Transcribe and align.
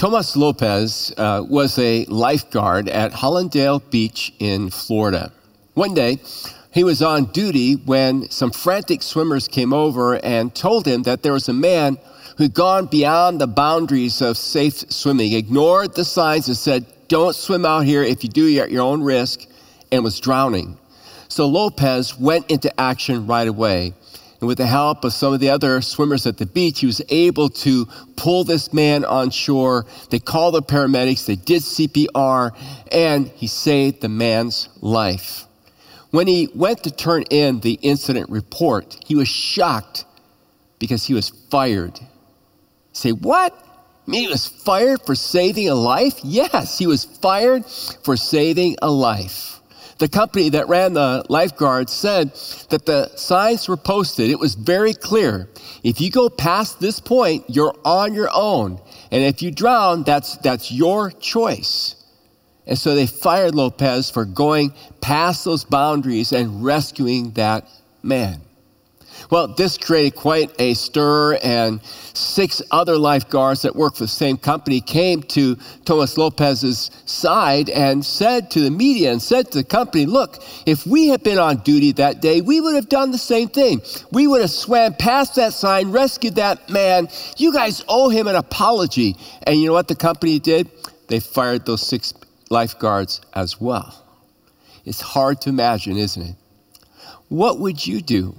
Tomas 0.00 0.34
Lopez 0.34 1.12
uh, 1.18 1.44
was 1.46 1.78
a 1.78 2.06
lifeguard 2.06 2.88
at 2.88 3.12
Hallandale 3.12 3.82
Beach 3.90 4.32
in 4.38 4.70
Florida. 4.70 5.30
One 5.74 5.92
day, 5.92 6.20
he 6.70 6.84
was 6.84 7.02
on 7.02 7.26
duty 7.26 7.74
when 7.74 8.30
some 8.30 8.50
frantic 8.50 9.02
swimmers 9.02 9.46
came 9.46 9.74
over 9.74 10.14
and 10.24 10.54
told 10.54 10.86
him 10.86 11.02
that 11.02 11.22
there 11.22 11.34
was 11.34 11.50
a 11.50 11.52
man 11.52 11.98
who'd 12.38 12.54
gone 12.54 12.86
beyond 12.86 13.42
the 13.42 13.46
boundaries 13.46 14.22
of 14.22 14.38
safe 14.38 14.90
swimming, 14.90 15.34
ignored 15.34 15.94
the 15.94 16.06
signs, 16.06 16.48
and 16.48 16.56
said, 16.56 16.86
Don't 17.08 17.36
swim 17.36 17.66
out 17.66 17.84
here. 17.84 18.02
If 18.02 18.24
you 18.24 18.30
do, 18.30 18.46
you're 18.46 18.64
at 18.64 18.70
your 18.70 18.84
own 18.84 19.02
risk, 19.02 19.44
and 19.92 20.02
was 20.02 20.18
drowning. 20.18 20.78
So 21.28 21.46
Lopez 21.46 22.18
went 22.18 22.50
into 22.50 22.72
action 22.80 23.26
right 23.26 23.46
away. 23.46 23.92
And 24.40 24.48
with 24.48 24.58
the 24.58 24.66
help 24.66 25.04
of 25.04 25.12
some 25.12 25.34
of 25.34 25.40
the 25.40 25.50
other 25.50 25.82
swimmers 25.82 26.26
at 26.26 26.38
the 26.38 26.46
beach, 26.46 26.80
he 26.80 26.86
was 26.86 27.02
able 27.10 27.50
to 27.50 27.86
pull 28.16 28.42
this 28.44 28.72
man 28.72 29.04
on 29.04 29.30
shore. 29.30 29.84
They 30.08 30.18
called 30.18 30.54
the 30.54 30.62
paramedics, 30.62 31.26
they 31.26 31.36
did 31.36 31.62
CPR, 31.62 32.52
and 32.90 33.28
he 33.28 33.46
saved 33.46 34.00
the 34.00 34.08
man's 34.08 34.70
life. 34.80 35.44
When 36.10 36.26
he 36.26 36.48
went 36.54 36.84
to 36.84 36.90
turn 36.90 37.22
in 37.24 37.60
the 37.60 37.74
incident 37.82 38.30
report, 38.30 38.96
he 39.06 39.14
was 39.14 39.28
shocked 39.28 40.06
because 40.78 41.04
he 41.04 41.14
was 41.14 41.28
fired. 41.28 42.00
say, 42.92 43.12
what? 43.12 43.52
I 43.52 44.10
mean, 44.10 44.22
he 44.22 44.28
was 44.28 44.48
fired 44.48 45.02
for 45.02 45.14
saving 45.14 45.68
a 45.68 45.74
life? 45.74 46.18
Yes, 46.24 46.78
he 46.78 46.86
was 46.86 47.04
fired 47.04 47.64
for 47.66 48.16
saving 48.16 48.76
a 48.80 48.90
life 48.90 49.59
the 50.00 50.08
company 50.08 50.48
that 50.48 50.66
ran 50.66 50.94
the 50.94 51.24
lifeguards 51.28 51.92
said 51.92 52.32
that 52.70 52.86
the 52.86 53.14
signs 53.16 53.68
were 53.68 53.76
posted. 53.76 54.30
It 54.30 54.38
was 54.38 54.54
very 54.54 54.94
clear. 54.94 55.46
If 55.84 56.00
you 56.00 56.10
go 56.10 56.30
past 56.30 56.80
this 56.80 56.98
point, 56.98 57.44
you're 57.48 57.74
on 57.84 58.14
your 58.14 58.30
own. 58.32 58.80
And 59.10 59.22
if 59.22 59.42
you 59.42 59.50
drown, 59.50 60.02
that's, 60.04 60.38
that's 60.38 60.72
your 60.72 61.10
choice. 61.10 61.96
And 62.66 62.78
so 62.78 62.94
they 62.94 63.06
fired 63.06 63.54
Lopez 63.54 64.10
for 64.10 64.24
going 64.24 64.72
past 65.02 65.44
those 65.44 65.64
boundaries 65.64 66.32
and 66.32 66.64
rescuing 66.64 67.32
that 67.32 67.68
man. 68.02 68.40
Well, 69.30 69.46
this 69.46 69.78
created 69.78 70.16
quite 70.16 70.50
a 70.60 70.74
stir, 70.74 71.36
and 71.36 71.80
six 71.84 72.60
other 72.72 72.98
lifeguards 72.98 73.62
that 73.62 73.76
worked 73.76 73.98
for 73.98 74.04
the 74.04 74.08
same 74.08 74.36
company 74.36 74.80
came 74.80 75.22
to 75.22 75.56
Tomas 75.84 76.18
Lopez's 76.18 76.90
side 77.06 77.70
and 77.70 78.04
said 78.04 78.50
to 78.50 78.60
the 78.60 78.72
media 78.72 79.12
and 79.12 79.22
said 79.22 79.52
to 79.52 79.58
the 79.58 79.64
company, 79.64 80.04
Look, 80.04 80.42
if 80.66 80.84
we 80.84 81.08
had 81.08 81.22
been 81.22 81.38
on 81.38 81.58
duty 81.58 81.92
that 81.92 82.20
day, 82.20 82.40
we 82.40 82.60
would 82.60 82.74
have 82.74 82.88
done 82.88 83.12
the 83.12 83.18
same 83.18 83.48
thing. 83.48 83.82
We 84.10 84.26
would 84.26 84.40
have 84.40 84.50
swam 84.50 84.94
past 84.94 85.36
that 85.36 85.52
sign, 85.52 85.92
rescued 85.92 86.34
that 86.34 86.68
man. 86.68 87.08
You 87.36 87.52
guys 87.52 87.84
owe 87.88 88.08
him 88.08 88.26
an 88.26 88.34
apology. 88.36 89.16
And 89.44 89.60
you 89.60 89.68
know 89.68 89.74
what 89.74 89.86
the 89.86 89.94
company 89.94 90.40
did? 90.40 90.68
They 91.06 91.20
fired 91.20 91.66
those 91.66 91.86
six 91.86 92.14
lifeguards 92.50 93.20
as 93.34 93.60
well. 93.60 94.04
It's 94.84 95.00
hard 95.00 95.40
to 95.42 95.50
imagine, 95.50 95.96
isn't 95.96 96.22
it? 96.22 96.34
What 97.28 97.60
would 97.60 97.86
you 97.86 98.00
do? 98.00 98.34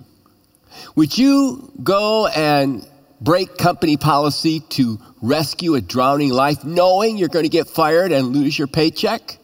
Would 0.96 1.18
you 1.18 1.72
go 1.84 2.28
and 2.28 2.88
break 3.20 3.58
company 3.58 3.98
policy 3.98 4.62
to 4.62 5.00
rescue 5.22 5.76
a 5.76 5.82
drowning 5.82 6.32
life 6.32 6.64
knowing 6.64 7.18
you're 7.18 7.30
going 7.30 7.46
to 7.46 7.50
get 7.50 7.68
fired 7.68 8.12
and 8.12 8.28
lose 8.28 8.58
your 8.58 8.68
paycheck? 8.68 9.38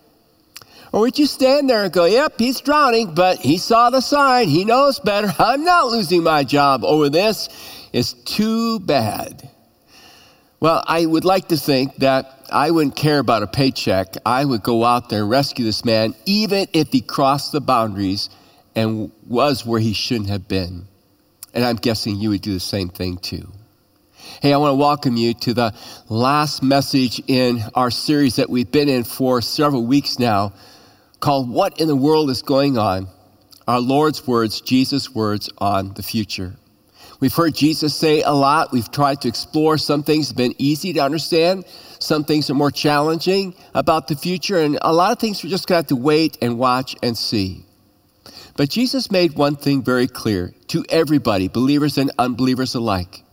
Or 0.91 1.01
would 1.01 1.19
you 1.19 1.25
stand 1.25 1.69
there 1.69 1.83
and 1.83 1.93
go, 1.93 2.05
yep, 2.05 2.39
he's 2.39 2.61
drowning, 2.61 3.13
but 3.13 3.39
he 3.39 3.57
saw 3.57 3.89
the 3.89 4.01
sign. 4.01 4.47
He 4.47 4.65
knows 4.65 4.99
better. 4.99 5.33
I'm 5.39 5.63
not 5.63 5.87
losing 5.87 6.23
my 6.23 6.43
job 6.43 6.83
over 6.83 7.09
this. 7.09 7.49
It's 7.93 8.13
too 8.13 8.79
bad. 8.79 9.49
Well, 10.59 10.83
I 10.87 11.05
would 11.05 11.25
like 11.25 11.49
to 11.49 11.57
think 11.57 11.97
that 11.97 12.47
I 12.51 12.71
wouldn't 12.71 12.95
care 12.95 13.19
about 13.19 13.43
a 13.43 13.47
paycheck. 13.47 14.15
I 14.25 14.43
would 14.43 14.63
go 14.63 14.83
out 14.83 15.09
there 15.09 15.21
and 15.21 15.29
rescue 15.29 15.65
this 15.65 15.85
man, 15.85 16.15
even 16.25 16.67
if 16.73 16.87
he 16.89 17.01
crossed 17.01 17.51
the 17.51 17.61
boundaries 17.61 18.29
and 18.75 19.11
was 19.27 19.65
where 19.65 19.79
he 19.79 19.93
shouldn't 19.93 20.29
have 20.29 20.47
been. 20.47 20.87
And 21.57 21.65
I'm 21.65 21.77
guessing 21.77 22.17
you 22.17 22.29
would 22.29 22.43
do 22.43 22.53
the 22.53 22.59
same 22.59 22.87
thing 22.87 23.17
too. 23.17 23.51
Hey, 24.43 24.53
I 24.53 24.57
want 24.57 24.73
to 24.73 24.75
welcome 24.75 25.17
you 25.17 25.33
to 25.33 25.55
the 25.55 25.73
last 26.07 26.61
message 26.61 27.19
in 27.25 27.63
our 27.73 27.89
series 27.89 28.35
that 28.35 28.47
we've 28.47 28.71
been 28.71 28.87
in 28.87 29.03
for 29.03 29.41
several 29.41 29.83
weeks 29.83 30.19
now 30.19 30.53
called 31.19 31.49
What 31.49 31.81
in 31.81 31.87
the 31.87 31.95
World 31.95 32.29
is 32.29 32.43
Going 32.43 32.77
On? 32.77 33.07
Our 33.67 33.79
Lord's 33.79 34.27
words, 34.27 34.61
Jesus' 34.61 35.15
words 35.15 35.49
on 35.57 35.95
the 35.95 36.03
future. 36.03 36.53
We've 37.19 37.33
heard 37.33 37.55
Jesus 37.55 37.95
say 37.95 38.21
a 38.21 38.33
lot. 38.33 38.71
We've 38.71 38.91
tried 38.91 39.21
to 39.21 39.27
explore 39.27 39.79
some 39.79 40.03
things 40.03 40.27
have 40.27 40.37
been 40.37 40.53
easy 40.59 40.93
to 40.93 40.99
understand. 40.99 41.65
Some 41.97 42.23
things 42.23 42.51
are 42.51 42.53
more 42.53 42.69
challenging 42.69 43.55
about 43.73 44.09
the 44.09 44.15
future. 44.15 44.59
And 44.59 44.77
a 44.83 44.93
lot 44.93 45.11
of 45.11 45.17
things 45.17 45.43
we're 45.43 45.49
just 45.49 45.67
going 45.67 45.77
to 45.77 45.79
have 45.79 45.87
to 45.87 45.95
wait 45.95 46.37
and 46.39 46.59
watch 46.59 46.95
and 47.01 47.17
see. 47.17 47.63
But 48.57 48.69
Jesus 48.69 49.11
made 49.11 49.35
one 49.35 49.55
thing 49.55 49.83
very 49.83 50.07
clear 50.07 50.53
to 50.69 50.83
everybody, 50.89 51.47
believers 51.47 51.97
and 51.99 52.11
unbelievers 52.17 52.73
alike, 52.73 53.23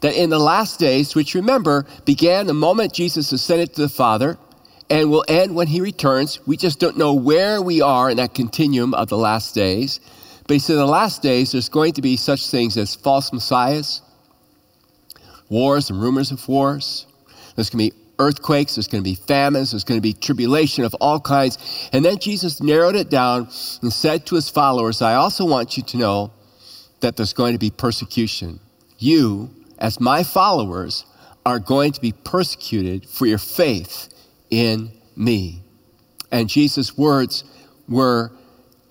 that 0.00 0.14
in 0.14 0.30
the 0.30 0.38
last 0.38 0.78
days, 0.78 1.14
which 1.14 1.34
remember 1.34 1.84
began 2.04 2.46
the 2.46 2.54
moment 2.54 2.94
Jesus 2.94 3.32
ascended 3.32 3.74
to 3.74 3.82
the 3.82 3.88
Father 3.88 4.38
and 4.88 5.10
will 5.10 5.24
end 5.28 5.56
when 5.56 5.66
he 5.66 5.80
returns, 5.80 6.38
we 6.46 6.56
just 6.56 6.78
don't 6.78 6.96
know 6.96 7.12
where 7.12 7.60
we 7.60 7.82
are 7.82 8.10
in 8.10 8.16
that 8.18 8.32
continuum 8.32 8.94
of 8.94 9.08
the 9.08 9.18
last 9.18 9.54
days. 9.56 9.98
But 10.46 10.54
he 10.54 10.58
said 10.60 10.74
in 10.74 10.78
the 10.78 10.86
last 10.86 11.20
days, 11.20 11.52
there's 11.52 11.68
going 11.68 11.92
to 11.94 12.02
be 12.02 12.16
such 12.16 12.48
things 12.48 12.76
as 12.76 12.94
false 12.94 13.32
messiahs, 13.32 14.02
wars 15.48 15.90
and 15.90 16.00
rumors 16.00 16.30
of 16.30 16.46
wars. 16.48 17.06
There's 17.56 17.70
going 17.70 17.90
to 17.90 17.96
be 17.96 17.99
earthquakes, 18.20 18.76
there's 18.76 18.86
going 18.86 19.02
to 19.02 19.10
be 19.10 19.16
famines, 19.16 19.72
there's 19.72 19.82
going 19.82 19.98
to 19.98 20.02
be 20.02 20.12
tribulation 20.12 20.84
of 20.84 20.94
all 21.00 21.18
kinds. 21.18 21.88
And 21.92 22.04
then 22.04 22.18
Jesus 22.18 22.62
narrowed 22.62 22.94
it 22.94 23.10
down 23.10 23.48
and 23.82 23.92
said 23.92 24.26
to 24.26 24.36
his 24.36 24.48
followers, 24.48 25.02
I 25.02 25.14
also 25.14 25.44
want 25.44 25.76
you 25.76 25.82
to 25.82 25.96
know 25.96 26.32
that 27.00 27.16
there's 27.16 27.32
going 27.32 27.54
to 27.54 27.58
be 27.58 27.70
persecution. 27.70 28.60
You, 28.98 29.50
as 29.78 29.98
my 29.98 30.22
followers, 30.22 31.06
are 31.46 31.58
going 31.58 31.92
to 31.92 32.00
be 32.00 32.12
persecuted 32.12 33.08
for 33.08 33.26
your 33.26 33.38
faith 33.38 34.08
in 34.50 34.90
me. 35.16 35.62
And 36.30 36.48
Jesus' 36.48 36.96
words 36.96 37.44
were 37.88 38.30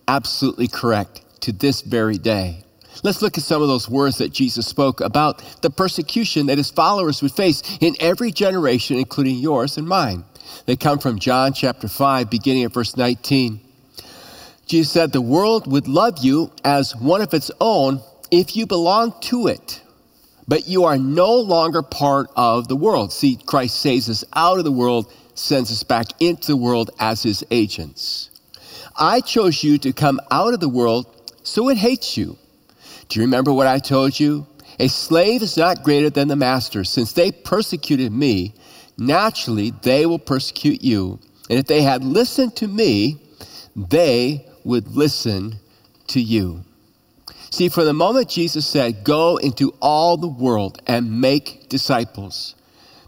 absolutely 0.08 0.68
correct 0.68 1.42
to 1.42 1.52
this 1.52 1.82
very 1.82 2.18
day. 2.18 2.64
Let's 3.02 3.22
look 3.22 3.38
at 3.38 3.44
some 3.44 3.62
of 3.62 3.70
those 3.70 3.90
words 3.90 4.18
that 4.18 4.34
Jesus 4.34 4.68
spoke 4.68 5.00
about 5.00 5.62
the 5.62 5.70
persecution 5.70 6.48
that 6.48 6.58
his 6.58 6.70
followers 6.70 7.22
would 7.22 7.32
face 7.32 7.64
in 7.80 7.96
every 8.00 8.32
generation, 8.32 8.98
including 8.98 9.38
yours 9.38 9.78
and 9.78 9.88
mine. 9.88 10.26
They 10.66 10.76
come 10.76 11.00
from 11.00 11.20
John 11.20 11.54
chapter 11.54 11.88
5, 11.88 12.30
beginning 12.30 12.64
at 12.66 12.74
verse 12.74 12.98
19. 12.98 13.62
Jesus 14.66 14.92
said, 14.92 15.12
The 15.12 15.22
world 15.22 15.72
would 15.72 15.88
love 15.88 16.18
you 16.20 16.52
as 16.66 16.96
one 16.96 17.22
of 17.22 17.34
its 17.34 17.50
own 17.62 18.02
if 18.32 18.56
you 18.56 18.68
belong 18.68 19.14
to 19.22 19.48
it, 19.48 19.82
but 20.48 20.68
you 20.68 20.84
are 20.84 20.98
no 20.98 21.36
longer 21.36 21.82
part 21.82 22.30
of 22.36 22.68
the 22.68 22.76
world. 22.76 23.14
See, 23.14 23.38
Christ 23.38 23.80
saves 23.80 24.10
us 24.10 24.26
out 24.34 24.58
of 24.58 24.66
the 24.66 24.72
world, 24.72 25.12
sends 25.36 25.72
us 25.72 25.84
back 25.84 26.08
into 26.20 26.48
the 26.48 26.58
world 26.58 26.92
as 27.00 27.24
his 27.24 27.46
agents. 27.50 28.30
I 28.98 29.22
chose 29.22 29.64
you 29.64 29.78
to 29.80 29.94
come 29.94 30.20
out 30.30 30.54
of 30.54 30.60
the 30.60 30.70
world, 30.70 31.08
so 31.44 31.70
it 31.70 31.78
hates 31.78 32.18
you. 32.18 32.38
Do 33.10 33.20
you 33.20 33.26
remember 33.26 33.52
what 33.52 33.68
I 33.68 33.80
told 33.80 34.20
you? 34.20 34.46
A 34.80 34.88
slave 34.88 35.42
is 35.42 35.58
not 35.58 35.84
greater 35.84 36.10
than 36.10 36.28
the 36.28 36.36
master. 36.36 36.84
Since 36.84 37.14
they 37.14 37.32
persecuted 37.32 38.14
me, 38.14 38.54
naturally 38.98 39.72
they 39.82 40.06
will 40.06 40.20
persecute 40.20 40.84
you. 40.84 41.20
And 41.50 41.58
if 41.58 41.66
they 41.66 41.82
had 41.82 42.04
listened 42.04 42.56
to 42.58 42.68
me, 42.68 43.18
they 43.76 44.46
would 44.64 44.88
listen 44.90 45.56
to 46.08 46.22
you. 46.22 46.64
See, 47.50 47.70
from 47.70 47.86
the 47.86 47.94
moment 47.94 48.30
Jesus 48.30 48.68
said, 48.68 49.04
Go 49.04 49.38
into 49.38 49.74
all 49.82 50.18
the 50.18 50.28
world 50.28 50.80
and 50.86 51.20
make 51.20 51.68
disciples, 51.68 52.56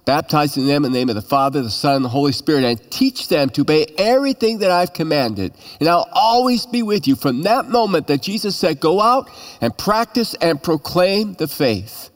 baptizing 0.05 0.65
them 0.65 0.83
in 0.85 0.91
the 0.91 0.97
name 0.97 1.09
of 1.09 1.15
the 1.15 1.21
Father, 1.21 1.61
the 1.61 1.69
Son, 1.69 1.97
and 1.97 2.05
the 2.05 2.09
Holy 2.09 2.31
Spirit, 2.31 2.63
and 2.63 2.91
teach 2.91 3.27
them 3.27 3.49
to 3.49 3.61
obey 3.61 3.85
everything 3.97 4.59
that 4.59 4.71
I've 4.71 4.93
commanded. 4.93 5.53
And 5.79 5.87
I'll 5.87 6.09
always 6.11 6.65
be 6.65 6.83
with 6.83 7.07
you. 7.07 7.15
From 7.15 7.43
that 7.43 7.69
moment 7.69 8.07
that 8.07 8.21
Jesus 8.21 8.55
said, 8.55 8.79
Go 8.79 9.01
out 9.01 9.29
and 9.61 9.77
practice 9.77 10.33
and 10.35 10.61
proclaim 10.61 11.33
the 11.33 11.47
faith, 11.47 12.09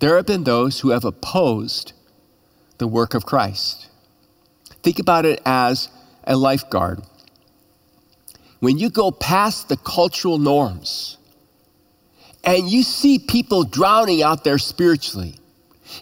there 0.00 0.16
have 0.16 0.26
been 0.26 0.44
those 0.44 0.80
who 0.80 0.90
have 0.90 1.04
opposed 1.04 1.92
the 2.78 2.88
work 2.88 3.14
of 3.14 3.24
Christ. 3.24 3.88
Think 4.82 4.98
about 4.98 5.24
it 5.24 5.40
as 5.46 5.88
a 6.24 6.36
lifeguard. 6.36 7.00
When 8.60 8.78
you 8.78 8.90
go 8.90 9.10
past 9.10 9.68
the 9.68 9.76
cultural 9.76 10.38
norms 10.38 11.18
and 12.42 12.68
you 12.68 12.82
see 12.82 13.18
people 13.18 13.64
drowning 13.64 14.22
out 14.22 14.44
there 14.44 14.58
spiritually, 14.58 15.38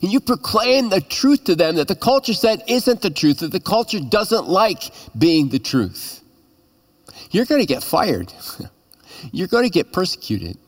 and 0.00 0.12
you 0.12 0.20
proclaim 0.20 0.88
the 0.88 1.00
truth 1.00 1.44
to 1.44 1.54
them 1.54 1.76
that 1.76 1.88
the 1.88 1.96
culture 1.96 2.34
said 2.34 2.62
isn't 2.68 3.02
the 3.02 3.10
truth, 3.10 3.38
that 3.38 3.52
the 3.52 3.60
culture 3.60 4.00
doesn't 4.00 4.48
like 4.48 4.90
being 5.16 5.48
the 5.48 5.58
truth, 5.58 6.20
you're 7.30 7.46
going 7.46 7.60
to 7.60 7.66
get 7.66 7.82
fired. 7.82 8.32
you're 9.32 9.48
going 9.48 9.64
to 9.64 9.70
get 9.70 9.92
persecuted. 9.92 10.58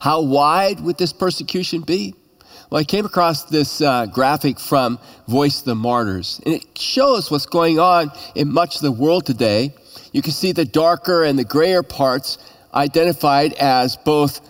How 0.00 0.20
wide 0.22 0.80
would 0.80 0.98
this 0.98 1.12
persecution 1.12 1.82
be? 1.82 2.14
Well, 2.70 2.80
I 2.80 2.84
came 2.84 3.06
across 3.06 3.44
this 3.44 3.80
uh, 3.80 4.06
graphic 4.06 4.58
from 4.58 4.98
Voice 5.28 5.60
of 5.60 5.66
the 5.66 5.74
Martyrs, 5.74 6.40
and 6.44 6.54
it 6.54 6.78
shows 6.78 7.30
what's 7.30 7.46
going 7.46 7.78
on 7.78 8.10
in 8.34 8.52
much 8.52 8.76
of 8.76 8.82
the 8.82 8.92
world 8.92 9.26
today. 9.26 9.74
You 10.12 10.22
can 10.22 10.32
see 10.32 10.52
the 10.52 10.64
darker 10.64 11.24
and 11.24 11.38
the 11.38 11.44
grayer 11.44 11.82
parts 11.82 12.38
identified 12.72 13.52
as 13.54 13.96
both 13.96 14.40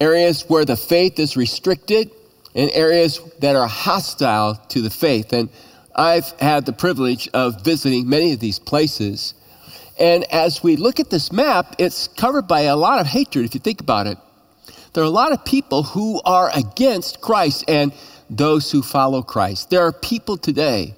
areas 0.00 0.44
where 0.48 0.64
the 0.64 0.76
faith 0.76 1.18
is 1.18 1.36
restricted 1.36 2.10
and 2.56 2.70
areas 2.72 3.20
that 3.38 3.54
are 3.54 3.68
hostile 3.68 4.56
to 4.70 4.82
the 4.82 4.90
faith. 4.90 5.32
And 5.32 5.48
I've 5.94 6.28
had 6.40 6.66
the 6.66 6.72
privilege 6.72 7.28
of 7.32 7.62
visiting 7.62 8.08
many 8.08 8.32
of 8.32 8.40
these 8.40 8.58
places. 8.58 9.34
And 10.00 10.24
as 10.32 10.64
we 10.64 10.74
look 10.74 10.98
at 10.98 11.10
this 11.10 11.30
map, 11.30 11.76
it's 11.78 12.08
covered 12.08 12.48
by 12.48 12.62
a 12.62 12.76
lot 12.76 13.00
of 13.00 13.06
hatred, 13.06 13.44
if 13.44 13.54
you 13.54 13.60
think 13.60 13.80
about 13.80 14.08
it 14.08 14.18
there 14.96 15.04
are 15.04 15.06
a 15.06 15.10
lot 15.10 15.32
of 15.32 15.44
people 15.44 15.82
who 15.82 16.22
are 16.24 16.50
against 16.54 17.20
Christ 17.20 17.64
and 17.68 17.92
those 18.30 18.72
who 18.72 18.80
follow 18.80 19.20
Christ. 19.20 19.68
There 19.68 19.82
are 19.82 19.92
people 19.92 20.38
today, 20.38 20.94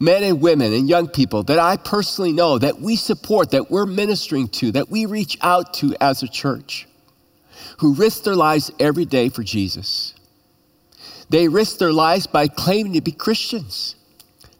men 0.00 0.24
and 0.24 0.40
women 0.40 0.72
and 0.72 0.88
young 0.88 1.06
people 1.06 1.44
that 1.44 1.60
I 1.60 1.76
personally 1.76 2.32
know 2.32 2.58
that 2.58 2.80
we 2.80 2.96
support, 2.96 3.52
that 3.52 3.70
we're 3.70 3.86
ministering 3.86 4.48
to, 4.48 4.72
that 4.72 4.90
we 4.90 5.06
reach 5.06 5.38
out 5.40 5.72
to 5.74 5.94
as 6.00 6.24
a 6.24 6.28
church, 6.28 6.87
who 7.78 7.94
risk 7.94 8.24
their 8.24 8.36
lives 8.36 8.70
every 8.78 9.04
day 9.04 9.28
for 9.28 9.42
Jesus. 9.42 10.14
They 11.30 11.48
risk 11.48 11.78
their 11.78 11.92
lives 11.92 12.26
by 12.26 12.48
claiming 12.48 12.94
to 12.94 13.00
be 13.00 13.12
Christians. 13.12 13.94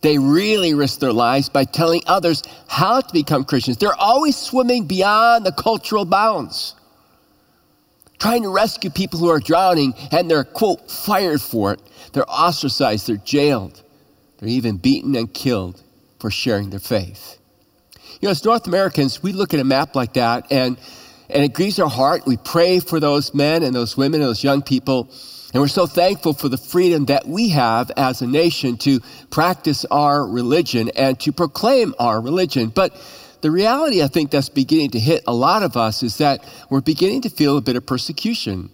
They 0.01 0.19
really 0.19 0.75
risk 0.75 1.01
their 1.01 1.13
lives 1.13 1.49
by 1.49 1.65
telling 1.65 2.03
others 2.07 2.43
how 2.69 3.01
to 3.01 3.13
become 3.13 3.45
Christians. 3.45 3.79
They're 3.79 3.95
always 3.95 4.37
swimming 4.37 4.87
beyond 4.87 5.45
the 5.45 5.53
cultural 5.53 6.05
bounds 6.05 6.75
trying 8.19 8.43
to 8.43 8.49
rescue 8.49 8.91
people 8.91 9.19
who 9.19 9.29
are 9.29 9.41
drowning, 9.41 9.95
and 10.11 10.31
they're, 10.31 10.45
quote, 10.45 10.91
fired 10.91 11.41
for 11.41 11.73
it. 11.73 11.81
They're 12.13 12.29
ostracized, 12.29 13.07
they're 13.07 13.17
jailed, 13.17 13.83
they're 14.39 14.49
even 14.49 14.77
beaten 14.77 15.15
and 15.15 15.33
killed 15.33 15.83
for 16.19 16.31
sharing 16.31 16.71
their 16.71 16.81
faith. 16.81 17.39
You 18.21 18.27
know, 18.27 18.31
as 18.31 18.45
North 18.45 18.67
Americans, 18.67 19.23
we 19.23 19.33
look 19.33 19.55
at 19.55 19.61
a 19.61 19.65
map 19.65 19.95
like 19.95 20.15
that, 20.15 20.51
and, 20.51 20.79
and 21.31 21.45
it 21.45 21.53
grieves 21.53 21.79
our 21.79 21.89
heart. 21.89 22.27
We 22.27 22.37
pray 22.37 22.81
for 22.81 23.01
those 23.01 23.35
men 23.35 23.63
and 23.63 23.75
those 23.75 23.97
women 23.97 24.21
and 24.21 24.29
those 24.29 24.45
young 24.45 24.63
people. 24.63 25.11
And 25.53 25.63
we're 25.63 25.69
so 25.69 25.87
thankful 25.87 26.35
for 26.35 26.49
the 26.49 26.59
freedom 26.59 27.07
that 27.07 27.27
we 27.27 27.49
have 27.51 27.91
as 27.97 28.21
a 28.21 28.27
nation 28.27 28.77
to 28.79 29.01
practice 29.31 29.85
our 29.87 30.27
religion 30.27 30.91
and 30.95 31.19
to 31.21 31.33
proclaim 31.33 31.95
our 31.99 32.21
religion. 32.21 32.69
But 32.69 32.93
the 33.41 33.51
reality 33.51 34.03
I 34.03 34.09
think 34.09 34.31
that's 34.31 34.49
beginning 34.49 34.91
to 34.91 35.01
hit 35.01 35.23
a 35.27 35.33
lot 35.33 35.63
of 35.63 35.77
us 35.77 36.03
is 36.03 36.19
that 36.19 36.45
we're 36.71 36.81
beginning 36.81 37.23
to 37.23 37.31
feel 37.31 37.57
a 37.57 37.63
bit 37.63 37.77
of 37.77 37.87
persecution. 37.87 38.71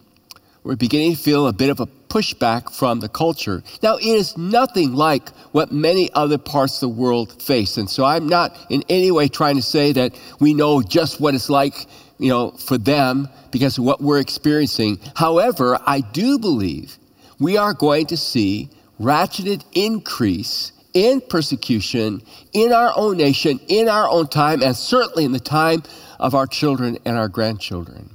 We're 0.65 0.77
beginning 0.77 1.15
to 1.15 1.19
feel 1.19 1.47
a 1.47 1.53
bit 1.53 1.69
of 1.69 1.79
a 1.79 1.87
pushback 2.09 2.73
from 2.73 3.01
the 3.01 3.09
culture. 3.09 3.63
Now, 3.83 3.97
it 3.97 4.07
is 4.07 4.37
nothing 4.39 4.95
like 4.95 5.29
what 5.53 5.71
many 5.71 6.11
other 6.15 6.39
parts 6.39 6.77
of 6.77 6.81
the 6.81 7.01
world 7.01 7.43
face. 7.43 7.77
And 7.77 7.91
so 7.91 8.05
I'm 8.05 8.29
not 8.29 8.57
in 8.71 8.83
any 8.89 9.11
way 9.11 9.29
trying 9.29 9.57
to 9.57 9.63
say 9.63 9.93
that 9.93 10.19
we 10.41 10.55
know 10.55 10.81
just 10.81 11.21
what 11.21 11.35
it's 11.35 11.51
like, 11.51 11.87
you 12.19 12.29
know, 12.29 12.53
for 12.53 12.79
them 12.79 13.29
because 13.51 13.79
of 13.79 13.85
what 13.85 14.01
we're 14.01 14.21
experiencing. 14.21 14.99
However, 15.15 15.79
I 15.87 16.01
do 16.01 16.39
believe 16.39 16.99
we 17.39 17.57
are 17.57 17.75
going 17.75 18.07
to 18.07 18.17
see 18.17 18.71
ratcheted 19.01 19.65
increase 19.73 20.73
in 20.93 21.21
persecution 21.21 22.23
in 22.53 22.73
our 22.73 22.93
own 22.97 23.17
nation, 23.17 23.61
in 23.69 23.89
our 23.89 24.09
own 24.09 24.29
time, 24.29 24.63
and 24.63 24.77
certainly 24.77 25.25
in 25.25 25.33
the 25.33 25.41
time 25.41 25.83
of 26.21 26.35
our 26.35 26.47
children 26.47 26.97
and 27.05 27.17
our 27.17 27.29
grandchildren. 27.29 28.11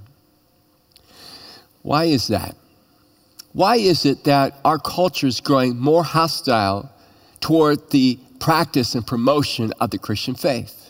Why 1.82 2.06
is 2.06 2.28
that? 2.28 2.56
Why 3.54 3.76
is 3.78 4.06
it 4.06 4.24
that 4.26 4.60
our 4.64 4.80
culture 4.80 5.28
is 5.28 5.42
growing 5.42 5.78
more 5.78 6.04
hostile 6.04 6.92
toward 7.42 7.90
the 7.92 8.20
practice 8.40 8.96
and 8.96 9.06
promotion 9.06 9.74
of 9.82 9.90
the 9.90 9.98
Christian 9.98 10.36
faith? 10.36 10.89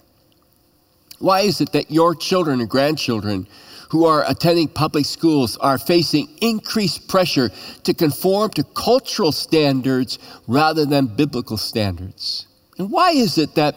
Why 1.19 1.41
is 1.41 1.61
it 1.61 1.71
that 1.73 1.91
your 1.91 2.15
children 2.15 2.59
and 2.61 2.69
grandchildren 2.69 3.47
who 3.89 4.05
are 4.05 4.23
attending 4.27 4.67
public 4.67 5.05
schools 5.05 5.57
are 5.57 5.77
facing 5.77 6.29
increased 6.41 7.07
pressure 7.07 7.49
to 7.83 7.93
conform 7.93 8.51
to 8.51 8.63
cultural 8.63 9.31
standards 9.31 10.19
rather 10.47 10.85
than 10.85 11.07
biblical 11.07 11.57
standards. 11.57 12.47
And 12.77 12.91
why 12.91 13.11
is 13.11 13.37
it 13.37 13.55
that 13.55 13.75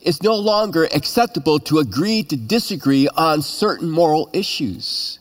it's 0.00 0.22
no 0.22 0.34
longer 0.34 0.88
acceptable 0.94 1.58
to 1.60 1.78
agree 1.78 2.22
to 2.24 2.36
disagree 2.36 3.06
on 3.08 3.42
certain 3.42 3.90
moral 3.90 4.30
issues? 4.32 5.18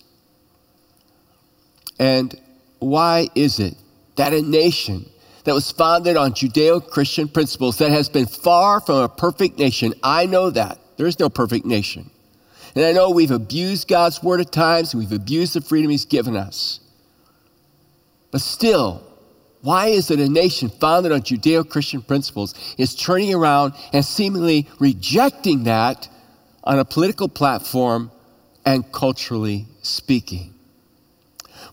And 2.00 2.34
why 2.80 3.28
is 3.36 3.60
it 3.60 3.76
that 4.16 4.34
a 4.34 4.42
nation 4.42 5.06
that 5.44 5.54
was 5.54 5.70
founded 5.70 6.16
on 6.16 6.32
Judeo 6.32 6.86
Christian 6.90 7.28
principles, 7.28 7.78
that 7.80 7.92
has 7.92 8.08
been 8.08 8.26
far 8.26 8.80
from 8.80 8.98
a 8.98 9.10
perfect 9.10 9.60
nation, 9.60 9.94
I 10.02 10.26
know 10.28 10.50
that. 10.50 10.80
There 11.00 11.08
is 11.08 11.18
no 11.18 11.30
perfect 11.30 11.66
nation. 11.66 12.12
And 12.76 12.84
I 12.84 12.92
know 12.92 13.10
we've 13.10 13.32
abused 13.32 13.88
God's 13.88 14.22
word 14.22 14.42
at 14.42 14.52
times, 14.52 14.94
and 14.94 15.02
we've 15.02 15.14
abused 15.14 15.54
the 15.54 15.62
freedom 15.62 15.90
He's 15.90 16.04
given 16.04 16.36
us. 16.36 16.82
But 18.32 18.42
still, 18.42 19.02
why 19.62 19.88
is 19.88 20.12
it 20.12 20.20
a 20.20 20.28
nation 20.28 20.68
founded 20.68 21.14
on 21.14 21.22
Judeo 21.22 21.68
Christian 21.68 22.02
principles 22.02 22.54
is 22.78 22.96
turning 22.96 23.34
around 23.34 23.76
and 23.94 24.04
seemingly 24.04 24.68
rejecting 24.78 25.64
that 25.64 26.10
on 26.66 26.80
a 26.80 26.84
political 26.84 27.30
platform 27.30 28.12
and 28.66 28.92
culturally 28.92 29.68
speaking? 29.82 30.54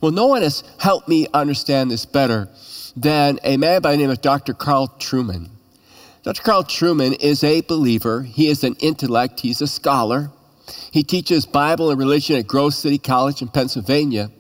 Well, 0.01 0.13
no 0.13 0.29
one 0.29 0.43
has 0.43 0.63
helped 0.79 1.09
me 1.09 1.27
understand 1.35 1.91
this 1.91 2.07
better 2.07 2.49
than 2.97 3.41
a 3.43 3.57
man 3.57 3.83
by 3.83 3.91
the 3.91 3.97
name 3.97 4.11
of 4.11 4.21
Dr. 4.21 4.55
Carl 4.55 4.87
Trueman. 5.01 5.51
Dr. 6.27 6.43
Carl 6.43 6.65
Trueman 6.65 7.17
is 7.21 7.45
a 7.45 7.61
believer, 7.61 8.23
he 8.23 8.49
is 8.49 8.65
an 8.65 8.75
intellect, 8.81 9.39
he's 9.39 9.61
a 9.61 9.69
scholar. 9.69 10.33
He 10.91 11.05
teaches 11.05 11.47
Bible 11.47 11.89
and 11.91 12.01
religion 12.01 12.35
at 12.35 12.49
Grove 12.49 12.75
City 12.75 12.99
College 12.99 13.43
in 13.43 13.47
Pennsylvania. 13.47 14.33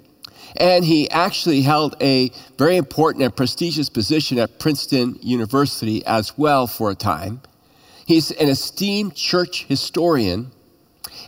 And 0.56 0.84
he 0.84 1.08
actually 1.10 1.62
held 1.62 1.94
a 2.02 2.32
very 2.58 2.76
important 2.76 3.22
and 3.22 3.36
prestigious 3.36 3.88
position 3.88 4.36
at 4.40 4.58
Princeton 4.58 5.20
University 5.22 6.04
as 6.06 6.36
well 6.36 6.66
for 6.66 6.90
a 6.90 6.96
time. 6.96 7.40
He's 8.04 8.32
an 8.32 8.48
esteemed 8.48 9.14
church 9.14 9.66
historian, 9.66 10.50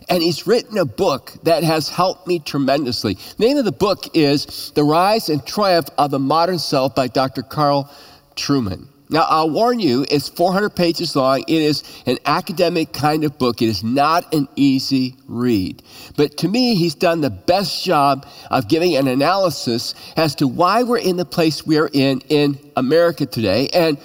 and 0.09 0.21
he's 0.21 0.45
written 0.45 0.77
a 0.77 0.83
book 0.83 1.31
that 1.43 1.63
has 1.63 1.87
helped 1.87 2.27
me 2.27 2.39
tremendously. 2.39 3.13
The 3.13 3.45
name 3.45 3.55
of 3.55 3.63
the 3.63 3.71
book 3.71 4.13
is 4.13 4.73
The 4.75 4.83
Rise 4.83 5.29
and 5.29 5.45
Triumph 5.45 5.87
of 5.97 6.11
the 6.11 6.19
Modern 6.19 6.59
Self 6.59 6.95
by 6.95 7.07
Dr. 7.07 7.43
Carl 7.43 7.89
Trueman. 8.35 8.89
Now, 9.11 9.25
I'll 9.27 9.49
warn 9.49 9.79
you, 9.79 10.05
it's 10.11 10.29
400 10.29 10.69
pages 10.69 11.15
long. 11.15 11.43
It 11.47 11.61
is 11.61 11.83
an 12.05 12.19
academic 12.25 12.93
kind 12.93 13.23
of 13.23 13.39
book. 13.39 13.59
It 13.59 13.65
is 13.67 13.83
not 13.83 14.31
an 14.35 14.47
easy 14.55 15.15
read. 15.27 15.81
But 16.15 16.37
to 16.37 16.47
me, 16.47 16.75
he's 16.75 16.93
done 16.93 17.21
the 17.21 17.31
best 17.31 17.83
job 17.83 18.27
of 18.51 18.67
giving 18.67 18.95
an 18.95 19.07
analysis 19.07 19.95
as 20.15 20.35
to 20.35 20.47
why 20.47 20.83
we're 20.83 20.99
in 20.99 21.17
the 21.17 21.25
place 21.25 21.65
we're 21.65 21.89
in 21.91 22.21
in 22.29 22.59
America 22.77 23.25
today 23.25 23.69
and 23.73 23.97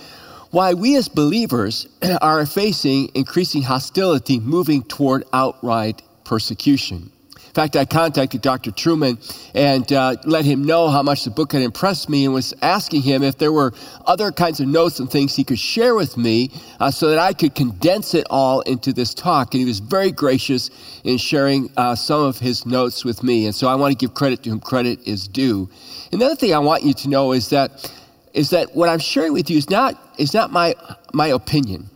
why 0.53 0.73
we 0.73 0.97
as 0.97 1.09
believers 1.09 1.87
are 2.23 2.47
facing 2.47 3.11
increasing 3.15 3.61
hostility 3.61 4.41
moving 4.41 4.83
toward 4.85 5.25
outright 5.35 6.01
persecution. 6.25 7.11
In 7.55 7.63
fact, 7.63 7.77
I 7.77 7.85
contacted 7.85 8.43
Dr. 8.43 8.73
Trueman 8.73 9.17
and 9.55 9.93
uh, 9.93 10.17
let 10.25 10.45
him 10.45 10.65
know 10.65 10.89
how 10.89 11.05
much 11.05 11.23
the 11.23 11.31
book 11.31 11.53
had 11.53 11.63
impressed 11.63 12.09
me 12.09 12.25
and 12.25 12.35
was 12.35 12.53
asking 12.63 13.03
him 13.03 13.23
if 13.23 13.39
there 13.39 13.53
were 13.53 13.73
other 14.07 14.33
kinds 14.33 14.59
of 14.59 14.67
notes 14.67 14.99
and 14.99 15.09
things 15.09 15.37
he 15.37 15.45
could 15.45 15.61
share 15.61 15.95
with 15.95 16.17
me 16.17 16.51
uh, 16.81 16.91
so 16.91 17.11
that 17.11 17.21
I 17.21 17.33
could 17.33 17.55
condense 17.55 18.13
it 18.13 18.27
all 18.29 18.63
into 18.63 18.93
this 18.93 19.15
talk. 19.15 19.55
And 19.55 19.61
he 19.61 19.67
was 19.67 19.79
very 19.79 20.11
gracious 20.11 20.69
in 21.05 21.17
sharing 21.17 21.71
uh, 21.77 21.95
some 21.95 22.25
of 22.25 22.41
his 22.41 22.67
notes 22.67 23.05
with 23.05 23.23
me. 23.23 23.47
And 23.47 23.55
so 23.55 23.69
I 23.69 23.77
want 23.77 23.93
to 23.93 23.97
give 23.97 24.15
credit 24.15 24.43
to 24.43 24.51
whom 24.51 24.59
credit 24.59 25.07
is 25.07 25.29
due. 25.29 25.71
Another 26.11 26.35
thing 26.35 26.53
I 26.53 26.59
want 26.59 26.83
you 26.83 26.93
to 26.93 27.09
know 27.09 27.31
is 27.31 27.51
that 27.51 27.89
is 28.33 28.51
that 28.51 28.75
what 28.75 28.89
I'm 28.89 28.99
sharing 28.99 29.33
with 29.33 29.49
you 29.49 29.59
is 29.59 29.71
not 29.71 29.97
is 30.19 30.35
not 30.35 30.51
my 30.51 30.75
my 31.13 31.29
opinion 31.29 31.89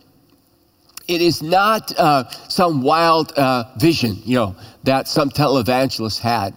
it 1.09 1.21
is 1.21 1.41
not 1.41 1.91
uh, 1.97 2.29
some 2.47 2.83
wild 2.83 3.31
uh, 3.31 3.63
vision, 3.77 4.19
you 4.23 4.35
know, 4.35 4.55
that 4.83 5.07
some 5.07 5.31
televangelist 5.31 6.19
had. 6.19 6.53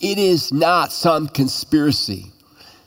It 0.00 0.18
is 0.18 0.50
not 0.50 0.92
some 0.92 1.28
conspiracy. 1.28 2.32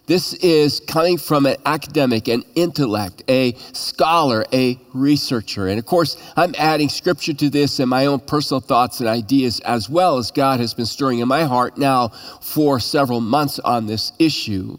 This 0.08 0.34
is 0.34 0.80
coming 0.82 1.18
from 1.20 1.46
an 1.46 1.58
academic, 1.66 2.28
an 2.28 2.44
intellect, 2.56 3.24
a 3.30 3.54
scholar, 3.74 4.46
a 4.52 4.80
researcher. 4.94 5.68
And 5.68 5.78
of 5.78 5.86
course, 5.86 6.18
I'm 6.36 6.56
adding 6.58 6.90
scripture 6.90 7.34
to 7.34 7.50
this 7.50 7.80
and 7.80 7.90
my 7.90 8.08
own 8.08 8.20
personal 8.20 8.60
thoughts 8.60 9.00
and 9.00 9.08
ideas 9.08 9.60
as 9.60 9.88
well 9.88 10.18
as 10.18 10.32
God 10.32 10.60
has 10.60 10.74
been 10.74 10.86
stirring 10.88 11.20
in 11.20 11.28
my 11.28 11.44
heart 11.44 11.78
now 11.78 12.10
for 12.42 12.80
several 12.80 13.22
months 13.22 13.60
on 13.60 13.86
this 13.86 14.12
issue. 14.18 14.78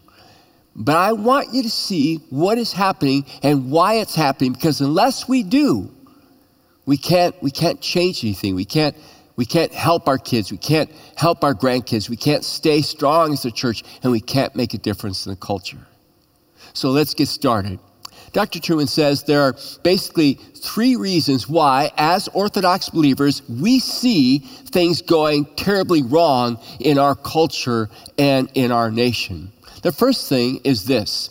But 0.74 0.96
I 0.96 1.12
want 1.12 1.54
you 1.54 1.62
to 1.62 1.70
see 1.70 2.16
what 2.30 2.58
is 2.58 2.72
happening 2.72 3.24
and 3.42 3.70
why 3.70 3.94
it's 3.94 4.14
happening 4.14 4.52
because 4.52 4.80
unless 4.80 5.28
we 5.28 5.42
do, 5.42 5.90
we 6.86 6.96
can't, 6.96 7.34
we 7.42 7.50
can't 7.50 7.80
change 7.80 8.24
anything. 8.24 8.54
We 8.54 8.64
can't 8.64 8.96
we 9.36 9.44
can't 9.44 9.72
help 9.72 10.08
our 10.08 10.18
kids, 10.18 10.50
we 10.50 10.56
can't 10.56 10.90
help 11.14 11.44
our 11.44 11.54
grandkids, 11.54 12.08
we 12.08 12.16
can't 12.16 12.42
stay 12.42 12.80
strong 12.80 13.34
as 13.34 13.44
a 13.44 13.50
church, 13.50 13.84
and 14.02 14.10
we 14.10 14.20
can't 14.20 14.56
make 14.56 14.72
a 14.74 14.78
difference 14.78 15.26
in 15.26 15.30
the 15.30 15.36
culture. 15.36 15.86
So 16.72 16.90
let's 16.90 17.14
get 17.14 17.28
started. 17.28 17.78
Dr. 18.32 18.58
Trueman 18.58 18.88
says 18.88 19.22
there 19.22 19.42
are 19.42 19.54
basically 19.82 20.34
three 20.34 20.96
reasons 20.96 21.48
why, 21.48 21.90
as 21.96 22.28
Orthodox 22.28 22.90
believers, 22.90 23.42
we 23.48 23.78
see 23.78 24.38
things 24.38 25.00
going 25.00 25.46
terribly 25.56 26.02
wrong 26.02 26.58
in 26.80 26.98
our 26.98 27.14
culture 27.14 27.88
and 28.18 28.50
in 28.54 28.72
our 28.72 28.90
nation. 28.90 29.52
The 29.82 29.92
first 29.92 30.28
thing 30.28 30.60
is 30.64 30.84
this 30.86 31.30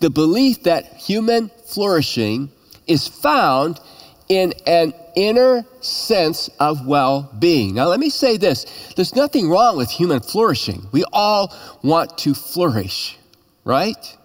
the 0.00 0.10
belief 0.10 0.64
that 0.64 0.94
human 0.94 1.50
flourishing 1.66 2.50
is 2.86 3.08
found 3.08 3.80
in 4.28 4.54
an 4.66 4.94
inner 5.14 5.64
sense 5.80 6.48
of 6.58 6.86
well 6.86 7.30
being. 7.38 7.74
Now, 7.74 7.88
let 7.88 8.00
me 8.00 8.10
say 8.10 8.36
this 8.36 8.66
there's 8.96 9.14
nothing 9.14 9.48
wrong 9.48 9.76
with 9.76 9.90
human 9.90 10.20
flourishing. 10.20 10.86
We 10.92 11.04
all 11.12 11.54
want 11.82 12.18
to 12.18 12.34
flourish, 12.34 13.18
right? 13.64 14.16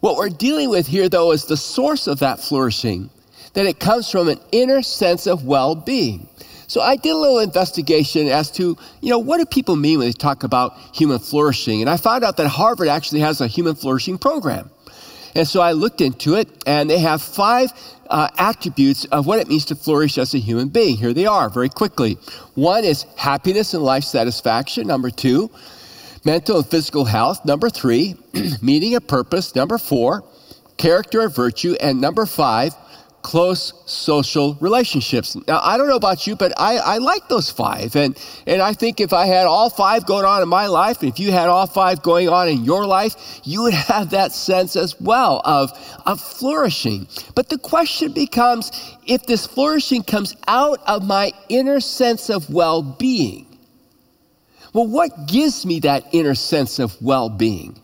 What 0.00 0.16
we're 0.16 0.30
dealing 0.30 0.68
with 0.68 0.86
here, 0.86 1.08
though, 1.08 1.32
is 1.32 1.44
the 1.44 1.56
source 1.56 2.08
of 2.08 2.18
that 2.20 2.40
flourishing, 2.40 3.08
that 3.54 3.66
it 3.66 3.78
comes 3.78 4.10
from 4.10 4.28
an 4.28 4.40
inner 4.50 4.82
sense 4.82 5.26
of 5.26 5.44
well 5.44 5.74
being. 5.74 6.28
So 6.66 6.80
I 6.80 6.96
did 6.96 7.10
a 7.10 7.16
little 7.16 7.38
investigation 7.38 8.28
as 8.28 8.50
to, 8.52 8.78
you 9.02 9.10
know, 9.10 9.18
what 9.18 9.38
do 9.38 9.44
people 9.44 9.76
mean 9.76 9.98
when 9.98 10.08
they 10.08 10.12
talk 10.12 10.42
about 10.42 10.78
human 10.94 11.18
flourishing? 11.18 11.82
And 11.82 11.90
I 11.90 11.98
found 11.98 12.24
out 12.24 12.38
that 12.38 12.48
Harvard 12.48 12.88
actually 12.88 13.20
has 13.20 13.40
a 13.40 13.46
human 13.46 13.74
flourishing 13.74 14.16
program. 14.16 14.70
And 15.34 15.48
so 15.48 15.60
I 15.60 15.72
looked 15.72 16.00
into 16.00 16.34
it, 16.34 16.48
and 16.66 16.90
they 16.90 16.98
have 16.98 17.22
five 17.22 17.72
uh, 18.10 18.28
attributes 18.36 19.06
of 19.06 19.26
what 19.26 19.38
it 19.38 19.48
means 19.48 19.64
to 19.66 19.74
flourish 19.74 20.18
as 20.18 20.34
a 20.34 20.38
human 20.38 20.68
being. 20.68 20.96
Here 20.96 21.14
they 21.14 21.26
are 21.26 21.48
very 21.48 21.70
quickly. 21.70 22.18
One 22.54 22.84
is 22.84 23.04
happiness 23.16 23.72
and 23.72 23.82
life 23.82 24.04
satisfaction. 24.04 24.86
Number 24.86 25.10
two, 25.10 25.50
mental 26.24 26.58
and 26.58 26.66
physical 26.66 27.06
health. 27.06 27.44
Number 27.46 27.70
three, 27.70 28.16
meaning 28.62 28.94
a 28.94 29.00
purpose. 29.00 29.54
Number 29.54 29.78
four, 29.78 30.24
character 30.76 31.22
or 31.22 31.28
virtue. 31.30 31.76
And 31.80 32.00
number 32.00 32.26
five, 32.26 32.74
close 33.22 33.72
social 33.86 34.56
relationships. 34.60 35.36
Now, 35.46 35.60
I 35.62 35.76
don't 35.76 35.88
know 35.88 35.96
about 35.96 36.26
you, 36.26 36.34
but 36.34 36.52
I, 36.58 36.76
I 36.76 36.98
like 36.98 37.28
those 37.28 37.50
five. 37.50 37.94
And, 37.96 38.18
and 38.46 38.60
I 38.60 38.72
think 38.72 39.00
if 39.00 39.12
I 39.12 39.26
had 39.26 39.46
all 39.46 39.70
five 39.70 40.06
going 40.06 40.24
on 40.24 40.42
in 40.42 40.48
my 40.48 40.66
life, 40.66 41.02
and 41.02 41.10
if 41.10 41.18
you 41.18 41.30
had 41.30 41.48
all 41.48 41.66
five 41.66 42.02
going 42.02 42.28
on 42.28 42.48
in 42.48 42.64
your 42.64 42.84
life, 42.84 43.40
you 43.44 43.62
would 43.62 43.74
have 43.74 44.10
that 44.10 44.32
sense 44.32 44.76
as 44.76 45.00
well 45.00 45.40
of, 45.44 45.70
of 46.04 46.20
flourishing. 46.20 47.06
But 47.34 47.48
the 47.48 47.58
question 47.58 48.12
becomes 48.12 48.70
if 49.06 49.24
this 49.26 49.46
flourishing 49.46 50.02
comes 50.02 50.36
out 50.48 50.80
of 50.86 51.06
my 51.06 51.32
inner 51.48 51.80
sense 51.80 52.28
of 52.28 52.50
well 52.50 52.82
being, 52.82 53.46
well, 54.74 54.86
what 54.86 55.28
gives 55.28 55.66
me 55.66 55.80
that 55.80 56.06
inner 56.12 56.34
sense 56.34 56.78
of 56.78 57.00
well 57.00 57.28
being? 57.28 57.78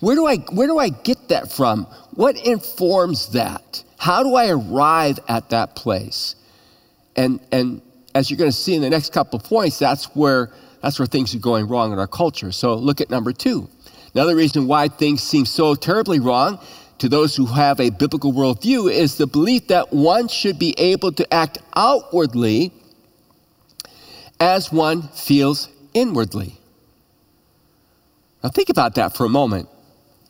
Where 0.00 0.16
do, 0.16 0.26
I, 0.26 0.36
where 0.52 0.66
do 0.66 0.78
I 0.78 0.90
get 0.90 1.28
that 1.28 1.50
from? 1.50 1.86
What 2.14 2.36
informs 2.36 3.32
that? 3.32 3.82
How 3.98 4.22
do 4.22 4.34
I 4.34 4.48
arrive 4.48 5.18
at 5.28 5.50
that 5.50 5.74
place? 5.74 6.36
And, 7.16 7.40
and 7.50 7.82
as 8.14 8.30
you're 8.30 8.38
going 8.38 8.50
to 8.50 8.56
see 8.56 8.74
in 8.74 8.82
the 8.82 8.90
next 8.90 9.12
couple 9.12 9.38
of 9.38 9.44
points, 9.44 9.78
that's 9.78 10.04
where, 10.14 10.50
that's 10.80 10.98
where 10.98 11.06
things 11.06 11.34
are 11.34 11.40
going 11.40 11.66
wrong 11.66 11.92
in 11.92 11.98
our 11.98 12.06
culture. 12.06 12.52
So 12.52 12.74
look 12.74 13.00
at 13.00 13.10
number 13.10 13.32
two. 13.32 13.68
Another 14.14 14.36
reason 14.36 14.68
why 14.68 14.88
things 14.88 15.22
seem 15.22 15.44
so 15.44 15.74
terribly 15.74 16.20
wrong 16.20 16.60
to 16.98 17.08
those 17.08 17.34
who 17.34 17.46
have 17.46 17.80
a 17.80 17.90
biblical 17.90 18.32
worldview 18.32 18.92
is 18.92 19.16
the 19.16 19.26
belief 19.26 19.66
that 19.68 19.92
one 19.92 20.28
should 20.28 20.58
be 20.58 20.74
able 20.78 21.10
to 21.12 21.34
act 21.34 21.58
outwardly 21.74 22.72
as 24.38 24.70
one 24.70 25.02
feels 25.08 25.68
inwardly. 25.94 26.54
Now, 28.42 28.50
think 28.50 28.68
about 28.68 28.94
that 28.96 29.16
for 29.16 29.24
a 29.24 29.28
moment. 29.28 29.68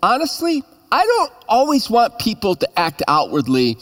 Honestly, 0.02 0.62
I 0.94 1.04
don't 1.04 1.32
always 1.48 1.90
want 1.90 2.20
people 2.20 2.54
to 2.54 2.78
act 2.78 3.02
outwardly 3.08 3.78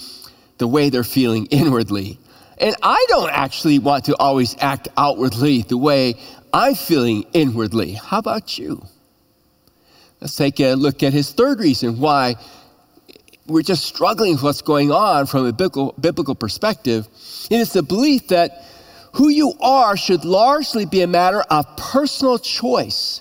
the 0.56 0.66
way 0.66 0.88
they're 0.88 1.04
feeling 1.04 1.44
inwardly. 1.50 2.18
And 2.56 2.74
I 2.82 3.04
don't 3.08 3.30
actually 3.30 3.78
want 3.80 4.06
to 4.06 4.16
always 4.16 4.56
act 4.60 4.88
outwardly 4.96 5.60
the 5.60 5.76
way 5.76 6.14
I'm 6.54 6.74
feeling 6.74 7.26
inwardly. 7.34 7.92
How 7.92 8.18
about 8.18 8.56
you? 8.58 8.86
Let's 10.22 10.36
take 10.36 10.58
a 10.60 10.72
look 10.72 11.02
at 11.02 11.12
his 11.12 11.32
third 11.32 11.60
reason 11.60 11.98
why 11.98 12.36
we're 13.46 13.60
just 13.60 13.84
struggling 13.84 14.32
with 14.32 14.42
what's 14.42 14.62
going 14.62 14.90
on 14.90 15.26
from 15.26 15.44
a 15.44 15.52
biblical, 15.52 15.94
biblical 16.00 16.34
perspective. 16.34 17.08
It 17.50 17.60
is 17.60 17.74
the 17.74 17.82
belief 17.82 18.28
that 18.28 18.64
who 19.12 19.28
you 19.28 19.52
are 19.60 19.98
should 19.98 20.24
largely 20.24 20.86
be 20.86 21.02
a 21.02 21.06
matter 21.06 21.42
of 21.42 21.76
personal 21.76 22.38
choice, 22.38 23.20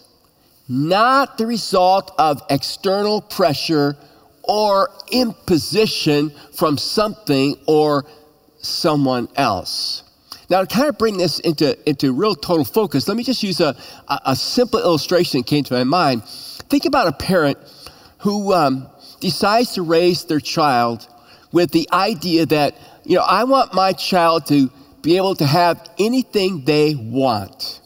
not 0.71 1.37
the 1.37 1.45
result 1.45 2.15
of 2.17 2.41
external 2.49 3.21
pressure 3.21 3.97
or 4.43 4.89
imposition 5.11 6.31
from 6.53 6.77
something 6.77 7.57
or 7.67 8.05
someone 8.61 9.27
else. 9.35 10.03
Now, 10.49 10.61
to 10.61 10.67
kind 10.67 10.87
of 10.87 10.97
bring 10.97 11.17
this 11.17 11.39
into, 11.39 11.77
into 11.87 12.13
real 12.13 12.35
total 12.35 12.63
focus, 12.63 13.09
let 13.09 13.17
me 13.17 13.23
just 13.23 13.43
use 13.43 13.59
a, 13.59 13.75
a, 14.07 14.33
simple 14.33 14.79
illustration 14.79 15.41
that 15.41 15.47
came 15.47 15.65
to 15.65 15.73
my 15.73 15.83
mind. 15.83 16.23
Think 16.23 16.85
about 16.85 17.07
a 17.07 17.13
parent 17.13 17.57
who 18.19 18.53
um, 18.53 18.87
decides 19.19 19.73
to 19.73 19.81
raise 19.81 20.23
their 20.23 20.39
child 20.39 21.05
with 21.51 21.71
the 21.71 21.87
idea 21.91 22.45
that, 22.45 22.75
you 23.03 23.17
know, 23.17 23.23
I 23.23 23.43
want 23.43 23.73
my 23.73 23.91
child 23.91 24.45
to 24.47 24.71
be 25.01 25.17
able 25.17 25.35
to 25.35 25.45
have 25.45 25.89
anything 25.99 26.63
they 26.63 26.95
want. 26.95 27.80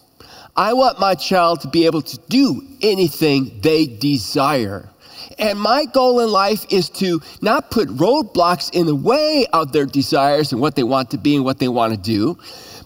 I 0.58 0.74
want 0.74 1.00
my 1.00 1.16
child 1.16 1.62
to 1.62 1.68
be 1.68 1.86
able 1.86 2.02
to 2.02 2.18
do 2.30 2.62
anything 2.82 3.60
they 3.62 3.86
desire. 3.88 4.90
And 5.38 5.60
my 5.60 5.86
goal 5.86 6.22
in 6.22 6.30
life 6.30 6.66
is 6.70 6.90
to 6.92 7.22
not 7.42 7.72
put 7.72 7.90
roadblocks 7.90 8.74
in 8.74 8.86
the 8.86 8.96
way 8.96 9.46
of 9.52 9.74
their 9.74 9.86
desires 9.86 10.54
and 10.54 10.62
what 10.62 10.76
they 10.76 10.84
want 10.84 11.12
to 11.12 11.18
be 11.18 11.36
and 11.36 11.44
what 11.44 11.60
they 11.60 11.68
want 11.68 11.94
to 11.94 12.00
do, 12.00 12.38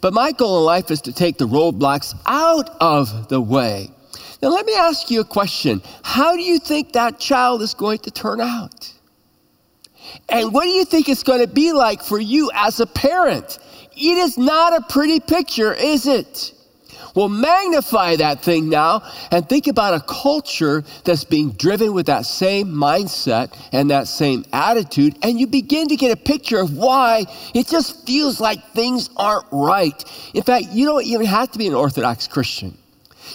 but 0.02 0.14
my 0.14 0.32
goal 0.32 0.60
in 0.60 0.66
life 0.66 0.90
is 0.90 1.02
to 1.02 1.14
take 1.14 1.38
the 1.38 1.48
roadblocks 1.48 2.16
out 2.26 2.70
of 2.82 3.30
the 3.30 3.40
way. 3.40 3.92
Now, 4.42 4.50
let 4.50 4.66
me 4.66 4.74
ask 4.76 5.12
you 5.12 5.20
a 5.20 5.26
question 5.26 5.82
How 6.04 6.36
do 6.36 6.42
you 6.42 6.60
think 6.60 6.94
that 6.94 7.20
child 7.20 7.62
is 7.62 7.74
going 7.74 8.00
to 8.00 8.12
turn 8.12 8.42
out? 8.42 8.94
And 10.28 10.54
what 10.54 10.64
do 10.64 10.70
you 10.70 10.86
think 10.86 11.10
it's 11.10 11.24
going 11.24 11.42
to 11.42 11.48
be 11.48 11.72
like 11.72 12.02
for 12.02 12.20
you 12.20 12.50
as 12.56 12.80
a 12.80 12.88
parent? 12.88 13.60
It 13.96 14.18
is 14.18 14.38
not 14.38 14.76
a 14.76 14.82
pretty 14.88 15.20
picture, 15.20 15.74
is 15.74 16.08
it? 16.08 16.54
Well, 17.16 17.30
magnify 17.30 18.18
that 18.18 18.42
thing 18.42 18.70
now 18.70 19.04
and 19.32 19.48
think 19.48 19.68
about 19.68 19.94
a 19.94 20.00
culture 20.02 20.84
that's 21.04 21.24
being 21.24 21.52
driven 21.52 21.94
with 21.94 22.06
that 22.06 22.26
same 22.26 22.68
mindset 22.68 23.54
and 23.72 23.90
that 23.92 24.08
same 24.08 24.46
attitude, 24.54 25.18
and 25.24 25.40
you 25.40 25.48
begin 25.48 25.88
to 25.88 25.96
get 25.96 26.12
a 26.12 26.18
picture 26.18 26.60
of 26.60 26.76
why 26.76 27.26
it 27.54 27.68
just 27.68 28.06
feels 28.06 28.40
like 28.40 28.64
things 28.74 29.10
aren't 29.18 29.46
right. 29.52 30.04
In 30.34 30.44
fact, 30.44 30.68
you 30.72 30.86
don't 30.86 31.06
even 31.06 31.26
have 31.26 31.52
to 31.52 31.58
be 31.58 31.68
an 31.68 31.74
Orthodox 31.74 32.28
Christian. 32.28 32.78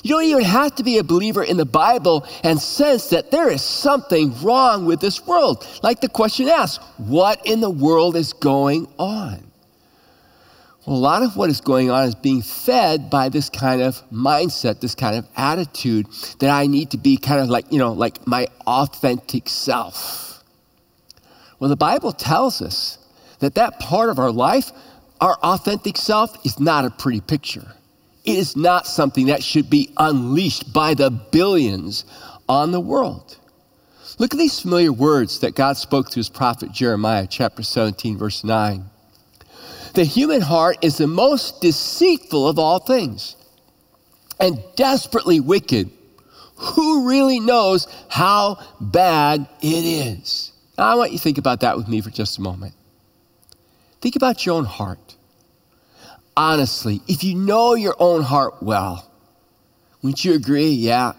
You 0.02 0.10
don't 0.10 0.24
even 0.24 0.44
have 0.44 0.74
to 0.76 0.82
be 0.82 0.98
a 0.98 1.04
believer 1.04 1.42
in 1.42 1.56
the 1.56 1.64
Bible 1.64 2.26
and 2.42 2.60
sense 2.60 3.10
that 3.10 3.30
there 3.30 3.50
is 3.50 3.62
something 3.62 4.34
wrong 4.42 4.86
with 4.86 5.00
this 5.00 5.26
world. 5.26 5.66
Like 5.82 6.00
the 6.00 6.08
question 6.08 6.48
asks, 6.48 6.84
what 6.98 7.46
in 7.46 7.60
the 7.60 7.70
world 7.70 8.16
is 8.16 8.32
going 8.32 8.88
on? 8.98 9.42
A 10.86 10.92
lot 10.92 11.22
of 11.22 11.36
what 11.36 11.48
is 11.48 11.62
going 11.62 11.90
on 11.90 12.08
is 12.08 12.14
being 12.14 12.42
fed 12.42 13.08
by 13.08 13.30
this 13.30 13.48
kind 13.48 13.80
of 13.80 14.02
mindset, 14.10 14.80
this 14.80 14.94
kind 14.94 15.16
of 15.16 15.26
attitude 15.34 16.06
that 16.40 16.50
I 16.50 16.66
need 16.66 16.90
to 16.90 16.98
be 16.98 17.16
kind 17.16 17.40
of 17.40 17.48
like, 17.48 17.72
you 17.72 17.78
know, 17.78 17.92
like 17.92 18.26
my 18.26 18.48
authentic 18.66 19.48
self. 19.48 20.44
Well, 21.58 21.70
the 21.70 21.76
Bible 21.76 22.12
tells 22.12 22.60
us 22.60 22.98
that 23.38 23.54
that 23.54 23.80
part 23.80 24.10
of 24.10 24.18
our 24.18 24.30
life, 24.30 24.72
our 25.22 25.36
authentic 25.42 25.96
self, 25.96 26.44
is 26.44 26.60
not 26.60 26.84
a 26.84 26.90
pretty 26.90 27.22
picture. 27.22 27.66
It 28.24 28.36
is 28.36 28.54
not 28.54 28.86
something 28.86 29.26
that 29.26 29.42
should 29.42 29.70
be 29.70 29.90
unleashed 29.96 30.70
by 30.72 30.92
the 30.92 31.10
billions 31.10 32.04
on 32.46 32.72
the 32.72 32.80
world. 32.80 33.38
Look 34.18 34.34
at 34.34 34.38
these 34.38 34.60
familiar 34.60 34.92
words 34.92 35.40
that 35.40 35.54
God 35.54 35.78
spoke 35.78 36.10
to 36.10 36.16
his 36.16 36.28
prophet 36.28 36.72
Jeremiah, 36.72 37.26
chapter 37.26 37.62
17, 37.62 38.18
verse 38.18 38.44
9. 38.44 38.84
The 39.94 40.04
human 40.04 40.40
heart 40.40 40.78
is 40.82 40.98
the 40.98 41.06
most 41.06 41.60
deceitful 41.60 42.48
of 42.48 42.58
all 42.58 42.80
things 42.80 43.36
and 44.40 44.62
desperately 44.76 45.38
wicked. 45.38 45.90
Who 46.56 47.08
really 47.08 47.40
knows 47.40 47.86
how 48.08 48.58
bad 48.80 49.48
it 49.60 49.84
is? 49.84 50.52
Now, 50.76 50.86
I 50.86 50.94
want 50.96 51.12
you 51.12 51.18
to 51.18 51.22
think 51.22 51.38
about 51.38 51.60
that 51.60 51.76
with 51.76 51.88
me 51.88 52.00
for 52.00 52.10
just 52.10 52.38
a 52.38 52.40
moment. 52.40 52.74
Think 54.00 54.16
about 54.16 54.44
your 54.44 54.56
own 54.56 54.64
heart. 54.64 55.16
Honestly, 56.36 57.00
if 57.06 57.22
you 57.22 57.36
know 57.36 57.74
your 57.74 57.94
own 58.00 58.22
heart 58.22 58.62
well, 58.62 59.08
wouldn't 60.02 60.24
you 60.24 60.34
agree? 60.34 60.70
Yeah, 60.70 61.12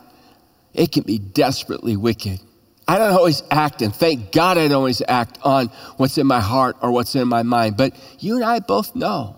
it 0.73 0.91
can 0.91 1.03
be 1.03 1.17
desperately 1.17 1.95
wicked. 1.95 2.41
I 2.87 2.97
don't 2.97 3.13
always 3.13 3.41
act, 3.49 3.81
and 3.81 3.95
thank 3.95 4.31
God 4.31 4.57
I 4.57 4.67
don't 4.67 4.77
always 4.77 5.01
act 5.07 5.39
on 5.43 5.67
what's 5.97 6.17
in 6.17 6.27
my 6.27 6.39
heart 6.39 6.77
or 6.81 6.91
what's 6.91 7.15
in 7.15 7.27
my 7.27 7.41
mind. 7.41 7.77
But 7.77 7.95
you 8.19 8.35
and 8.35 8.45
I 8.45 8.59
both 8.59 8.95
know 8.95 9.37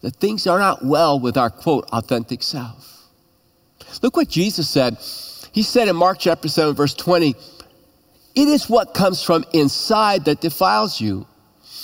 that 0.00 0.16
things 0.16 0.46
are 0.46 0.58
not 0.58 0.84
well 0.84 1.20
with 1.20 1.36
our 1.36 1.50
quote 1.50 1.88
authentic 1.92 2.42
self. 2.42 3.08
Look 4.02 4.16
what 4.16 4.28
Jesus 4.28 4.68
said. 4.68 4.98
He 5.52 5.62
said 5.62 5.88
in 5.88 5.94
Mark 5.94 6.18
chapter 6.18 6.48
7, 6.48 6.74
verse 6.74 6.94
20, 6.94 7.36
it 8.34 8.48
is 8.48 8.68
what 8.68 8.92
comes 8.92 9.22
from 9.22 9.44
inside 9.52 10.24
that 10.24 10.40
defiles 10.40 11.00
you. 11.00 11.26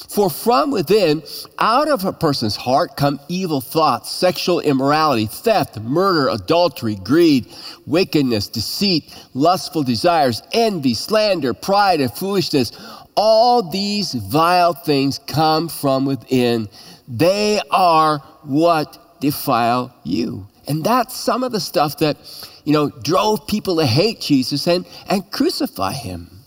For 0.08 0.30
from 0.30 0.70
within, 0.70 1.22
out 1.58 1.88
of 1.88 2.04
a 2.04 2.12
person's 2.12 2.56
heart, 2.56 2.96
come 2.96 3.20
evil 3.28 3.60
thoughts, 3.60 4.10
sexual 4.10 4.60
immorality, 4.60 5.26
theft, 5.26 5.78
murder, 5.80 6.28
adultery, 6.28 6.96
greed, 6.96 7.46
wickedness, 7.86 8.48
deceit, 8.48 9.14
lustful 9.34 9.82
desires, 9.82 10.42
envy, 10.52 10.94
slander, 10.94 11.54
pride, 11.54 12.00
and 12.00 12.12
foolishness. 12.12 12.72
All 13.14 13.62
these 13.62 14.14
vile 14.14 14.72
things 14.72 15.18
come 15.26 15.68
from 15.68 16.06
within. 16.06 16.68
They 17.06 17.60
are 17.70 18.18
what 18.42 19.20
defile 19.20 19.94
you. 20.04 20.46
And 20.66 20.82
that's 20.82 21.14
some 21.16 21.44
of 21.44 21.52
the 21.52 21.60
stuff 21.60 21.98
that, 21.98 22.16
you 22.64 22.72
know, 22.72 22.90
drove 22.90 23.46
people 23.46 23.76
to 23.76 23.86
hate 23.86 24.20
Jesus 24.20 24.66
and, 24.66 24.86
and 25.08 25.30
crucify 25.30 25.92
him. 25.92 26.39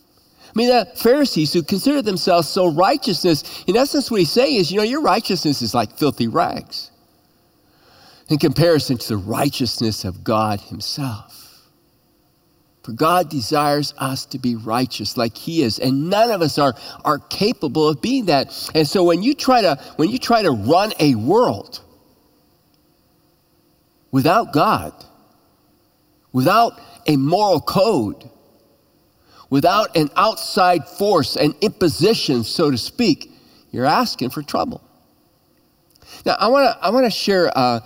I 0.53 0.59
mean, 0.59 0.69
the 0.69 0.85
Pharisees 0.95 1.51
who 1.51 1.63
considered 1.63 2.05
themselves 2.05 2.47
so 2.47 2.71
righteousness, 2.71 3.63
in 3.65 3.75
essence, 3.75 4.11
what 4.11 4.19
he's 4.19 4.31
saying 4.31 4.57
is, 4.57 4.71
you 4.71 4.77
know, 4.77 4.83
your 4.83 5.01
righteousness 5.01 5.63
is 5.63 5.73
like 5.73 5.97
filthy 5.97 6.27
rags 6.27 6.91
in 8.29 8.37
comparison 8.37 8.97
to 8.97 9.09
the 9.09 9.17
righteousness 9.17 10.05
of 10.05 10.23
God 10.23 10.61
himself. 10.61 11.43
For 12.83 12.91
God 12.91 13.29
desires 13.29 13.93
us 13.97 14.25
to 14.27 14.37
be 14.37 14.55
righteous 14.55 15.17
like 15.17 15.37
he 15.37 15.63
is, 15.63 15.79
and 15.79 16.09
none 16.09 16.29
of 16.29 16.41
us 16.41 16.59
are, 16.59 16.75
are 17.03 17.17
capable 17.17 17.87
of 17.87 18.01
being 18.01 18.25
that. 18.25 18.71
And 18.75 18.87
so 18.87 19.03
when 19.05 19.23
you 19.23 19.33
try 19.33 19.61
to 19.61 19.81
when 19.95 20.09
you 20.09 20.17
try 20.17 20.41
to 20.41 20.51
run 20.51 20.91
a 20.99 21.15
world 21.15 21.81
without 24.11 24.51
God, 24.51 24.93
without 26.33 26.79
a 27.07 27.15
moral 27.15 27.61
code, 27.61 28.29
without 29.53 29.95
an 29.95 30.09
outside 30.15 30.87
force, 30.87 31.35
an 31.35 31.53
imposition, 31.61 32.43
so 32.43 32.71
to 32.71 32.77
speak, 32.77 33.31
you're 33.69 33.85
asking 33.85 34.31
for 34.31 34.41
trouble. 34.41 34.81
Now, 36.25 36.37
I 36.39 36.47
want 36.47 36.75
to 36.75 36.83
I 36.83 36.89
wanna 36.89 37.11
share 37.11 37.55
uh, 37.55 37.81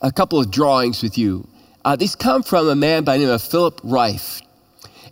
a 0.00 0.10
couple 0.10 0.40
of 0.40 0.50
drawings 0.50 1.02
with 1.02 1.18
you. 1.18 1.46
Uh, 1.84 1.94
these 1.94 2.16
come 2.16 2.42
from 2.42 2.68
a 2.68 2.74
man 2.74 3.04
by 3.04 3.18
the 3.18 3.24
name 3.24 3.34
of 3.34 3.42
Philip 3.42 3.82
Rieff. 3.82 4.40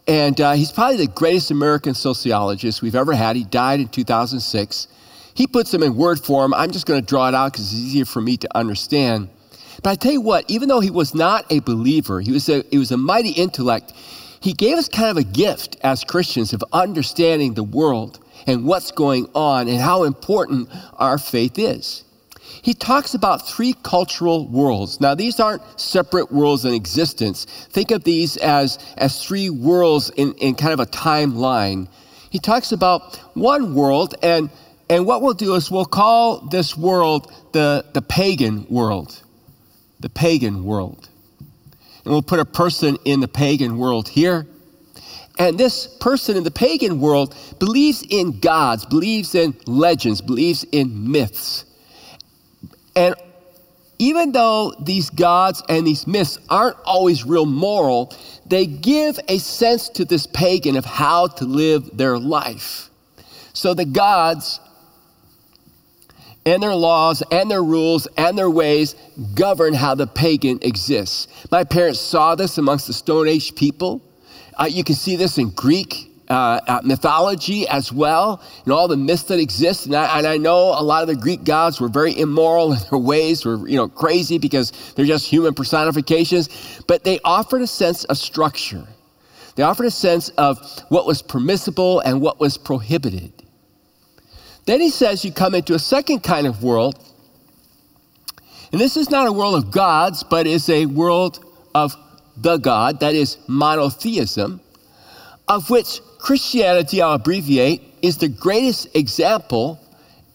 And 0.07 0.40
uh, 0.40 0.53
he's 0.53 0.73
probably 0.73 0.97
the 0.97 1.12
greatest 1.12 1.51
American 1.51 1.92
sociologist 1.92 2.81
we've 2.81 2.94
ever 2.94 3.12
had. 3.12 3.37
He 3.37 3.44
died 3.44 3.81
in 3.81 3.88
2006. 3.88 4.88
He 5.35 5.47
puts 5.47 5.73
them 5.73 5.83
in 5.83 5.94
word 5.94 6.21
form. 6.21 6.55
I'm 6.55 6.71
just 6.71 6.87
going 6.87 7.03
to 7.03 7.07
draw 7.07 7.29
it 7.29 7.35
out 7.35 7.53
because 7.53 7.71
it's 7.71 7.83
easier 7.83 8.07
for 8.07 8.23
me 8.23 8.38
to 8.38 8.49
understand. 8.57 9.29
But 9.83 9.90
I 9.90 9.94
tell 9.97 10.12
you 10.12 10.23
what, 10.23 10.47
even 10.49 10.71
though 10.71 10.81
he 10.81 10.90
was 10.90 11.14
not 11.14 11.44
a 11.53 11.61
believer, 11.61 12.23
he 12.23 12.33
was 12.33 12.49
a, 12.49 12.64
he 12.71 12.79
was 12.79 12.92
a 12.92 12.97
mighty 12.97 13.33
intellect, 13.33 13.92
he 14.49 14.55
gave 14.55 14.79
us 14.79 14.89
kind 14.89 15.11
of 15.11 15.19
a 15.19 15.25
gift 15.25 15.77
as 15.83 16.05
Christians 16.05 16.55
of 16.55 16.65
understanding 16.73 17.53
the 17.53 17.63
world 17.63 18.19
and 18.47 18.65
what's 18.65 18.91
going 18.93 19.29
on 19.35 19.69
and 19.69 19.79
how 19.79 20.05
important 20.05 20.71
our 20.95 21.19
faith 21.19 21.59
is. 21.59 22.03
He 22.63 22.73
talks 22.73 23.13
about 23.13 23.47
three 23.47 23.75
cultural 23.83 24.49
worlds. 24.49 25.03
Now, 25.03 25.15
these 25.15 25.39
aren't 25.39 25.61
separate 25.79 26.33
worlds 26.33 26.65
in 26.65 26.73
existence. 26.73 27.45
Think 27.45 27.91
of 27.91 28.05
these 28.05 28.39
as, 28.39 28.79
as 28.97 29.23
three 29.23 29.51
worlds 29.51 30.09
in, 30.17 30.33
in 30.37 30.55
kind 30.55 30.73
of 30.73 30.81
a 30.81 30.87
timeline. 30.87 31.87
He 32.31 32.39
talks 32.39 32.73
about 32.73 33.17
one 33.35 33.75
world, 33.75 34.15
and, 34.23 34.49
and 34.89 35.05
what 35.05 35.21
we'll 35.21 35.35
do 35.35 35.57
is 35.57 35.71
we'll 35.71 35.85
call 35.85 36.39
this 36.39 36.75
world 36.75 37.31
the, 37.53 37.85
the 37.93 38.01
pagan 38.01 38.67
world. 38.71 39.23
The 40.01 40.09
pagan 40.09 40.65
world 40.65 41.07
and 42.09 42.14
we'll 42.14 42.23
put 42.23 42.40
a 42.40 42.44
person 42.47 42.97
in 43.05 43.21
the 43.21 43.29
pagan 43.29 43.77
world 43.77 44.09
here. 44.09 44.47
And 45.38 45.59
this 45.59 45.87
person 46.01 46.38
in 46.38 46.42
the 46.42 46.51
pagan 46.51 47.01
world 47.01 47.37
believes 47.59 48.03
in 48.09 48.40
gods, 48.40 48.87
believes 48.87 49.35
in 49.35 49.55
legends, 49.66 50.23
believes 50.23 50.64
in 50.73 51.12
myths. 51.12 51.66
And 52.97 53.14
even 53.99 54.33
though 54.33 54.73
these 54.81 55.11
gods 55.11 55.62
and 55.68 55.87
these 55.87 56.07
myths 56.07 56.38
aren't 56.49 56.79
always 56.87 57.27
real 57.27 57.44
moral, 57.44 58.16
they 58.47 58.64
give 58.64 59.21
a 59.29 59.37
sense 59.37 59.90
to 59.90 60.07
this 60.07 60.27
pagan 60.27 60.77
of 60.77 60.87
how 60.87 61.27
to 61.27 61.44
live 61.44 61.94
their 61.94 62.18
life. 62.18 62.88
So 63.53 63.75
the 63.75 63.85
gods 63.85 64.61
and 66.49 66.63
their 66.63 66.75
laws 66.75 67.23
and 67.31 67.51
their 67.51 67.63
rules 67.63 68.07
and 68.17 68.39
their 68.39 68.51
ways 68.51 68.95
govern 69.35 69.75
how 69.75 69.95
the 69.95 70.07
pagan 70.07 70.59
exists. 70.63 71.29
My 71.51 71.65
parents 71.65 72.01
saw 72.01 72.35
this 72.35 72.59
amongst 72.59 72.87
the 72.87 72.93
Stone 72.93 73.29
Age 73.29 73.55
people. 73.55 74.03
Uh, 74.57 74.65
you 74.65 74.83
can 74.83 74.95
see 74.95 75.17
this 75.17 75.39
in 75.39 75.51
Greek 75.51 76.09
uh, 76.29 76.61
uh, 76.67 76.81
mythology 76.85 77.67
as 77.69 77.93
well, 77.93 78.43
and 78.65 78.73
all 78.73 78.87
the 78.87 78.97
myths 78.97 79.23
that 79.25 79.39
exist. 79.39 79.87
And 79.87 79.95
I, 79.95 80.19
and 80.19 80.27
I, 80.27 80.37
know 80.37 80.79
a 80.79 80.83
lot 80.83 81.03
of 81.03 81.09
the 81.09 81.17
Greek 81.17 81.45
gods 81.45 81.81
were 81.81 81.89
very 81.89 82.19
immoral 82.19 82.73
in 82.75 82.79
their 82.91 82.99
ways, 82.99 83.45
were 83.45 83.67
you 83.69 83.77
know 83.77 83.89
crazy 83.89 84.39
because 84.39 84.73
they're 84.95 85.07
just 85.07 85.27
human 85.27 85.55
personifications. 85.55 86.49
But 86.87 87.05
they 87.05 87.19
offered 87.25 87.63
a 87.63 87.67
sense 87.67 88.05
of 88.05 88.19
structure. 88.19 88.87
They 89.55 89.63
offered 89.63 89.87
a 89.87 89.91
sense 89.91 90.29
of 90.31 90.59
what 90.89 91.07
was 91.07 91.21
permissible 91.23 92.01
and 92.01 92.21
what 92.21 92.39
was 92.39 92.59
prohibited. 92.59 93.38
Then 94.69 94.83
he 94.83 94.91
says 94.91 95.25
you 95.25 95.33
come 95.33 95.55
into 95.55 95.73
a 95.73 95.79
second 95.79 96.23
kind 96.23 96.47
of 96.47 96.63
world. 96.63 97.03
And 98.71 98.79
this 98.79 98.99
is 98.99 99.09
not 99.09 99.27
a 99.27 99.33
world 99.33 99.55
of 99.55 99.71
gods, 99.71 100.23
but 100.23 100.47
is 100.47 100.69
a 100.69 100.85
world 100.85 101.43
of 101.75 101.97
the 102.37 102.59
God, 102.59 103.01
that 103.01 103.15
is 103.15 103.39
monotheism, 103.49 104.61
of 105.49 105.71
which 105.71 106.03
Christianity, 106.19 107.01
I'll 107.01 107.15
abbreviate, 107.15 107.81
is 108.03 108.19
the 108.19 108.29
greatest 108.29 108.95
example. 108.95 109.81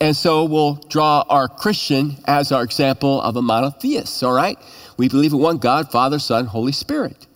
And 0.01 0.17
so 0.17 0.45
we'll 0.45 0.77
draw 0.89 1.23
our 1.29 1.47
Christian 1.47 2.15
as 2.25 2.51
our 2.51 2.63
example 2.63 3.21
of 3.21 3.35
a 3.35 3.41
monotheist, 3.43 4.23
all 4.23 4.33
right? 4.33 4.57
We 4.97 5.09
believe 5.09 5.33
in 5.33 5.39
one 5.41 5.59
God, 5.59 5.91
Father, 5.91 6.17
Son, 6.17 6.47
Holy 6.47 6.71
Spirit. 6.71 7.27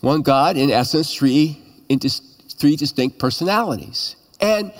One 0.00 0.22
God, 0.22 0.56
in 0.56 0.70
essence, 0.70 1.14
three, 1.14 1.58
three 2.56 2.76
distinct 2.76 3.18
personalities. 3.18 4.16
And 4.40 4.72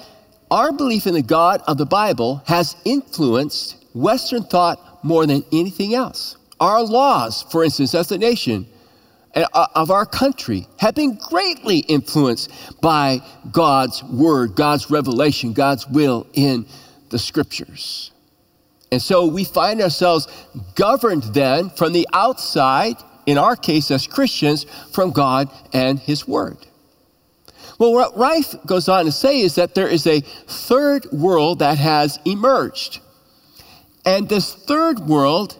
our 0.51 0.73
belief 0.73 1.07
in 1.07 1.15
the 1.15 1.23
God 1.23 1.63
of 1.67 1.79
the 1.79 1.87
Bible 1.87 2.43
has 2.47 2.77
influenced 2.85 3.77
Western 3.95 4.45
thought 4.45 5.05
more 5.05 5.27
than 5.27 5.45
anything 5.53 5.95
else. 5.95 6.37
Our 6.61 6.83
laws, 6.83 7.45
for 7.51 7.65
instance, 7.65 7.95
as 7.95 8.11
a 8.11 8.19
nation 8.19 8.67
uh, 9.35 9.67
of 9.75 9.91
our 9.91 10.07
country, 10.07 10.67
have 10.79 10.95
been 10.95 11.17
greatly 11.17 11.79
influenced 11.79 12.51
by 12.81 13.21
God's 13.53 14.03
word, 14.05 14.57
God's 14.57 14.91
revelation, 14.91 15.53
God's 15.53 15.87
will 15.87 16.27
in 16.35 16.67
the 17.11 17.19
scriptures. 17.19 18.11
And 18.91 19.01
so 19.03 19.27
we 19.27 19.45
find 19.45 19.81
ourselves 19.81 20.29
governed 20.75 21.25
then 21.35 21.71
from 21.71 21.93
the 21.93 22.09
outside, 22.13 22.97
in 23.27 23.37
our 23.39 23.57
case 23.57 23.91
as 23.91 24.07
Christians, 24.07 24.65
from 24.93 25.11
God 25.11 25.51
and 25.73 25.99
His 25.99 26.27
Word. 26.27 26.57
Well, 27.79 27.93
what 27.93 28.17
Rieff 28.17 28.67
goes 28.67 28.89
on 28.89 29.05
to 29.05 29.13
say 29.13 29.41
is 29.41 29.55
that 29.55 29.75
there 29.75 29.89
is 29.89 30.07
a 30.07 30.21
third 30.21 31.07
world 31.13 31.61
that 31.61 31.79
has 31.79 32.19
emerged. 32.25 32.99
And 34.05 34.29
this 34.29 34.53
third 34.53 35.01
world 35.01 35.57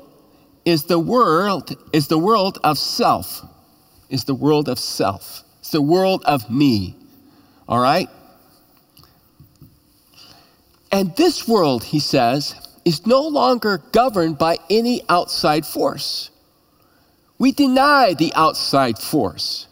is 0.65 0.85
the 0.85 0.99
world 0.99 1.77
is 1.93 2.09
the 2.09 2.19
world 2.19 2.59
of 2.65 2.77
self. 2.77 3.43
Is 4.11 4.25
the 4.25 4.35
world 4.35 4.69
of 4.69 4.79
self. 4.79 5.45
It's 5.61 5.71
the 5.71 5.83
world 5.83 6.25
of 6.25 6.51
me. 6.51 6.97
All 7.69 7.79
right? 7.79 8.09
And 10.91 11.15
this 11.17 11.47
world, 11.47 11.85
he 11.85 12.01
says, 12.01 12.55
is 12.85 13.07
no 13.07 13.21
longer 13.21 13.83
governed 13.93 14.39
by 14.39 14.57
any 14.71 15.03
outside 15.09 15.67
force. 15.67 16.31
We 17.39 17.53
deny 17.53 18.15
the 18.15 18.33
outside 18.35 18.99
force. 18.99 19.68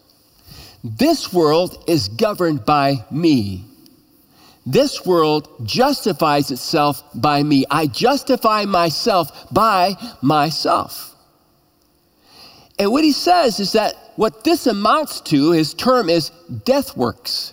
This 0.87 1.33
world 1.33 1.83
is 1.89 2.09
governed 2.09 2.65
by 2.65 3.05
me. 3.11 3.65
This 4.65 5.05
world 5.05 5.49
justifies 5.65 6.53
itself 6.53 7.03
by 7.13 7.43
me. 7.43 7.65
I 7.69 7.89
justify 7.89 8.67
myself 8.67 9.49
by 9.53 9.97
myself. 10.23 11.15
And 12.79 12.93
what 12.93 13.03
he 13.03 13.11
says 13.11 13.59
is 13.59 13.73
that 13.73 13.95
what 14.15 14.45
this 14.45 14.69
amounts 14.69 15.21
to, 15.23 15.51
his 15.51 15.75
term 15.75 16.09
is 16.09 16.31
death 16.65 16.97
works. 16.97 17.53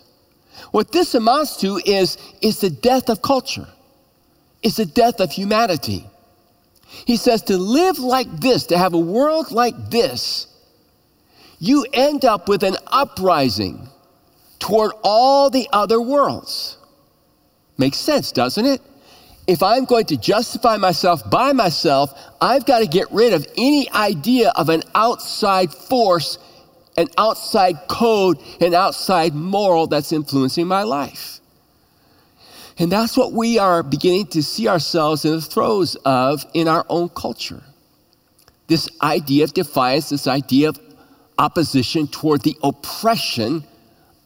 What 0.72 0.91
this 0.91 1.15
amounts 1.15 1.58
to 1.58 1.82
is, 1.86 2.17
is 2.41 2.60
the 2.60 2.69
death 2.69 3.10
of 3.10 3.24
culture, 3.24 3.67
it's 4.62 4.78
the 4.78 4.86
death 4.86 5.19
of 5.19 5.32
humanity. 5.32 6.06
He 7.08 7.17
says 7.17 7.41
to 7.43 7.58
live 7.58 7.98
like 7.98 8.30
this, 8.39 8.67
to 8.67 8.78
have 8.78 8.93
a 8.93 9.00
world 9.00 9.52
like 9.52 9.89
this, 9.89 10.53
you 11.63 11.86
end 11.93 12.26
up 12.26 12.47
with 12.47 12.63
an 12.63 12.76
uprising 12.88 13.88
toward 14.60 14.91
all 15.04 15.49
the 15.49 15.67
other 15.71 16.02
worlds. 16.02 16.78
Makes 17.78 17.97
sense, 17.97 18.32
doesn't 18.32 18.65
it? 18.65 18.82
if 19.47 19.62
I'm 19.62 19.86
going 19.86 20.06
to 20.06 20.17
justify 20.17 20.78
myself 20.78 21.30
by 21.30 21.52
myself, 21.52 22.13
I've 22.39 22.65
got 22.65 22.80
to 22.80 22.88
get 22.88 23.12
rid 23.12 23.34
of 23.34 23.45
any 23.58 23.89
idea 23.91 24.52
of 24.56 24.69
an 24.69 24.84
outside 24.95 25.73
force, 25.73 26.38
an 26.97 27.08
outside 27.17 27.88
code, 27.89 28.39
an 28.62 28.73
outside 28.73 29.34
moral 29.34 29.88
that's 29.88 30.12
influencing 30.12 30.67
my 30.67 30.84
life. 30.84 31.39
And 32.80 32.91
that's 32.91 33.17
what 33.17 33.34
we 33.34 33.60
are 33.60 33.84
beginning 33.84 34.28
to 34.28 34.41
see 34.41 34.67
ourselves 34.67 35.26
in 35.26 35.32
the 35.32 35.41
throes 35.41 35.95
of 36.06 36.45
in 36.54 36.67
our 36.67 36.86
own 36.89 37.10
culture. 37.10 37.62
This 38.67 38.89
idea 39.02 39.43
of 39.43 39.54
defiance, 39.54 40.10
this 40.10 40.26
idea 40.26 40.69
of 40.69 40.80
opposition 41.38 42.08
toward 42.08 42.41
the 42.41 42.58
oppression 42.63 43.63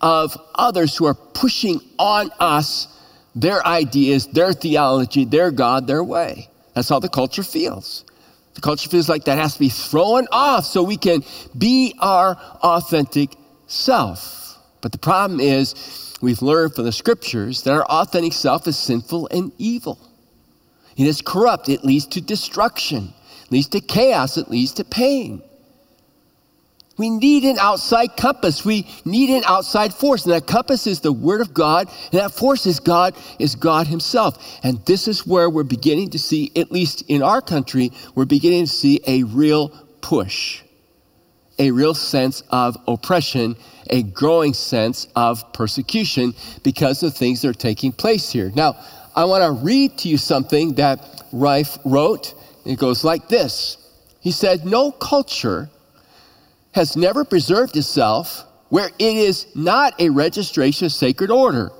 of 0.02 0.38
others 0.56 0.96
who 0.96 1.06
are 1.06 1.13
pushing 1.13 1.80
on 1.98 2.30
us 2.39 2.88
their 3.36 3.65
ideas, 3.65 4.28
their 4.28 4.54
theology, 4.54 5.26
their 5.26 5.52
God, 5.52 5.88
their 5.88 6.04
way. 6.04 6.50
That's 6.74 6.89
how 6.89 7.00
the 7.00 7.10
culture 7.10 7.43
feels. 7.43 8.06
The 8.56 8.62
culture 8.62 8.89
feels 8.89 9.08
like 9.08 9.26
that 9.26 9.38
has 9.38 9.54
to 9.54 9.60
be 9.60 9.70
thrown 9.70 10.28
off 10.32 10.65
so 10.65 10.82
we 10.82 10.98
can 10.98 11.24
be 11.56 11.93
our 12.00 12.36
authentic 12.63 13.36
self. 13.67 14.58
But 14.82 14.91
the 14.91 14.98
problem 14.98 15.39
is, 15.39 16.15
we've 16.22 16.41
learned 16.41 16.74
from 16.74 16.86
the 16.86 16.91
scriptures 16.91 17.63
that 17.63 17.74
our 17.74 17.86
authentic 17.86 18.34
self 18.34 18.67
is 18.67 18.78
sinful 18.78 19.28
and 19.32 19.52
evil. 19.60 20.00
It 20.96 21.06
is 21.06 21.22
corrupt, 21.22 21.70
it 21.70 21.84
leads 21.84 22.08
to 22.08 22.22
destruction, 22.22 23.13
it 23.46 23.52
leads 23.52 23.67
to 23.70 23.80
chaos, 23.80 24.38
it 24.38 24.50
leads 24.50 24.74
to 24.74 24.84
pain. 24.84 25.43
We 26.98 27.12
need 27.12 27.44
an 27.44 27.60
outside 27.60 28.18
compass. 28.18 28.66
We 28.66 28.88
need 29.06 29.30
an 29.30 29.44
outside 29.46 29.94
force. 29.94 30.26
And 30.26 30.34
that 30.34 30.48
compass 30.48 30.88
is 30.88 31.00
the 31.00 31.14
Word 31.14 31.42
of 31.42 31.54
God. 31.54 31.88
And 32.12 32.20
that 32.20 32.32
force 32.32 32.66
is 32.66 32.80
God, 32.80 33.16
is 33.38 33.56
God 33.56 33.88
Himself. 33.88 34.60
And 34.64 34.84
this 34.86 35.08
is 35.08 35.26
where 35.26 35.50
we're 35.50 35.64
beginning 35.64 36.10
to 36.12 36.20
see, 36.20 36.52
at 36.56 36.72
least 36.72 37.04
in 37.08 37.22
our 37.22 37.42
country, 37.42 37.92
we're 38.16 38.26
beginning 38.26 38.66
to 38.66 38.72
see 38.72 39.00
a 39.06 39.24
real 39.24 39.70
push, 40.02 40.64
a 41.60 41.70
real 41.70 41.94
sense 41.94 42.42
of 42.50 42.78
oppression, 42.88 43.56
a 43.92 44.02
growing 44.02 44.54
sense 44.54 45.08
of 45.16 45.54
persecution 45.54 46.34
because 46.64 47.04
of 47.04 47.16
things 47.16 47.44
that 47.44 47.50
are 47.50 47.54
taking 47.54 47.92
place 47.92 48.32
here. 48.32 48.52
Now, 48.56 48.76
I 49.16 49.26
want 49.26 49.44
to 49.44 49.52
read 49.64 50.00
to 50.00 50.10
you 50.10 50.18
something 50.18 50.76
that 50.76 51.00
Rieff 51.32 51.78
wrote. 51.86 52.34
It 52.66 52.80
goes 52.80 53.04
like 53.04 53.30
this 53.30 53.78
He 54.20 54.32
said, 54.32 54.66
No 54.66 54.92
culture 54.92 55.70
has 56.78 56.96
never 56.96 57.26
preserved 57.26 57.76
itself 57.76 58.46
where 58.70 58.92
it 59.00 59.18
is 59.18 59.48
not 59.56 60.00
a 60.00 60.10
registration 60.10 60.86
of 60.86 60.92
sacred 60.92 61.32
order. 61.32 61.72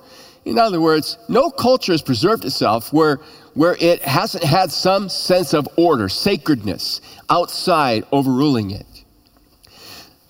In 0.44 0.58
other 0.58 0.80
words, 0.80 1.16
no 1.28 1.50
culture 1.50 1.92
has 1.92 2.02
preserved 2.02 2.44
itself 2.44 2.92
where, 2.92 3.20
where 3.54 3.76
it 3.78 4.02
hasn't 4.02 4.42
had 4.42 4.72
some 4.72 5.08
sense 5.08 5.54
of 5.54 5.68
order, 5.76 6.08
sacredness, 6.08 7.00
outside 7.30 8.06
overruling 8.10 8.72
it. 8.72 8.86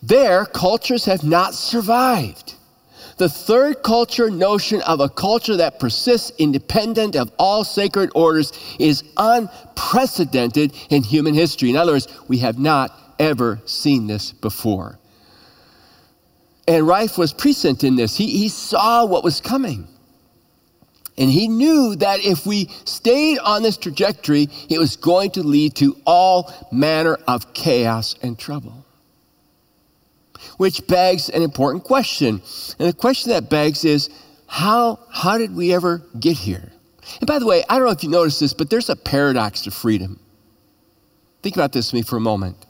There, 0.02 0.44
cultures 0.44 1.06
have 1.06 1.24
not 1.24 1.54
survived. 1.54 2.54
The 3.16 3.30
third 3.30 3.82
culture 3.82 4.28
notion 4.28 4.82
of 4.82 5.00
a 5.00 5.08
culture 5.08 5.56
that 5.56 5.80
persists 5.80 6.30
independent 6.36 7.16
of 7.16 7.32
all 7.38 7.64
sacred 7.64 8.10
orders 8.14 8.52
is 8.78 9.02
unprecedented 9.16 10.74
in 10.90 11.04
human 11.04 11.32
history. 11.32 11.70
In 11.70 11.76
other 11.76 11.92
words, 11.92 12.06
we 12.28 12.36
have 12.38 12.58
not 12.58 13.07
ever 13.18 13.60
seen 13.64 14.06
this 14.06 14.32
before. 14.32 14.98
And 16.66 16.86
Rieff 16.86 17.16
was 17.16 17.32
prescient 17.32 17.82
in 17.82 17.96
this. 17.96 18.16
He, 18.16 18.26
he 18.26 18.48
saw 18.48 19.06
what 19.06 19.24
was 19.24 19.40
coming. 19.40 19.88
And 21.16 21.30
he 21.30 21.48
knew 21.48 21.96
that 21.96 22.20
if 22.20 22.46
we 22.46 22.68
stayed 22.84 23.38
on 23.38 23.62
this 23.62 23.76
trajectory, 23.76 24.48
it 24.68 24.78
was 24.78 24.96
going 24.96 25.32
to 25.32 25.42
lead 25.42 25.74
to 25.76 25.96
all 26.06 26.52
manner 26.70 27.18
of 27.26 27.54
chaos 27.54 28.14
and 28.22 28.38
trouble. 28.38 28.84
Which 30.58 30.86
begs 30.86 31.30
an 31.30 31.42
important 31.42 31.84
question. 31.84 32.42
And 32.78 32.88
the 32.88 32.92
question 32.92 33.30
that 33.30 33.48
begs 33.48 33.84
is 33.84 34.10
how, 34.46 35.00
how 35.10 35.38
did 35.38 35.56
we 35.56 35.72
ever 35.72 36.02
get 36.20 36.36
here? 36.36 36.70
And 37.20 37.26
by 37.26 37.38
the 37.38 37.46
way, 37.46 37.64
I 37.68 37.76
don't 37.76 37.86
know 37.86 37.92
if 37.92 38.04
you 38.04 38.10
noticed 38.10 38.40
this, 38.40 38.52
but 38.52 38.68
there's 38.68 38.90
a 38.90 38.96
paradox 38.96 39.62
to 39.62 39.70
freedom. 39.70 40.20
Think 41.42 41.56
about 41.56 41.72
this 41.72 41.92
with 41.92 42.02
me 42.04 42.08
for 42.08 42.16
a 42.16 42.20
moment 42.20 42.66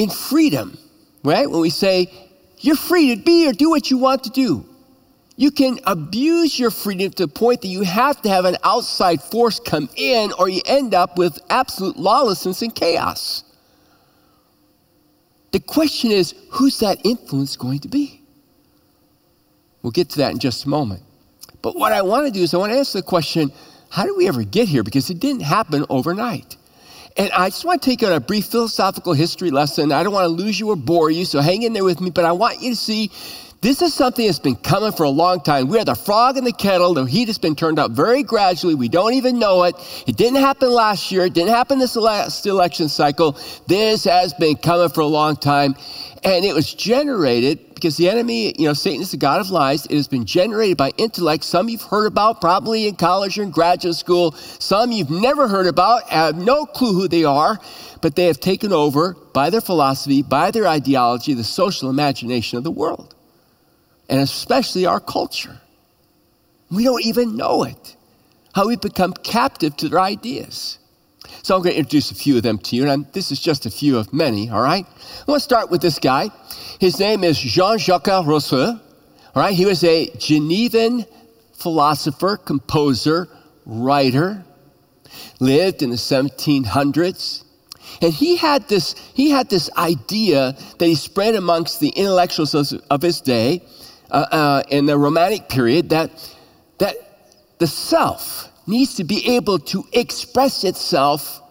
in 0.00 0.08
freedom, 0.08 0.78
right? 1.22 1.50
When 1.50 1.60
we 1.60 1.68
say, 1.68 2.10
you're 2.58 2.76
free 2.76 3.14
to 3.14 3.22
be 3.22 3.46
or 3.46 3.52
do 3.52 3.68
what 3.68 3.90
you 3.90 3.98
want 3.98 4.24
to 4.24 4.30
do. 4.30 4.64
You 5.36 5.50
can 5.50 5.78
abuse 5.84 6.58
your 6.58 6.70
freedom 6.70 7.10
to 7.12 7.26
the 7.26 7.32
point 7.32 7.60
that 7.60 7.68
you 7.68 7.82
have 7.82 8.20
to 8.22 8.30
have 8.30 8.46
an 8.46 8.56
outside 8.64 9.22
force 9.22 9.60
come 9.60 9.90
in, 9.96 10.32
or 10.38 10.48
you 10.48 10.62
end 10.66 10.94
up 10.94 11.18
with 11.18 11.38
absolute 11.50 11.98
lawlessness 11.98 12.62
and 12.62 12.74
chaos. 12.74 13.44
The 15.52 15.60
question 15.60 16.10
is, 16.10 16.34
who's 16.50 16.78
that 16.80 16.98
influence 17.04 17.56
going 17.56 17.80
to 17.80 17.88
be? 17.88 18.22
We'll 19.82 19.92
get 19.92 20.08
to 20.10 20.18
that 20.18 20.32
in 20.32 20.38
just 20.38 20.64
a 20.64 20.68
moment. 20.68 21.02
But 21.60 21.76
what 21.76 21.92
I 21.92 22.00
want 22.00 22.26
to 22.26 22.32
do 22.32 22.42
is, 22.42 22.54
I 22.54 22.56
want 22.56 22.72
to 22.72 22.78
ask 22.78 22.92
the 22.92 23.02
question 23.02 23.52
how 23.90 24.04
did 24.04 24.16
we 24.16 24.28
ever 24.28 24.44
get 24.44 24.68
here? 24.68 24.82
Because 24.82 25.10
it 25.10 25.20
didn't 25.20 25.42
happen 25.42 25.84
overnight. 25.90 26.56
And 27.16 27.30
I 27.32 27.50
just 27.50 27.64
want 27.64 27.82
to 27.82 27.90
take 27.90 28.02
on 28.02 28.12
a 28.12 28.20
brief 28.20 28.46
philosophical 28.46 29.12
history 29.12 29.50
lesson. 29.50 29.92
I 29.92 30.02
don't 30.02 30.12
want 30.12 30.24
to 30.24 30.28
lose 30.42 30.58
you 30.58 30.70
or 30.70 30.76
bore 30.76 31.10
you, 31.10 31.24
so 31.24 31.40
hang 31.40 31.62
in 31.62 31.72
there 31.72 31.84
with 31.84 32.00
me. 32.00 32.10
But 32.10 32.24
I 32.24 32.32
want 32.32 32.62
you 32.62 32.70
to 32.70 32.76
see 32.76 33.10
this 33.62 33.82
is 33.82 33.92
something 33.92 34.24
that's 34.24 34.38
been 34.38 34.56
coming 34.56 34.92
for 34.92 35.02
a 35.02 35.10
long 35.10 35.42
time. 35.42 35.68
We 35.68 35.78
are 35.78 35.84
the 35.84 35.94
frog 35.94 36.38
in 36.38 36.44
the 36.44 36.52
kettle. 36.52 36.94
The 36.94 37.04
heat 37.04 37.28
has 37.28 37.36
been 37.36 37.54
turned 37.54 37.78
up 37.78 37.90
very 37.90 38.22
gradually. 38.22 38.74
We 38.74 38.88
don't 38.88 39.12
even 39.12 39.38
know 39.38 39.64
it. 39.64 39.74
It 40.06 40.16
didn't 40.16 40.40
happen 40.40 40.70
last 40.70 41.12
year. 41.12 41.26
It 41.26 41.34
didn't 41.34 41.50
happen 41.50 41.78
this 41.78 41.94
last 41.94 42.46
election 42.46 42.88
cycle. 42.88 43.36
This 43.66 44.04
has 44.04 44.32
been 44.32 44.56
coming 44.56 44.88
for 44.88 45.02
a 45.02 45.06
long 45.06 45.36
time. 45.36 45.74
And 46.22 46.44
it 46.44 46.54
was 46.54 46.74
generated 46.74 47.74
because 47.74 47.96
the 47.96 48.10
enemy, 48.10 48.54
you 48.58 48.66
know, 48.66 48.74
Satan 48.74 49.00
is 49.00 49.10
the 49.10 49.16
God 49.16 49.40
of 49.40 49.48
lies. 49.48 49.86
It 49.86 49.92
has 49.92 50.06
been 50.06 50.26
generated 50.26 50.76
by 50.76 50.90
intellect. 50.98 51.44
Some 51.44 51.70
you've 51.70 51.82
heard 51.82 52.06
about 52.06 52.42
probably 52.42 52.86
in 52.86 52.96
college 52.96 53.38
or 53.38 53.42
in 53.42 53.50
graduate 53.50 53.96
school. 53.96 54.32
Some 54.32 54.92
you've 54.92 55.08
never 55.10 55.48
heard 55.48 55.66
about, 55.66 56.10
have 56.10 56.36
no 56.36 56.66
clue 56.66 56.92
who 56.92 57.08
they 57.08 57.24
are, 57.24 57.58
but 58.02 58.16
they 58.16 58.26
have 58.26 58.38
taken 58.38 58.70
over 58.70 59.14
by 59.32 59.48
their 59.48 59.62
philosophy, 59.62 60.22
by 60.22 60.50
their 60.50 60.66
ideology, 60.66 61.32
the 61.32 61.42
social 61.42 61.88
imagination 61.88 62.58
of 62.58 62.64
the 62.64 62.70
world, 62.70 63.14
and 64.10 64.20
especially 64.20 64.84
our 64.84 65.00
culture. 65.00 65.58
We 66.70 66.84
don't 66.84 67.04
even 67.04 67.34
know 67.34 67.62
it, 67.64 67.96
how 68.54 68.68
we've 68.68 68.80
become 68.80 69.14
captive 69.14 69.74
to 69.78 69.88
their 69.88 70.00
ideas. 70.00 70.78
So 71.42 71.56
I'm 71.56 71.62
going 71.62 71.74
to 71.74 71.78
introduce 71.78 72.10
a 72.10 72.14
few 72.14 72.36
of 72.36 72.42
them 72.42 72.58
to 72.58 72.76
you, 72.76 72.88
and 72.88 73.06
this 73.12 73.32
is 73.32 73.40
just 73.40 73.66
a 73.66 73.70
few 73.70 73.96
of 73.96 74.12
many, 74.12 74.50
all 74.50 74.60
right? 74.62 74.86
To 75.26 75.40
start 75.40 75.70
with 75.70 75.80
this 75.80 75.98
guy. 75.98 76.30
His 76.78 76.98
name 76.98 77.24
is 77.24 77.38
Jean 77.38 77.78
Jacques 77.78 78.26
Rousseau, 78.26 78.78
all 79.34 79.42
right? 79.42 79.54
He 79.54 79.66
was 79.66 79.82
a 79.84 80.10
Genevan 80.16 81.06
philosopher, 81.54 82.36
composer, 82.36 83.28
writer, 83.64 84.44
lived 85.38 85.82
in 85.82 85.90
the 85.90 85.96
1700s. 85.96 87.44
And 88.02 88.12
he 88.12 88.36
had 88.36 88.68
this, 88.68 88.94
he 89.14 89.30
had 89.30 89.50
this 89.50 89.70
idea 89.76 90.56
that 90.78 90.86
he 90.86 90.94
spread 90.94 91.34
amongst 91.34 91.80
the 91.80 91.88
intellectuals 91.90 92.54
of, 92.54 92.80
of 92.90 93.02
his 93.02 93.20
day 93.20 93.62
uh, 94.10 94.26
uh, 94.30 94.62
in 94.68 94.86
the 94.86 94.96
Romantic 94.96 95.48
period 95.48 95.90
that, 95.90 96.10
that 96.78 96.96
the 97.58 97.66
self, 97.66 98.49
needs 98.70 98.94
to 98.94 99.04
be 99.04 99.36
able 99.36 99.58
to 99.58 99.84
express 99.92 100.64
itself 100.64 101.42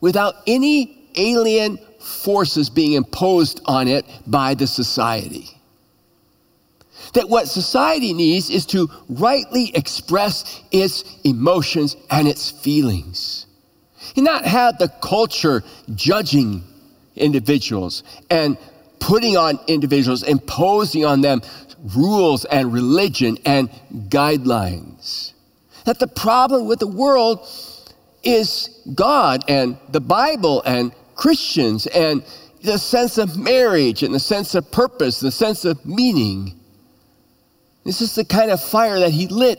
without 0.00 0.34
any 0.46 1.08
alien 1.16 1.78
forces 2.00 2.70
being 2.70 2.92
imposed 2.92 3.60
on 3.64 3.88
it 3.88 4.04
by 4.26 4.54
the 4.54 4.66
society. 4.66 5.48
That 7.14 7.28
what 7.28 7.48
society 7.48 8.12
needs 8.12 8.48
is 8.50 8.66
to 8.66 8.88
rightly 9.08 9.72
express 9.74 10.62
its 10.70 11.04
emotions 11.24 11.96
and 12.10 12.28
its 12.28 12.50
feelings. 12.50 13.46
And 14.16 14.24
not 14.24 14.44
have 14.44 14.78
the 14.78 14.88
culture 14.88 15.62
judging 15.94 16.64
individuals 17.16 18.02
and 18.30 18.56
putting 18.98 19.36
on 19.36 19.58
individuals, 19.66 20.22
imposing 20.22 21.04
on 21.04 21.20
them 21.20 21.42
rules 21.96 22.44
and 22.46 22.72
religion 22.72 23.36
and 23.44 23.68
guidelines 24.08 25.32
that 25.84 25.98
the 25.98 26.06
problem 26.06 26.66
with 26.66 26.78
the 26.78 26.86
world 26.86 27.46
is 28.22 28.82
God 28.94 29.44
and 29.48 29.76
the 29.90 30.00
Bible 30.00 30.62
and 30.64 30.92
Christians 31.14 31.86
and 31.86 32.24
the 32.62 32.78
sense 32.78 33.18
of 33.18 33.36
marriage 33.36 34.02
and 34.02 34.14
the 34.14 34.20
sense 34.20 34.54
of 34.54 34.70
purpose, 34.70 35.20
the 35.20 35.32
sense 35.32 35.64
of 35.64 35.84
meaning. 35.84 36.58
This 37.84 38.00
is 38.00 38.14
the 38.14 38.24
kind 38.24 38.50
of 38.50 38.62
fire 38.62 39.00
that 39.00 39.10
he 39.10 39.26
lit 39.26 39.58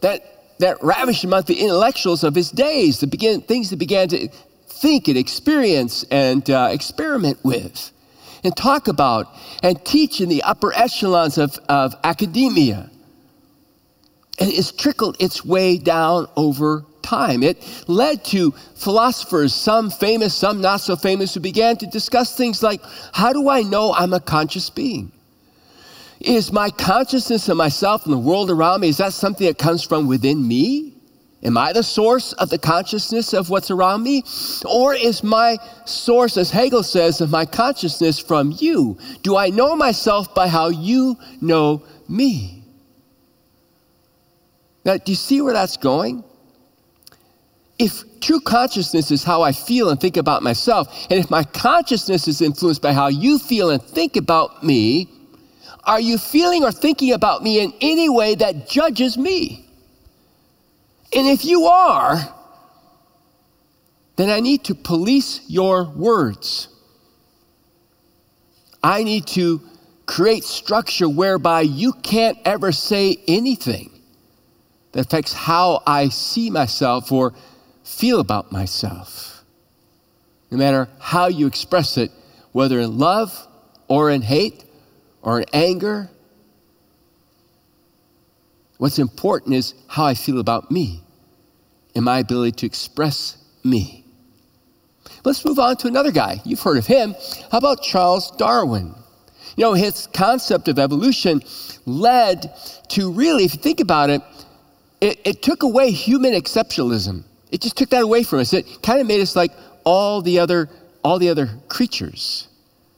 that, 0.00 0.58
that 0.60 0.82
ravished 0.82 1.24
among 1.24 1.42
the 1.42 1.60
intellectuals 1.60 2.22
of 2.22 2.34
his 2.34 2.50
days, 2.50 3.00
the 3.00 3.08
begin, 3.08 3.40
things 3.42 3.70
that 3.70 3.78
began 3.78 4.08
to 4.08 4.28
think 4.68 5.08
and 5.08 5.18
experience 5.18 6.04
and 6.10 6.48
uh, 6.48 6.68
experiment 6.70 7.38
with 7.42 7.90
and 8.44 8.56
talk 8.56 8.86
about 8.86 9.26
and 9.62 9.84
teach 9.84 10.20
in 10.20 10.28
the 10.28 10.42
upper 10.44 10.72
echelons 10.72 11.38
of, 11.38 11.58
of 11.68 11.94
academia. 12.04 12.90
And 14.40 14.50
it's 14.52 14.72
trickled 14.72 15.16
its 15.18 15.44
way 15.44 15.78
down 15.78 16.28
over 16.36 16.84
time. 17.02 17.42
It 17.42 17.64
led 17.88 18.24
to 18.26 18.52
philosophers, 18.76 19.54
some 19.54 19.90
famous, 19.90 20.34
some 20.34 20.60
not 20.60 20.80
so 20.80 20.94
famous, 20.94 21.34
who 21.34 21.40
began 21.40 21.76
to 21.78 21.86
discuss 21.86 22.36
things 22.36 22.62
like 22.62 22.80
how 23.12 23.32
do 23.32 23.48
I 23.48 23.62
know 23.62 23.92
I'm 23.92 24.12
a 24.12 24.20
conscious 24.20 24.70
being? 24.70 25.10
Is 26.20 26.52
my 26.52 26.70
consciousness 26.70 27.48
of 27.48 27.56
myself 27.56 28.04
and 28.04 28.12
the 28.12 28.18
world 28.18 28.50
around 28.50 28.80
me, 28.80 28.88
is 28.88 28.98
that 28.98 29.12
something 29.12 29.46
that 29.46 29.58
comes 29.58 29.84
from 29.84 30.06
within 30.06 30.46
me? 30.46 30.94
Am 31.44 31.56
I 31.56 31.72
the 31.72 31.84
source 31.84 32.32
of 32.32 32.50
the 32.50 32.58
consciousness 32.58 33.32
of 33.32 33.48
what's 33.48 33.70
around 33.70 34.02
me? 34.02 34.24
Or 34.64 34.92
is 34.92 35.22
my 35.22 35.58
source, 35.84 36.36
as 36.36 36.50
Hegel 36.50 36.82
says, 36.82 37.20
of 37.20 37.30
my 37.30 37.46
consciousness 37.46 38.18
from 38.18 38.52
you? 38.58 38.98
Do 39.22 39.36
I 39.36 39.50
know 39.50 39.76
myself 39.76 40.34
by 40.34 40.48
how 40.48 40.68
you 40.68 41.16
know 41.40 41.84
me? 42.08 42.57
Now, 44.88 44.96
do 44.96 45.12
you 45.12 45.16
see 45.16 45.42
where 45.42 45.52
that's 45.52 45.76
going? 45.76 46.24
If 47.78 48.20
true 48.20 48.40
consciousness 48.40 49.10
is 49.10 49.22
how 49.22 49.42
I 49.42 49.52
feel 49.52 49.90
and 49.90 50.00
think 50.00 50.16
about 50.16 50.42
myself, 50.42 50.88
and 51.10 51.20
if 51.20 51.28
my 51.28 51.44
consciousness 51.44 52.26
is 52.26 52.40
influenced 52.40 52.80
by 52.80 52.94
how 52.94 53.08
you 53.08 53.38
feel 53.38 53.68
and 53.68 53.82
think 53.82 54.16
about 54.16 54.64
me, 54.64 55.10
are 55.84 56.00
you 56.00 56.16
feeling 56.16 56.64
or 56.64 56.72
thinking 56.72 57.12
about 57.12 57.42
me 57.42 57.60
in 57.60 57.74
any 57.82 58.08
way 58.08 58.34
that 58.36 58.66
judges 58.66 59.18
me? 59.18 59.68
And 61.14 61.26
if 61.26 61.44
you 61.44 61.66
are, 61.66 62.34
then 64.16 64.30
I 64.30 64.40
need 64.40 64.64
to 64.64 64.74
police 64.74 65.42
your 65.48 65.84
words. 65.84 66.68
I 68.82 69.04
need 69.04 69.26
to 69.26 69.60
create 70.06 70.44
structure 70.44 71.10
whereby 71.10 71.60
you 71.60 71.92
can't 71.92 72.38
ever 72.46 72.72
say 72.72 73.18
anything 73.28 73.97
that 74.98 75.06
affects 75.06 75.32
how 75.32 75.80
I 75.86 76.08
see 76.08 76.50
myself 76.50 77.12
or 77.12 77.32
feel 77.84 78.18
about 78.18 78.50
myself. 78.50 79.44
No 80.50 80.58
matter 80.58 80.88
how 80.98 81.28
you 81.28 81.46
express 81.46 81.96
it, 81.96 82.10
whether 82.50 82.80
in 82.80 82.98
love 82.98 83.46
or 83.86 84.10
in 84.10 84.22
hate 84.22 84.64
or 85.22 85.38
in 85.38 85.46
anger 85.52 86.10
What's 88.78 88.98
important 88.98 89.54
is 89.54 89.74
how 89.88 90.04
I 90.04 90.14
feel 90.14 90.38
about 90.38 90.70
me 90.70 91.02
and 91.94 92.04
my 92.04 92.20
ability 92.20 92.52
to 92.52 92.66
express 92.66 93.36
me. 93.64 94.04
Let's 95.24 95.44
move 95.44 95.58
on 95.58 95.76
to 95.78 95.88
another 95.88 96.12
guy. 96.12 96.40
You've 96.44 96.60
heard 96.62 96.78
of 96.78 96.86
him. 96.86 97.14
How 97.50 97.58
about 97.58 97.82
Charles 97.82 98.30
Darwin? 98.36 98.94
You 99.56 99.64
know, 99.64 99.72
his 99.72 100.06
concept 100.14 100.68
of 100.68 100.78
evolution 100.78 101.42
led 101.86 102.52
to 102.90 103.10
really, 103.10 103.44
if 103.44 103.54
you 103.54 103.60
think 103.60 103.80
about 103.80 104.10
it, 104.10 104.22
it, 105.00 105.20
it 105.24 105.42
took 105.42 105.62
away 105.62 105.90
human 105.90 106.32
exceptionalism. 106.32 107.24
It 107.50 107.60
just 107.60 107.76
took 107.76 107.90
that 107.90 108.02
away 108.02 108.22
from 108.22 108.40
us. 108.40 108.52
It 108.52 108.82
kind 108.82 109.00
of 109.00 109.06
made 109.06 109.20
us 109.20 109.34
like 109.34 109.52
all 109.84 110.20
the 110.22 110.38
other, 110.38 110.68
all 111.02 111.18
the 111.18 111.28
other 111.30 111.48
creatures. 111.68 112.48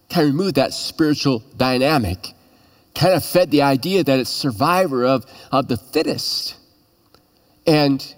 Kind 0.09 0.29
of 0.29 0.35
removed 0.35 0.57
that 0.57 0.73
spiritual 0.73 1.43
dynamic 1.57 2.35
kind 2.95 3.15
of 3.15 3.25
fed 3.25 3.51
the 3.51 3.63
idea 3.63 4.05
that 4.05 4.19
it's 4.19 4.31
survivor 4.31 5.05
of, 5.05 5.25
of 5.53 5.69
the 5.69 5.77
fittest. 5.77 6.57
And 7.67 8.15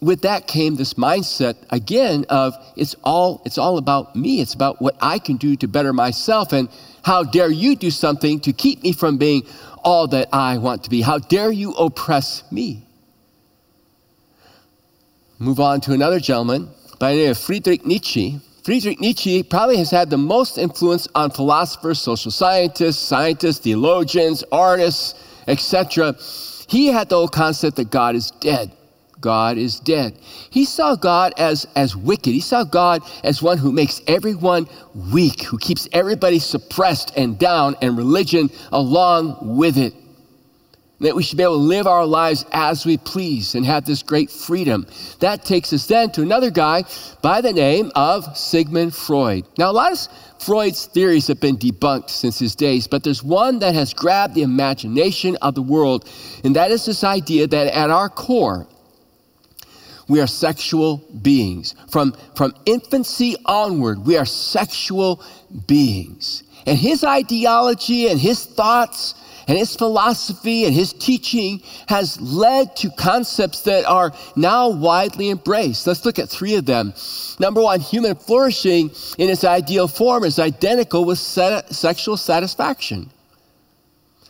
with 0.00 0.22
that 0.22 0.46
came 0.46 0.76
this 0.76 0.94
mindset 0.94 1.56
again 1.70 2.24
of 2.30 2.54
it's 2.74 2.94
all 3.04 3.42
it's 3.44 3.58
all 3.58 3.76
about 3.76 4.16
me 4.16 4.40
it's 4.40 4.54
about 4.54 4.80
what 4.80 4.96
i 5.02 5.18
can 5.18 5.36
do 5.36 5.54
to 5.54 5.68
better 5.68 5.92
myself 5.92 6.54
and 6.54 6.70
how 7.02 7.22
dare 7.22 7.50
you 7.50 7.76
do 7.76 7.90
something 7.90 8.40
to 8.40 8.50
keep 8.50 8.82
me 8.82 8.92
from 8.92 9.18
being 9.18 9.42
all 9.84 10.06
that 10.06 10.28
i 10.32 10.58
want 10.58 10.84
to 10.84 10.90
be 10.90 11.00
how 11.00 11.18
dare 11.18 11.50
you 11.50 11.72
oppress 11.72 12.42
me 12.50 12.84
move 15.38 15.60
on 15.60 15.80
to 15.80 15.92
another 15.92 16.20
gentleman 16.20 16.68
by 16.98 17.12
the 17.12 17.18
name 17.18 17.30
of 17.30 17.38
friedrich 17.38 17.84
nietzsche 17.84 18.40
Friedrich 18.62 19.00
Nietzsche 19.00 19.42
probably 19.42 19.78
has 19.78 19.90
had 19.90 20.10
the 20.10 20.18
most 20.18 20.58
influence 20.58 21.08
on 21.14 21.30
philosophers, 21.30 21.98
social 21.98 22.30
scientists, 22.30 22.98
scientists, 22.98 23.58
theologians, 23.58 24.44
artists, 24.52 25.14
etc. 25.48 26.14
He 26.68 26.88
had 26.88 27.08
the 27.08 27.16
whole 27.16 27.28
concept 27.28 27.76
that 27.76 27.90
God 27.90 28.14
is 28.14 28.30
dead. 28.32 28.70
God 29.20 29.58
is 29.58 29.80
dead. 29.80 30.16
He 30.50 30.64
saw 30.64 30.96
God 30.96 31.34
as, 31.36 31.66
as 31.76 31.94
wicked. 31.94 32.32
He 32.32 32.40
saw 32.40 32.64
God 32.64 33.02
as 33.22 33.42
one 33.42 33.58
who 33.58 33.72
makes 33.72 34.00
everyone 34.06 34.68
weak, 34.94 35.42
who 35.42 35.58
keeps 35.58 35.88
everybody 35.92 36.38
suppressed 36.38 37.12
and 37.16 37.38
down, 37.38 37.76
and 37.82 37.96
religion 37.96 38.50
along 38.72 39.56
with 39.56 39.76
it 39.76 39.94
that 41.00 41.16
we 41.16 41.22
should 41.22 41.38
be 41.38 41.42
able 41.42 41.54
to 41.54 41.62
live 41.62 41.86
our 41.86 42.06
lives 42.06 42.44
as 42.52 42.84
we 42.84 42.98
please 42.98 43.54
and 43.54 43.64
have 43.64 43.84
this 43.84 44.02
great 44.02 44.30
freedom. 44.30 44.86
That 45.20 45.44
takes 45.44 45.72
us 45.72 45.86
then 45.86 46.10
to 46.12 46.22
another 46.22 46.50
guy 46.50 46.84
by 47.22 47.40
the 47.40 47.52
name 47.52 47.90
of 47.94 48.36
Sigmund 48.36 48.94
Freud. 48.94 49.46
Now, 49.58 49.70
a 49.70 49.72
lot 49.72 49.92
of 49.92 49.98
Freud's 50.38 50.86
theories 50.86 51.26
have 51.28 51.40
been 51.40 51.56
debunked 51.56 52.10
since 52.10 52.38
his 52.38 52.54
days, 52.54 52.86
but 52.86 53.02
there's 53.02 53.22
one 53.22 53.58
that 53.60 53.74
has 53.74 53.94
grabbed 53.94 54.34
the 54.34 54.42
imagination 54.42 55.36
of 55.42 55.54
the 55.54 55.62
world, 55.62 56.08
and 56.44 56.56
that 56.56 56.70
is 56.70 56.84
this 56.84 57.02
idea 57.02 57.46
that 57.46 57.74
at 57.74 57.90
our 57.90 58.08
core, 58.08 58.66
we 60.10 60.20
are 60.20 60.26
sexual 60.26 60.98
beings. 61.22 61.76
From, 61.88 62.14
from 62.34 62.52
infancy 62.66 63.36
onward, 63.46 64.04
we 64.04 64.16
are 64.18 64.26
sexual 64.26 65.22
beings. 65.68 66.42
And 66.66 66.76
his 66.76 67.04
ideology 67.04 68.08
and 68.08 68.18
his 68.18 68.44
thoughts 68.44 69.14
and 69.46 69.56
his 69.56 69.76
philosophy 69.76 70.64
and 70.64 70.74
his 70.74 70.92
teaching 70.92 71.62
has 71.88 72.20
led 72.20 72.74
to 72.76 72.90
concepts 72.90 73.62
that 73.62 73.84
are 73.84 74.12
now 74.34 74.68
widely 74.68 75.30
embraced. 75.30 75.86
Let's 75.86 76.04
look 76.04 76.18
at 76.18 76.28
three 76.28 76.56
of 76.56 76.66
them. 76.66 76.92
Number 77.38 77.62
one, 77.62 77.78
human 77.78 78.16
flourishing 78.16 78.90
in 79.16 79.30
its 79.30 79.44
ideal 79.44 79.86
form 79.86 80.24
is 80.24 80.40
identical 80.40 81.04
with 81.04 81.18
sexual 81.18 82.16
satisfaction. 82.16 83.10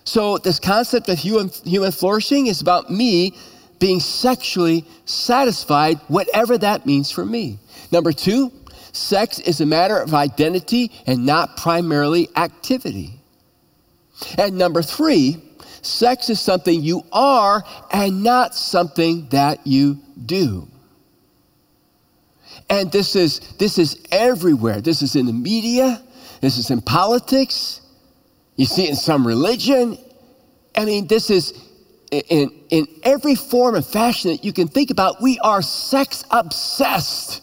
So, 0.05 0.39
this 0.39 0.59
concept 0.59 1.09
of 1.09 1.19
human, 1.19 1.51
human 1.65 1.93
flourishing 1.93 2.49
is 2.49 2.61
about 2.61 2.91
me 2.91 3.37
being 3.81 3.99
sexually 3.99 4.85
satisfied, 5.07 5.99
whatever 6.07 6.57
that 6.59 6.87
means 6.87 7.11
for 7.11 7.25
me. 7.25 7.59
Number 7.91 8.13
two, 8.13 8.53
sex 8.93 9.41
is 9.41 9.61
a 9.61 9.67
matter 9.67 9.99
of 9.99 10.15
identity 10.15 10.93
and 11.07 11.27
not 11.27 11.57
primarily 11.57 12.29
activity. 12.37 13.19
And 14.39 14.57
number 14.57 14.83
three, 14.83 15.43
sex 15.83 16.31
is 16.31 16.39
something 16.39 16.81
you 16.81 17.03
are 17.11 17.65
and 17.91 18.23
not 18.23 18.55
something 18.55 19.29
that 19.31 19.67
you 19.67 19.99
do. 20.25 20.69
And 22.69 22.93
this 22.93 23.17
is, 23.17 23.41
this 23.59 23.79
is 23.79 24.01
everywhere. 24.13 24.81
This 24.81 25.03
is 25.03 25.17
in 25.17 25.27
the 25.27 25.33
media, 25.33 26.01
this 26.41 26.59
is 26.59 26.71
in 26.71 26.83
politics, 26.83 27.81
you 28.57 28.67
see 28.67 28.85
it 28.85 28.91
in 28.91 28.97
some 28.97 29.27
religion. 29.27 29.97
I 30.77 30.85
mean, 30.85 31.07
this 31.07 31.31
is 31.31 31.55
in, 32.11 32.51
in 32.71 32.87
every 33.03 33.35
form 33.35 33.75
and 33.75 33.85
fashion 33.85 34.33
that 34.33 34.45
you 34.45 34.53
can 34.53 34.69
think 34.69 34.91
about. 34.91 35.23
We 35.23 35.39
are 35.41 35.63
sex 35.63 36.25
obsessed 36.31 37.43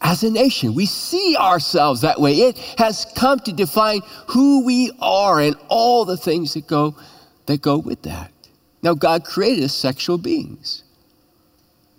as 0.00 0.22
a 0.22 0.30
nation. 0.30 0.74
We 0.74 0.86
see 0.86 1.36
ourselves 1.38 2.00
that 2.00 2.20
way. 2.20 2.34
It 2.34 2.58
has 2.78 3.06
come 3.14 3.38
to 3.40 3.52
define 3.52 4.00
who 4.28 4.64
we 4.64 4.92
are 5.00 5.40
and 5.40 5.56
all 5.68 6.04
the 6.04 6.16
things 6.16 6.54
that 6.54 6.66
go, 6.66 6.96
that 7.46 7.62
go 7.62 7.78
with 7.78 8.02
that. 8.02 8.32
Now, 8.82 8.94
God 8.94 9.24
created 9.24 9.64
us 9.64 9.74
sexual 9.74 10.18
beings. 10.18 10.84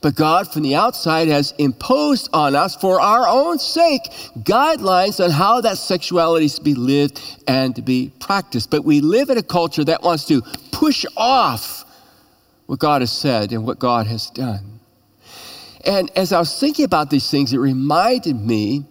But 0.01 0.15
God, 0.15 0.51
from 0.51 0.63
the 0.63 0.73
outside, 0.73 1.27
has 1.27 1.53
imposed 1.59 2.29
on 2.33 2.55
us, 2.55 2.75
for 2.75 2.99
our 2.99 3.27
own 3.27 3.59
sake, 3.59 4.01
guidelines 4.39 5.23
on 5.23 5.29
how 5.29 5.61
that 5.61 5.77
sexuality 5.77 6.45
is 6.45 6.55
to 6.55 6.63
be 6.63 6.73
lived 6.73 7.21
and 7.47 7.75
to 7.75 7.83
be 7.83 8.11
practiced. 8.19 8.71
But 8.71 8.83
we 8.83 8.99
live 9.01 9.29
in 9.29 9.37
a 9.37 9.43
culture 9.43 9.83
that 9.83 10.01
wants 10.01 10.25
to 10.25 10.41
push 10.71 11.05
off 11.15 11.85
what 12.65 12.79
God 12.79 13.03
has 13.03 13.11
said 13.11 13.51
and 13.51 13.63
what 13.63 13.77
God 13.77 14.07
has 14.07 14.31
done. 14.31 14.79
And 15.85 16.09
as 16.15 16.33
I 16.33 16.39
was 16.39 16.59
thinking 16.59 16.85
about 16.85 17.11
these 17.11 17.29
things, 17.29 17.53
it 17.53 17.57
reminded 17.57 18.35
me 18.35 18.85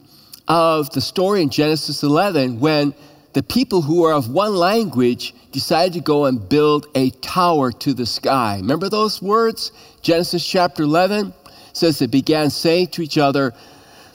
of 0.46 0.90
the 0.90 1.01
story 1.01 1.42
in 1.42 1.51
Genesis 1.51 2.03
11 2.03 2.61
when 2.61 2.94
the 3.33 3.42
people 3.42 3.83
who 3.83 4.05
are 4.05 4.12
of 4.12 4.29
one 4.29 4.55
language 4.55 5.35
decided 5.53 5.92
to 5.94 6.01
go 6.01 6.27
and 6.27 6.49
build 6.49 6.87
a 6.94 7.11
tower 7.11 7.70
to 7.70 7.94
the 7.94 8.07
sky. 8.07 8.57
Remember 8.57 8.88
those 8.88 9.23
words? 9.23 9.73
Genesis 10.02 10.46
chapter 10.46 10.82
11 10.82 11.34
says 11.72 11.98
they 11.98 12.06
began 12.06 12.50
saying 12.50 12.88
to 12.88 13.02
each 13.02 13.18
other, 13.18 13.52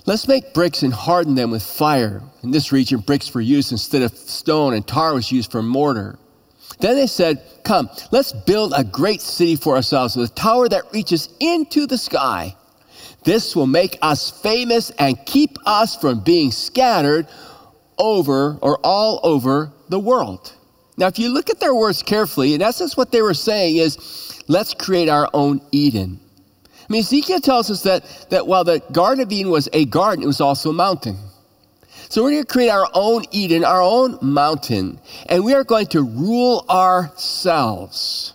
Let's 0.08 0.28
make 0.28 0.54
bricks 0.54 0.84
and 0.84 0.94
harden 0.94 1.34
them 1.34 1.50
with 1.50 1.64
fire. 1.64 2.22
In 2.44 2.52
this 2.52 2.72
region, 2.72 3.00
bricks 3.00 3.34
were 3.34 3.42
used 3.42 3.72
instead 3.72 4.04
of 4.04 4.16
stone, 4.16 4.76
and 4.76 4.86
tar 4.86 5.16
was 5.16 5.32
used 5.32 5.52
for 5.52 5.64
mortar. 5.64 6.20
Then 6.80 6.96
they 6.96 7.08
said, 7.08 7.42
Come, 7.64 7.90
let's 8.12 8.32
build 8.32 8.74
a 8.76 8.84
great 8.84 9.22
city 9.22 9.56
for 9.56 9.76
ourselves 9.76 10.16
with 10.16 10.32
a 10.32 10.36
tower 10.36 10.70
that 10.70 10.94
reaches 10.94 11.30
into 11.40 11.88
the 11.88 11.98
sky. 11.98 12.56
This 13.24 13.56
will 13.56 13.68
make 13.68 13.98
us 14.04 14.30
famous 14.30 14.92
and 14.92 15.24
keep 15.26 15.58
us 15.66 15.96
from 15.96 16.20
being 16.20 16.52
scattered 16.52 17.28
over 17.98 18.58
or 18.62 18.80
all 18.84 19.20
over 19.24 19.72
the 19.90 20.00
world. 20.00 20.54
Now, 20.98 21.08
if 21.08 21.20
you 21.20 21.30
look 21.30 21.50
at 21.50 21.60
their 21.60 21.76
words 21.76 22.02
carefully, 22.02 22.54
in 22.54 22.62
essence, 22.62 22.96
what 22.96 23.12
they 23.12 23.22
were 23.22 23.34
saying 23.34 23.78
is, 23.78 24.44
let's 24.48 24.74
create 24.74 25.10
our 25.10 25.30
own 25.34 25.62
Eden. 25.72 26.20
I 26.64 26.94
mean, 26.94 27.00
Ezekiel 27.00 27.42
tells 27.42 27.70
us 27.72 27.84
that, 27.84 28.28
that 28.30 28.48
while 28.48 28.64
the 28.64 28.82
Garden 28.92 29.24
of 29.24 29.32
Eden 29.32 29.52
was 29.52 29.68
a 29.74 29.86
garden, 29.86 30.24
it 30.24 30.28
was 30.28 30.40
also 30.40 30.70
a 30.70 30.74
mountain. 30.74 31.18
So 32.10 32.24
we're 32.24 32.32
going 32.32 32.44
to 32.44 32.52
create 32.52 32.70
our 32.70 32.88
own 32.94 33.24
Eden, 33.32 33.66
our 33.66 33.82
own 33.82 34.20
mountain, 34.22 35.00
and 35.28 35.44
we 35.44 35.54
are 35.54 35.64
going 35.64 35.88
to 35.88 36.04
rule 36.04 36.64
ourselves. 36.70 38.34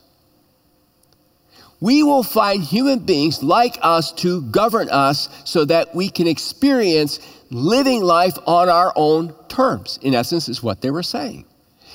We 1.81 2.03
will 2.03 2.25
find 2.25 2.62
human 2.62 2.99
beings 2.99 3.42
like 3.42 3.79
us 3.81 4.12
to 4.14 4.42
govern 4.42 4.90
us 4.90 5.29
so 5.44 5.64
that 5.64 5.94
we 5.94 6.11
can 6.11 6.27
experience 6.27 7.20
living 7.51 8.03
life 8.03 8.37
on 8.46 8.68
our 8.68 8.92
own 8.96 9.35
terms. 9.49 9.99
In 10.03 10.14
essence, 10.14 10.49
is 10.49 10.62
what 10.62 10.83
they 10.83 10.90
were 10.90 11.03
saying. 11.03 11.46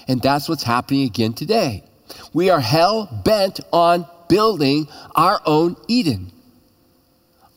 And 0.07 0.21
that's 0.21 0.47
what's 0.47 0.63
happening 0.63 1.03
again 1.03 1.33
today. 1.33 1.83
We 2.33 2.49
are 2.49 2.59
hell 2.59 3.09
bent 3.23 3.59
on 3.73 4.07
building 4.27 4.87
our 5.15 5.41
own 5.45 5.75
Eden 5.87 6.31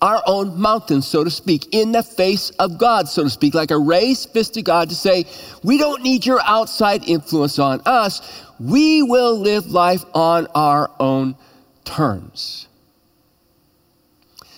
our 0.01 0.23
own 0.27 0.61
mountain, 0.61 1.03
so 1.03 1.25
to 1.25 1.31
speak, 1.31 1.69
in 1.73 1.93
the 1.93 2.03
face 2.03 2.51
of 2.51 2.79
God, 2.79 3.09
so 3.09 3.25
to 3.25 3.31
speak, 3.31 3.55
like 3.55 3.71
a 3.71 3.79
raised 3.79 4.31
fist 4.31 4.55
to 4.55 4.63
God 4.63 4.91
to 4.91 4.95
say, 4.95 5.27
We 5.63 5.79
don't 5.79 6.03
need 6.03 6.25
your 6.25 6.41
outside 6.43 7.09
influence 7.09 7.59
on 7.59 7.81
us. 7.85 8.45
We 8.61 9.03
will 9.03 9.39
live 9.39 9.67
life 9.67 10.05
on 10.15 10.47
our 10.55 10.91
own 11.01 11.37
terms. 11.85 12.69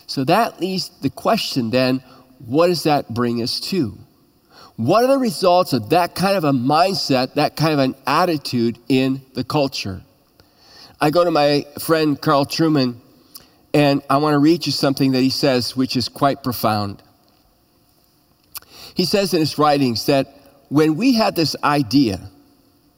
So 0.07 0.25
that 0.25 0.61
leaves 0.61 0.91
the 1.01 1.11
question 1.11 1.71
then 1.71 2.03
what 2.47 2.69
does 2.69 2.85
that 2.85 3.13
bring 3.13 3.43
us 3.43 3.61
to? 3.61 3.97
What 4.81 5.05
are 5.05 5.09
the 5.09 5.19
results 5.19 5.75
of 5.75 5.91
that 5.91 6.15
kind 6.15 6.39
of 6.39 6.45
a 6.45 6.53
mindset, 6.53 7.35
that 7.35 7.55
kind 7.55 7.75
of 7.75 7.81
an 7.81 7.95
attitude 8.07 8.79
in 8.89 9.21
the 9.35 9.45
culture? 9.45 10.01
I 10.99 11.11
go 11.11 11.23
to 11.23 11.31
my 11.31 11.67
friend 11.79 12.19
Carl 12.19 12.47
Trueman, 12.47 12.97
and 13.75 14.01
I 14.09 14.17
want 14.17 14.33
to 14.33 14.39
read 14.39 14.65
you 14.65 14.73
something 14.73 15.13
that 15.13 15.21
he 15.21 15.29
says, 15.29 15.77
which 15.77 15.99
is 15.99 16.09
quite 16.09 16.43
profound. 16.43 17.03
He 18.95 19.05
says 19.05 19.35
in 19.35 19.41
his 19.41 19.59
writings 19.59 20.07
that 20.07 20.29
when 20.71 20.97
we 20.97 21.13
had 21.13 21.37
this 21.37 21.55
idea, 21.63 22.19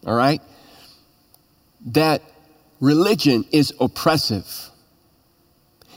all 0.06 0.14
right, 0.14 0.40
that 1.86 2.22
religion 2.78 3.44
is 3.50 3.72
oppressive, 3.80 4.70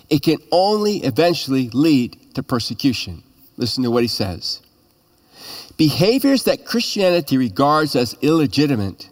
it 0.10 0.24
can 0.24 0.38
only 0.52 1.04
eventually 1.04 1.70
lead 1.70 2.34
to 2.34 2.42
persecution. 2.42 3.22
Listen 3.56 3.84
to 3.84 3.92
what 3.92 4.02
he 4.02 4.10
says. 4.10 4.62
Behaviors 5.78 6.44
that 6.44 6.66
Christianity 6.66 7.38
regards 7.38 7.96
as 7.96 8.16
illegitimate 8.22 9.10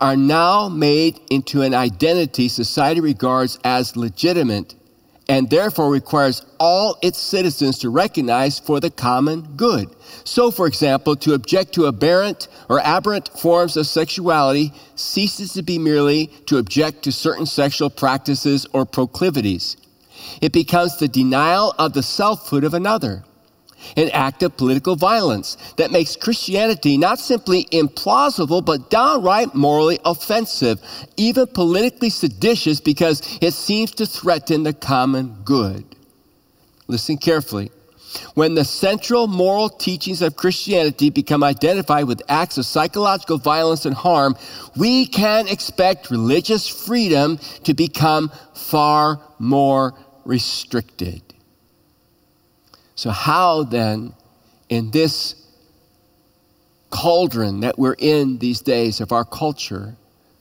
are 0.00 0.16
now 0.16 0.68
made 0.68 1.20
into 1.30 1.62
an 1.62 1.74
identity 1.74 2.48
society 2.48 3.00
regards 3.00 3.58
as 3.62 3.96
legitimate 3.96 4.74
and 5.28 5.48
therefore 5.48 5.92
requires 5.92 6.44
all 6.58 6.98
its 7.02 7.18
citizens 7.18 7.78
to 7.78 7.88
recognize 7.88 8.58
for 8.58 8.80
the 8.80 8.90
common 8.90 9.42
good. 9.56 9.88
So, 10.24 10.50
for 10.50 10.66
example, 10.66 11.14
to 11.16 11.34
object 11.34 11.72
to 11.74 11.86
aberrant 11.86 12.48
or 12.68 12.80
aberrant 12.80 13.28
forms 13.38 13.76
of 13.76 13.86
sexuality 13.86 14.72
ceases 14.96 15.52
to 15.52 15.62
be 15.62 15.78
merely 15.78 16.26
to 16.46 16.58
object 16.58 17.04
to 17.04 17.12
certain 17.12 17.46
sexual 17.46 17.90
practices 17.90 18.66
or 18.72 18.84
proclivities. 18.84 19.76
It 20.40 20.52
becomes 20.52 20.96
the 20.96 21.06
denial 21.06 21.76
of 21.78 21.92
the 21.92 22.02
selfhood 22.02 22.64
of 22.64 22.74
another 22.74 23.22
an 23.96 24.10
act 24.10 24.42
of 24.42 24.56
political 24.56 24.96
violence 24.96 25.56
that 25.76 25.90
makes 25.90 26.16
Christianity 26.16 26.96
not 26.96 27.18
simply 27.18 27.64
implausible, 27.66 28.64
but 28.64 28.90
downright 28.90 29.54
morally 29.54 29.98
offensive, 30.04 30.80
even 31.16 31.46
politically 31.46 32.10
seditious 32.10 32.80
because 32.80 33.38
it 33.40 33.54
seems 33.54 33.92
to 33.92 34.06
threaten 34.06 34.62
the 34.62 34.72
common 34.72 35.36
good. 35.44 35.84
Listen 36.88 37.16
carefully. 37.16 37.70
When 38.34 38.54
the 38.54 38.64
central 38.64 39.28
moral 39.28 39.68
teachings 39.68 40.20
of 40.22 40.36
Christianity 40.36 41.10
become 41.10 41.44
identified 41.44 42.06
with 42.06 42.22
acts 42.28 42.58
of 42.58 42.66
psychological 42.66 43.38
violence 43.38 43.86
and 43.86 43.94
harm, 43.94 44.36
we 44.76 45.06
can 45.06 45.46
expect 45.46 46.10
religious 46.10 46.66
freedom 46.66 47.38
to 47.64 47.74
become 47.74 48.32
far 48.54 49.20
more 49.38 49.94
restricted. 50.24 51.22
So, 53.00 53.08
how 53.08 53.62
then, 53.62 54.12
in 54.68 54.90
this 54.90 55.34
cauldron 56.90 57.60
that 57.60 57.78
we're 57.78 57.96
in 57.96 58.36
these 58.36 58.60
days 58.60 59.00
of 59.00 59.10
our 59.10 59.24
culture, 59.24 59.96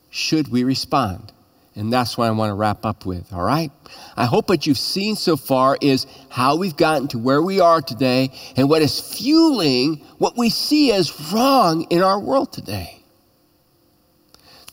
should 0.09 0.49
we 0.49 0.65
respond? 0.65 1.31
And 1.73 1.93
that's 1.93 2.17
what 2.17 2.27
I 2.27 2.31
want 2.31 2.49
to 2.49 2.55
wrap 2.55 2.85
up 2.85 3.05
with, 3.05 3.31
all 3.31 3.43
right? 3.43 3.71
I 4.17 4.25
hope 4.25 4.49
what 4.49 4.67
you've 4.67 4.77
seen 4.77 5.15
so 5.15 5.37
far 5.37 5.77
is 5.79 6.05
how 6.27 6.57
we've 6.57 6.75
gotten 6.75 7.07
to 7.09 7.17
where 7.17 7.41
we 7.41 7.61
are 7.61 7.81
today 7.81 8.29
and 8.57 8.69
what 8.69 8.81
is 8.81 8.99
fueling 8.99 10.03
what 10.17 10.37
we 10.37 10.49
see 10.49 10.91
as 10.91 11.31
wrong 11.31 11.83
in 11.83 12.01
our 12.01 12.19
world 12.19 12.51
today. 12.51 13.01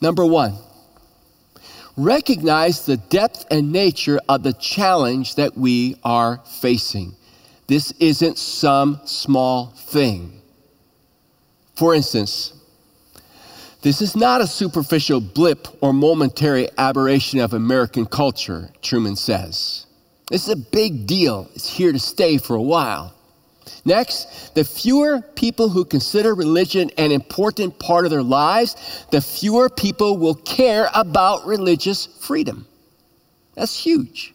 Number 0.01 0.25
one, 0.25 0.57
recognize 1.95 2.85
the 2.85 2.97
depth 2.97 3.45
and 3.49 3.71
nature 3.71 4.19
of 4.27 4.43
the 4.43 4.51
challenge 4.51 5.35
that 5.35 5.57
we 5.57 5.95
are 6.03 6.41
facing. 6.59 7.15
This 7.67 7.91
isn't 7.99 8.37
some 8.37 9.01
small 9.05 9.67
thing. 9.67 10.41
For 11.75 11.93
instance, 11.93 12.53
this 13.81 14.01
is 14.01 14.15
not 14.15 14.41
a 14.41 14.47
superficial 14.47 15.21
blip 15.21 15.67
or 15.81 15.93
momentary 15.93 16.69
aberration 16.77 17.39
of 17.39 17.53
American 17.53 18.05
culture, 18.05 18.69
Trueman 18.81 19.17
says. 19.17 19.85
This 20.29 20.47
is 20.47 20.53
a 20.53 20.57
big 20.57 21.05
deal. 21.07 21.49
It's 21.55 21.69
here 21.69 21.91
to 21.91 21.99
stay 21.99 22.37
for 22.37 22.55
a 22.55 22.61
while. 22.61 23.13
Next, 23.85 24.53
the 24.55 24.63
fewer 24.65 25.21
people 25.21 25.69
who 25.69 25.85
consider 25.85 26.33
religion 26.33 26.89
an 26.97 27.11
important 27.11 27.79
part 27.79 28.05
of 28.05 28.11
their 28.11 28.23
lives, 28.23 29.05
the 29.11 29.21
fewer 29.21 29.69
people 29.69 30.17
will 30.17 30.35
care 30.35 30.89
about 30.93 31.45
religious 31.45 32.05
freedom. 32.05 32.67
That's 33.55 33.77
huge. 33.77 34.33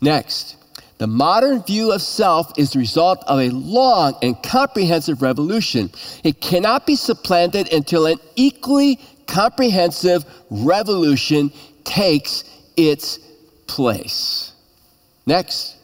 Next, 0.00 0.56
the 1.00 1.06
modern 1.06 1.62
view 1.62 1.92
of 1.92 2.02
self 2.02 2.52
is 2.58 2.72
the 2.72 2.78
result 2.78 3.24
of 3.26 3.38
a 3.40 3.48
long 3.48 4.14
and 4.20 4.40
comprehensive 4.42 5.22
revolution. 5.22 5.90
It 6.24 6.42
cannot 6.42 6.86
be 6.86 6.94
supplanted 6.94 7.72
until 7.72 8.04
an 8.04 8.18
equally 8.36 9.00
comprehensive 9.26 10.26
revolution 10.50 11.52
takes 11.84 12.44
its 12.76 13.18
place. 13.66 14.52
Next, 15.24 15.78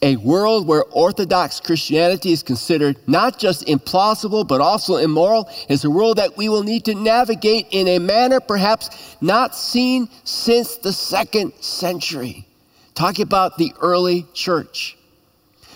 a 0.00 0.16
world 0.16 0.66
where 0.66 0.84
Orthodox 0.84 1.60
Christianity 1.60 2.32
is 2.32 2.42
considered 2.42 2.96
not 3.06 3.38
just 3.38 3.66
implausible 3.66 4.48
but 4.48 4.62
also 4.62 4.96
immoral 4.96 5.50
is 5.68 5.84
a 5.84 5.90
world 5.90 6.16
that 6.16 6.34
we 6.38 6.48
will 6.48 6.62
need 6.62 6.86
to 6.86 6.94
navigate 6.94 7.66
in 7.72 7.88
a 7.88 7.98
manner 7.98 8.40
perhaps 8.40 9.16
not 9.20 9.54
seen 9.54 10.08
since 10.24 10.76
the 10.76 10.94
second 10.94 11.52
century 11.60 12.46
talking 12.94 13.22
about 13.22 13.58
the 13.58 13.72
early 13.80 14.26
church. 14.34 14.96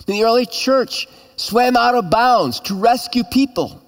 The 0.06 0.22
early 0.22 0.46
church 0.46 1.08
swam 1.36 1.76
out 1.76 1.94
of 1.94 2.10
bounds 2.10 2.60
to 2.60 2.74
rescue 2.74 3.24
people. 3.24 3.82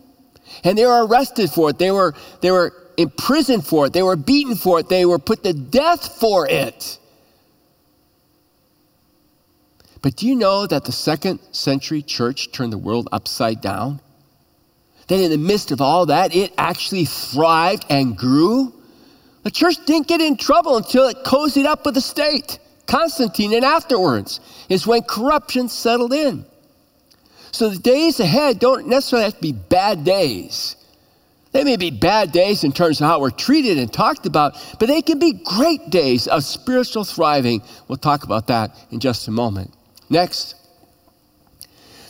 And 0.64 0.76
they 0.76 0.84
were 0.84 1.06
arrested 1.06 1.50
for 1.50 1.70
it. 1.70 1.78
They 1.78 1.90
were, 1.90 2.14
they 2.42 2.50
were 2.50 2.74
imprisoned 2.96 3.66
for 3.66 3.86
it. 3.86 3.92
They 3.92 4.02
were 4.02 4.16
beaten 4.16 4.56
for 4.56 4.80
it. 4.80 4.88
They 4.88 5.06
were 5.06 5.18
put 5.18 5.42
to 5.44 5.52
death 5.52 6.18
for 6.20 6.46
it. 6.48 6.98
But 10.02 10.16
do 10.16 10.26
you 10.26 10.34
know 10.34 10.66
that 10.66 10.84
the 10.84 10.92
second 10.92 11.40
century 11.52 12.02
church 12.02 12.52
turned 12.52 12.72
the 12.72 12.78
world 12.78 13.08
upside 13.12 13.60
down? 13.60 14.00
That 15.08 15.20
in 15.20 15.30
the 15.30 15.38
midst 15.38 15.72
of 15.72 15.80
all 15.80 16.06
that, 16.06 16.34
it 16.34 16.52
actually 16.56 17.04
thrived 17.04 17.84
and 17.90 18.16
grew? 18.16 18.72
The 19.42 19.50
church 19.50 19.76
didn't 19.86 20.06
get 20.06 20.20
in 20.20 20.36
trouble 20.36 20.76
until 20.76 21.08
it 21.08 21.18
cozied 21.24 21.66
up 21.66 21.84
with 21.84 21.94
the 21.94 22.00
state. 22.00 22.58
Constantine 22.90 23.54
and 23.54 23.64
afterwards 23.64 24.40
is 24.68 24.84
when 24.84 25.02
corruption 25.02 25.68
settled 25.68 26.12
in. 26.12 26.44
So 27.52 27.68
the 27.68 27.78
days 27.78 28.18
ahead 28.18 28.58
don't 28.58 28.88
necessarily 28.88 29.26
have 29.26 29.36
to 29.36 29.40
be 29.40 29.52
bad 29.52 30.02
days. 30.02 30.74
They 31.52 31.62
may 31.62 31.76
be 31.76 31.92
bad 31.92 32.32
days 32.32 32.64
in 32.64 32.72
terms 32.72 33.00
of 33.00 33.06
how 33.06 33.20
we're 33.20 33.30
treated 33.30 33.78
and 33.78 33.92
talked 33.92 34.26
about, 34.26 34.54
but 34.80 34.86
they 34.86 35.02
can 35.02 35.20
be 35.20 35.32
great 35.32 35.90
days 35.90 36.26
of 36.26 36.42
spiritual 36.42 37.04
thriving. 37.04 37.62
We'll 37.86 37.96
talk 37.96 38.24
about 38.24 38.48
that 38.48 38.76
in 38.90 38.98
just 38.98 39.28
a 39.28 39.30
moment. 39.30 39.72
Next, 40.08 40.56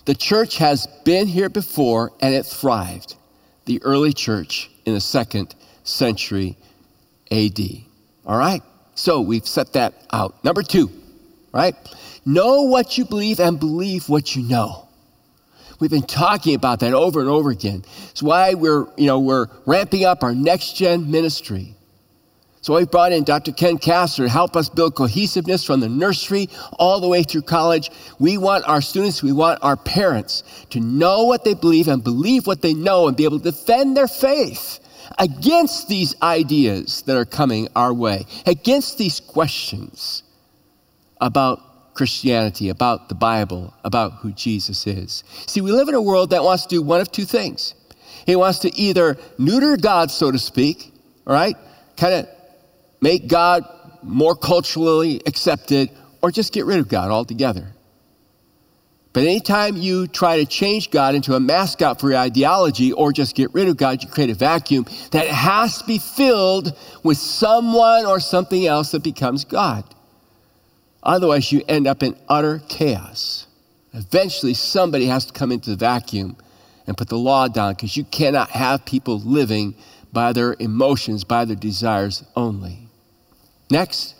the 0.06 0.14
church 0.14 0.56
has 0.56 0.86
been 1.04 1.26
here 1.26 1.50
before 1.50 2.12
and 2.22 2.34
it 2.34 2.46
thrived. 2.46 3.16
The 3.66 3.82
early 3.82 4.14
church 4.14 4.70
in 4.86 4.94
the 4.94 5.00
second 5.00 5.54
century 5.84 6.56
AD. 7.30 7.60
All 8.24 8.38
right? 8.38 8.62
So 9.00 9.22
we've 9.22 9.48
set 9.48 9.72
that 9.72 9.94
out. 10.12 10.44
Number 10.44 10.62
two, 10.62 10.90
right? 11.54 11.74
Know 12.26 12.64
what 12.64 12.98
you 12.98 13.06
believe 13.06 13.40
and 13.40 13.58
believe 13.58 14.10
what 14.10 14.36
you 14.36 14.42
know. 14.42 14.88
We've 15.78 15.90
been 15.90 16.02
talking 16.02 16.54
about 16.54 16.80
that 16.80 16.92
over 16.92 17.20
and 17.20 17.28
over 17.30 17.48
again. 17.48 17.82
It's 18.10 18.22
why 18.22 18.52
we're, 18.52 18.86
you 18.98 19.06
know, 19.06 19.18
we're 19.18 19.46
ramping 19.64 20.04
up 20.04 20.22
our 20.22 20.34
next 20.34 20.76
gen 20.76 21.10
ministry. 21.10 21.74
So 22.60 22.76
we 22.76 22.84
brought 22.84 23.12
in 23.12 23.24
Dr. 23.24 23.52
Ken 23.52 23.78
Castor 23.78 24.24
to 24.24 24.28
help 24.28 24.54
us 24.54 24.68
build 24.68 24.96
cohesiveness 24.96 25.64
from 25.64 25.80
the 25.80 25.88
nursery 25.88 26.50
all 26.78 27.00
the 27.00 27.08
way 27.08 27.22
through 27.22 27.42
college. 27.42 27.88
We 28.18 28.36
want 28.36 28.68
our 28.68 28.82
students, 28.82 29.22
we 29.22 29.32
want 29.32 29.60
our 29.62 29.78
parents 29.78 30.44
to 30.68 30.78
know 30.78 31.24
what 31.24 31.42
they 31.44 31.54
believe 31.54 31.88
and 31.88 32.04
believe 32.04 32.46
what 32.46 32.60
they 32.60 32.74
know 32.74 33.08
and 33.08 33.16
be 33.16 33.24
able 33.24 33.38
to 33.38 33.50
defend 33.50 33.96
their 33.96 34.08
faith 34.08 34.78
against 35.18 35.88
these 35.88 36.14
ideas 36.22 37.02
that 37.02 37.16
are 37.16 37.24
coming 37.24 37.68
our 37.76 37.92
way, 37.92 38.26
against 38.46 38.98
these 38.98 39.20
questions 39.20 40.22
about 41.20 41.94
Christianity, 41.94 42.68
about 42.68 43.08
the 43.08 43.14
Bible, 43.14 43.74
about 43.84 44.12
who 44.14 44.32
Jesus 44.32 44.86
is. 44.86 45.24
See, 45.46 45.60
we 45.60 45.72
live 45.72 45.88
in 45.88 45.94
a 45.94 46.02
world 46.02 46.30
that 46.30 46.42
wants 46.42 46.64
to 46.66 46.76
do 46.76 46.82
one 46.82 47.00
of 47.00 47.12
two 47.12 47.24
things. 47.24 47.74
It 48.26 48.36
wants 48.36 48.60
to 48.60 48.74
either 48.74 49.18
neuter 49.38 49.76
God, 49.76 50.10
so 50.10 50.30
to 50.30 50.38
speak, 50.38 50.92
all 51.26 51.34
right? 51.34 51.56
Kind 51.96 52.14
of 52.14 52.28
make 53.00 53.28
God 53.28 53.64
more 54.02 54.34
culturally 54.34 55.20
accepted, 55.26 55.90
or 56.22 56.30
just 56.30 56.52
get 56.52 56.64
rid 56.64 56.78
of 56.78 56.88
God 56.88 57.10
altogether. 57.10 57.74
But 59.12 59.24
anytime 59.24 59.76
you 59.76 60.06
try 60.06 60.36
to 60.36 60.46
change 60.46 60.90
God 60.90 61.16
into 61.16 61.34
a 61.34 61.40
mascot 61.40 62.00
for 62.00 62.10
your 62.10 62.18
ideology 62.18 62.92
or 62.92 63.12
just 63.12 63.34
get 63.34 63.52
rid 63.52 63.66
of 63.66 63.76
God, 63.76 64.02
you 64.02 64.08
create 64.08 64.30
a 64.30 64.34
vacuum 64.34 64.86
that 65.10 65.26
has 65.26 65.78
to 65.78 65.84
be 65.84 65.98
filled 65.98 66.76
with 67.02 67.18
someone 67.18 68.06
or 68.06 68.20
something 68.20 68.66
else 68.66 68.92
that 68.92 69.02
becomes 69.02 69.44
God. 69.44 69.84
Otherwise, 71.02 71.50
you 71.50 71.62
end 71.66 71.88
up 71.88 72.02
in 72.02 72.16
utter 72.28 72.60
chaos. 72.68 73.46
Eventually, 73.92 74.54
somebody 74.54 75.06
has 75.06 75.26
to 75.26 75.32
come 75.32 75.50
into 75.50 75.70
the 75.70 75.76
vacuum 75.76 76.36
and 76.86 76.96
put 76.96 77.08
the 77.08 77.18
law 77.18 77.48
down 77.48 77.74
because 77.74 77.96
you 77.96 78.04
cannot 78.04 78.50
have 78.50 78.84
people 78.84 79.18
living 79.18 79.74
by 80.12 80.32
their 80.32 80.54
emotions, 80.60 81.24
by 81.24 81.44
their 81.44 81.56
desires 81.56 82.22
only. 82.36 82.78
Next, 83.70 84.14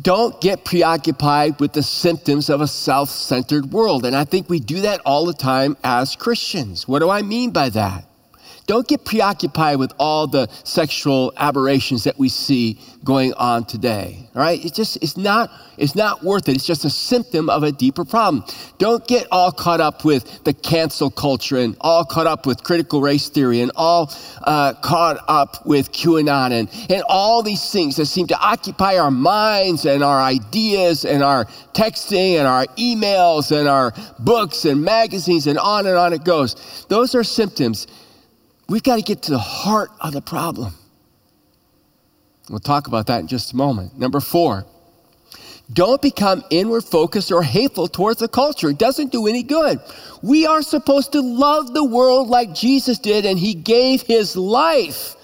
don't 0.00 0.40
get 0.40 0.64
preoccupied 0.64 1.58
with 1.58 1.72
the 1.72 1.82
symptoms 1.82 2.50
of 2.50 2.60
a 2.60 2.66
self 2.66 3.08
centered 3.08 3.72
world. 3.72 4.04
And 4.04 4.14
I 4.14 4.24
think 4.24 4.48
we 4.48 4.60
do 4.60 4.80
that 4.82 5.00
all 5.06 5.24
the 5.26 5.34
time 5.34 5.76
as 5.82 6.16
Christians. 6.16 6.86
What 6.86 6.98
do 6.98 7.08
I 7.08 7.22
mean 7.22 7.50
by 7.50 7.70
that? 7.70 8.04
Don't 8.66 8.86
get 8.88 9.04
preoccupied 9.04 9.78
with 9.78 9.92
all 9.98 10.26
the 10.26 10.48
sexual 10.64 11.32
aberrations 11.36 12.04
that 12.04 12.18
we 12.18 12.28
see 12.28 12.80
going 13.04 13.32
on 13.34 13.64
today. 13.64 14.28
All 14.34 14.42
right? 14.42 14.62
It's 14.64 14.76
just, 14.76 14.96
it's 15.02 15.16
not, 15.16 15.50
it's 15.78 15.94
not 15.94 16.24
worth 16.24 16.48
it. 16.48 16.56
It's 16.56 16.66
just 16.66 16.84
a 16.84 16.90
symptom 16.90 17.48
of 17.48 17.62
a 17.62 17.70
deeper 17.70 18.04
problem. 18.04 18.44
Don't 18.78 19.06
get 19.06 19.28
all 19.30 19.52
caught 19.52 19.80
up 19.80 20.04
with 20.04 20.42
the 20.42 20.52
cancel 20.52 21.10
culture 21.10 21.56
and 21.56 21.76
all 21.80 22.04
caught 22.04 22.26
up 22.26 22.44
with 22.44 22.64
critical 22.64 23.00
race 23.00 23.28
theory 23.28 23.60
and 23.60 23.70
all 23.76 24.12
uh, 24.42 24.74
caught 24.74 25.18
up 25.28 25.64
with 25.64 25.92
QAnon 25.92 26.50
and, 26.50 26.68
and 26.90 27.04
all 27.08 27.44
these 27.44 27.70
things 27.70 27.94
that 27.96 28.06
seem 28.06 28.26
to 28.26 28.38
occupy 28.38 28.98
our 28.98 29.12
minds 29.12 29.86
and 29.86 30.02
our 30.02 30.20
ideas 30.20 31.04
and 31.04 31.22
our 31.22 31.44
texting 31.72 32.38
and 32.38 32.48
our 32.48 32.66
emails 32.76 33.56
and 33.56 33.68
our 33.68 33.92
books 34.18 34.64
and 34.64 34.82
magazines 34.82 35.46
and 35.46 35.58
on 35.58 35.86
and 35.86 35.96
on 35.96 36.12
it 36.12 36.24
goes. 36.24 36.84
Those 36.88 37.14
are 37.14 37.22
symptoms 37.22 37.86
We've 38.68 38.82
got 38.82 38.96
to 38.96 39.02
get 39.02 39.22
to 39.22 39.30
the 39.30 39.38
heart 39.38 39.90
of 40.00 40.12
the 40.12 40.20
problem. 40.20 40.74
We'll 42.48 42.60
talk 42.60 42.86
about 42.86 43.06
that 43.08 43.20
in 43.20 43.26
just 43.26 43.52
a 43.52 43.56
moment. 43.56 43.98
Number 43.98 44.20
four, 44.20 44.66
don't 45.72 46.00
become 46.00 46.44
inward 46.50 46.84
focused 46.84 47.32
or 47.32 47.42
hateful 47.42 47.88
towards 47.88 48.20
the 48.20 48.28
culture. 48.28 48.70
It 48.70 48.78
doesn't 48.78 49.10
do 49.10 49.26
any 49.26 49.42
good. 49.42 49.80
We 50.22 50.46
are 50.46 50.62
supposed 50.62 51.12
to 51.12 51.20
love 51.20 51.74
the 51.74 51.84
world 51.84 52.28
like 52.28 52.54
Jesus 52.54 52.98
did, 52.98 53.26
and 53.26 53.38
he 53.38 53.54
gave 53.54 54.02
his 54.02 54.36
life. 54.36 55.16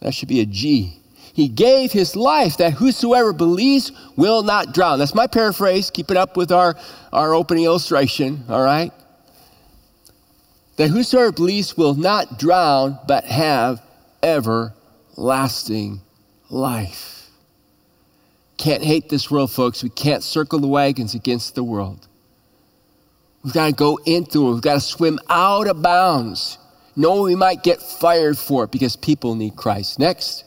That 0.00 0.12
should 0.12 0.28
be 0.28 0.40
a 0.40 0.46
G. 0.46 0.98
He 1.32 1.48
gave 1.48 1.92
his 1.92 2.14
life 2.14 2.58
that 2.58 2.74
whosoever 2.74 3.32
believes 3.32 3.92
will 4.16 4.42
not 4.42 4.74
drown. 4.74 4.98
That's 4.98 5.14
my 5.14 5.26
paraphrase. 5.26 5.90
Keep 5.90 6.10
it 6.10 6.18
up 6.18 6.36
with 6.36 6.52
our, 6.52 6.76
our 7.12 7.34
opening 7.34 7.64
illustration, 7.64 8.44
all 8.50 8.62
right? 8.62 8.92
That 10.76 10.88
whosoever 10.88 11.32
believes 11.32 11.76
will 11.76 11.94
not 11.94 12.38
drown, 12.38 12.98
but 13.06 13.24
have 13.24 13.82
everlasting 14.22 16.00
life. 16.48 17.28
Can't 18.56 18.82
hate 18.82 19.08
this 19.08 19.30
world, 19.30 19.50
folks. 19.50 19.82
We 19.82 19.90
can't 19.90 20.22
circle 20.22 20.58
the 20.60 20.68
wagons 20.68 21.14
against 21.14 21.54
the 21.54 21.64
world. 21.64 22.06
We've 23.42 23.52
got 23.52 23.66
to 23.66 23.72
go 23.72 23.98
into 24.06 24.48
it. 24.48 24.52
We've 24.52 24.62
got 24.62 24.74
to 24.74 24.80
swim 24.80 25.18
out 25.28 25.66
of 25.66 25.82
bounds, 25.82 26.58
knowing 26.94 27.22
we 27.24 27.34
might 27.34 27.62
get 27.62 27.82
fired 27.82 28.38
for 28.38 28.64
it 28.64 28.70
because 28.70 28.94
people 28.94 29.34
need 29.34 29.56
Christ. 29.56 29.98
Next, 29.98 30.44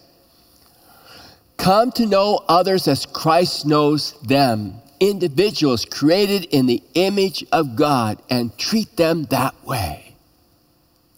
come 1.58 1.92
to 1.94 2.06
know 2.06 2.40
others 2.48 2.88
as 2.88 3.06
Christ 3.06 3.66
knows 3.66 4.14
them. 4.22 4.76
Individuals 5.02 5.84
created 5.84 6.46
in 6.52 6.68
the 6.68 6.82
image 6.94 7.44
of 7.52 7.76
God 7.76 8.22
and 8.30 8.58
treat 8.58 8.96
them 8.96 9.26
that 9.26 9.54
way. 9.66 10.05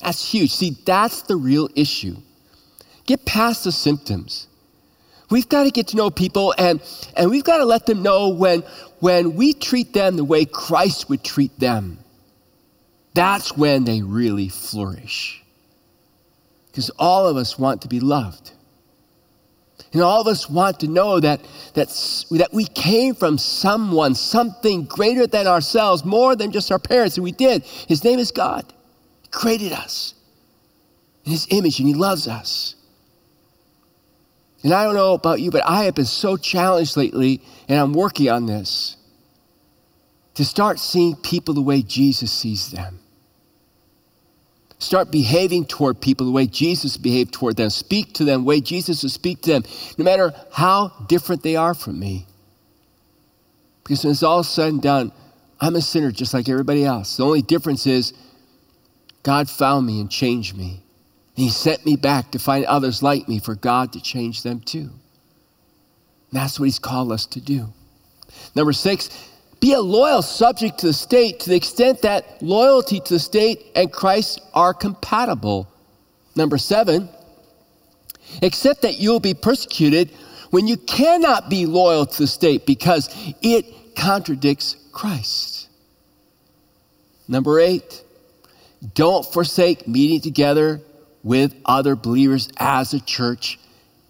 That's 0.07 0.31
huge. 0.31 0.51
See, 0.51 0.77
that's 0.85 1.23
the 1.23 1.35
real 1.35 1.67
issue. 1.75 2.15
Get 3.05 3.25
past 3.25 3.65
the 3.65 3.73
symptoms. 3.73 4.47
We've 5.29 5.49
got 5.49 5.65
to 5.65 5.69
get 5.69 5.89
to 5.89 5.97
know 5.97 6.09
people 6.09 6.55
and, 6.57 6.81
and 7.17 7.29
we've 7.29 7.43
got 7.43 7.57
to 7.57 7.65
let 7.65 7.85
them 7.85 8.03
know 8.03 8.29
when, 8.29 8.61
when 9.01 9.35
we 9.35 9.51
treat 9.51 9.91
them 9.91 10.15
the 10.15 10.23
way 10.23 10.45
Christ 10.45 11.09
would 11.09 11.25
treat 11.25 11.59
them. 11.59 11.99
That's 13.15 13.57
when 13.57 13.83
they 13.83 14.01
really 14.01 14.47
flourish. 14.47 15.43
Because 16.67 16.89
all 16.91 17.27
of 17.27 17.35
us 17.35 17.59
want 17.59 17.81
to 17.81 17.89
be 17.89 17.99
loved. 17.99 18.51
And 19.91 20.01
all 20.01 20.21
of 20.21 20.27
us 20.27 20.49
want 20.49 20.79
to 20.79 20.87
know 20.87 21.19
that, 21.19 21.41
that, 21.73 21.89
that 22.31 22.53
we 22.53 22.63
came 22.63 23.13
from 23.13 23.37
someone, 23.37 24.15
something 24.15 24.85
greater 24.85 25.27
than 25.27 25.47
ourselves, 25.47 26.05
more 26.05 26.33
than 26.37 26.53
just 26.53 26.71
our 26.71 26.79
parents. 26.79 27.17
And 27.17 27.25
we 27.25 27.33
did. 27.33 27.63
His 27.63 28.05
name 28.05 28.19
is 28.19 28.31
God 28.31 28.71
created 29.31 29.73
us 29.73 30.13
in 31.25 31.31
his 31.31 31.47
image 31.49 31.79
and 31.79 31.87
he 31.87 31.93
loves 31.93 32.27
us. 32.27 32.75
And 34.63 34.73
I 34.73 34.83
don't 34.83 34.95
know 34.95 35.13
about 35.13 35.39
you, 35.39 35.51
but 35.51 35.63
I 35.65 35.83
have 35.83 35.95
been 35.95 36.05
so 36.05 36.35
challenged 36.35 36.97
lately, 36.97 37.41
and 37.69 37.79
I'm 37.79 37.93
working 37.93 38.29
on 38.29 38.47
this 38.47 38.97
to 40.33 40.43
start 40.43 40.79
seeing 40.79 41.15
people 41.15 41.53
the 41.53 41.61
way 41.61 41.81
Jesus 41.81 42.31
sees 42.31 42.71
them. 42.71 42.99
Start 44.79 45.11
behaving 45.11 45.65
toward 45.65 45.99
people 45.99 46.25
the 46.25 46.31
way 46.31 46.45
Jesus 46.45 46.97
behaved 46.97 47.33
toward 47.33 47.57
them. 47.57 47.69
Speak 47.69 48.13
to 48.15 48.23
them 48.23 48.41
the 48.41 48.47
way 48.47 48.61
Jesus 48.61 49.01
would 49.03 49.11
speak 49.11 49.41
to 49.43 49.51
them, 49.51 49.63
no 49.97 50.05
matter 50.05 50.33
how 50.51 50.89
different 51.07 51.41
they 51.41 51.55
are 51.55 51.73
from 51.73 51.99
me. 51.99 52.27
Because 53.83 54.03
when 54.03 54.11
it's 54.11 54.21
all 54.21 54.43
said 54.43 54.73
and 54.73 54.81
done, 54.81 55.11
I'm 55.59 55.75
a 55.75 55.81
sinner 55.81 56.11
just 56.11 56.33
like 56.33 56.49
everybody 56.49 56.85
else. 56.85 57.17
The 57.17 57.25
only 57.25 57.41
difference 57.41 57.87
is 57.87 58.13
God 59.23 59.49
found 59.49 59.85
me 59.85 59.99
and 59.99 60.09
changed 60.09 60.55
me. 60.55 60.83
He 61.35 61.49
sent 61.49 61.85
me 61.85 61.95
back 61.95 62.31
to 62.31 62.39
find 62.39 62.65
others 62.65 63.03
like 63.03 63.27
me 63.27 63.39
for 63.39 63.55
God 63.55 63.93
to 63.93 64.01
change 64.01 64.43
them 64.43 64.59
too. 64.61 64.89
That's 66.31 66.59
what 66.59 66.65
He's 66.65 66.79
called 66.79 67.11
us 67.11 67.25
to 67.27 67.41
do. 67.41 67.67
Number 68.55 68.73
six, 68.73 69.09
be 69.59 69.73
a 69.73 69.79
loyal 69.79 70.21
subject 70.21 70.79
to 70.79 70.87
the 70.87 70.93
state 70.93 71.39
to 71.41 71.49
the 71.49 71.55
extent 71.55 72.01
that 72.03 72.41
loyalty 72.41 72.99
to 72.99 73.13
the 73.13 73.19
state 73.19 73.71
and 73.75 73.91
Christ 73.91 74.39
are 74.53 74.73
compatible. 74.73 75.67
Number 76.35 76.57
seven, 76.57 77.09
accept 78.41 78.83
that 78.83 78.99
you'll 78.99 79.19
be 79.19 79.33
persecuted 79.33 80.11
when 80.51 80.67
you 80.67 80.77
cannot 80.77 81.49
be 81.49 81.65
loyal 81.65 82.05
to 82.05 82.17
the 82.19 82.27
state 82.27 82.65
because 82.65 83.09
it 83.41 83.95
contradicts 83.95 84.75
Christ. 84.91 85.69
Number 87.27 87.59
eight, 87.59 88.03
don't 88.93 89.25
forsake 89.25 89.87
meeting 89.87 90.21
together 90.21 90.81
with 91.23 91.53
other 91.65 91.95
believers 91.95 92.49
as 92.57 92.93
a 92.93 92.99
church. 92.99 93.59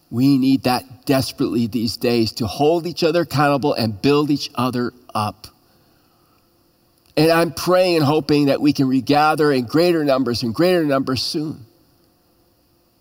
We 0.10 0.38
need 0.38 0.64
that 0.64 1.06
desperately 1.06 1.68
these 1.68 1.98
days 1.98 2.34
to 2.34 2.48
hold 2.48 2.86
each 2.86 3.04
other 3.04 3.22
accountable 3.22 3.74
and 3.74 4.02
build 4.02 4.30
each 4.30 4.50
other 4.56 4.94
up. 5.14 5.48
And 7.16 7.32
I'm 7.32 7.52
praying 7.52 7.98
and 7.98 8.06
hoping 8.06 8.46
that 8.46 8.62
we 8.62 8.74
can 8.74 8.88
regather 8.88 9.52
in 9.52 9.66
greater 9.66 10.04
numbers 10.04 10.44
and 10.44 10.54
greater 10.54 10.84
numbers 10.84 11.22
soon. 11.22 11.66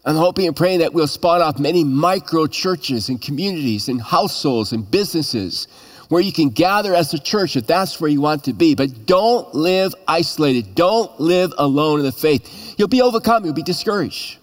I'm 0.06 0.16
hoping 0.16 0.46
and 0.46 0.56
praying 0.56 0.78
that 0.78 0.94
we'll 0.94 1.08
spawn 1.08 1.42
off 1.42 1.58
many 1.58 1.82
micro 1.82 2.46
churches 2.46 3.08
and 3.08 3.20
communities 3.20 3.88
and 3.88 4.00
households 4.00 4.72
and 4.72 4.88
businesses 4.88 5.66
where 6.08 6.20
you 6.20 6.32
can 6.32 6.50
gather 6.50 6.94
as 6.94 7.12
a 7.14 7.18
church 7.18 7.56
if 7.56 7.66
that's 7.66 8.00
where 8.00 8.10
you 8.10 8.20
want 8.20 8.44
to 8.44 8.52
be. 8.52 8.74
But 8.74 9.06
don't 9.06 9.54
live 9.54 9.94
isolated. 10.06 10.74
Don't 10.74 11.18
live 11.20 11.52
alone 11.58 12.00
in 12.00 12.06
the 12.06 12.12
faith. 12.12 12.74
You'll 12.78 12.88
be 12.88 13.02
overcome, 13.02 13.44
you'll 13.44 13.54
be 13.54 13.62
discouraged. 13.62 14.38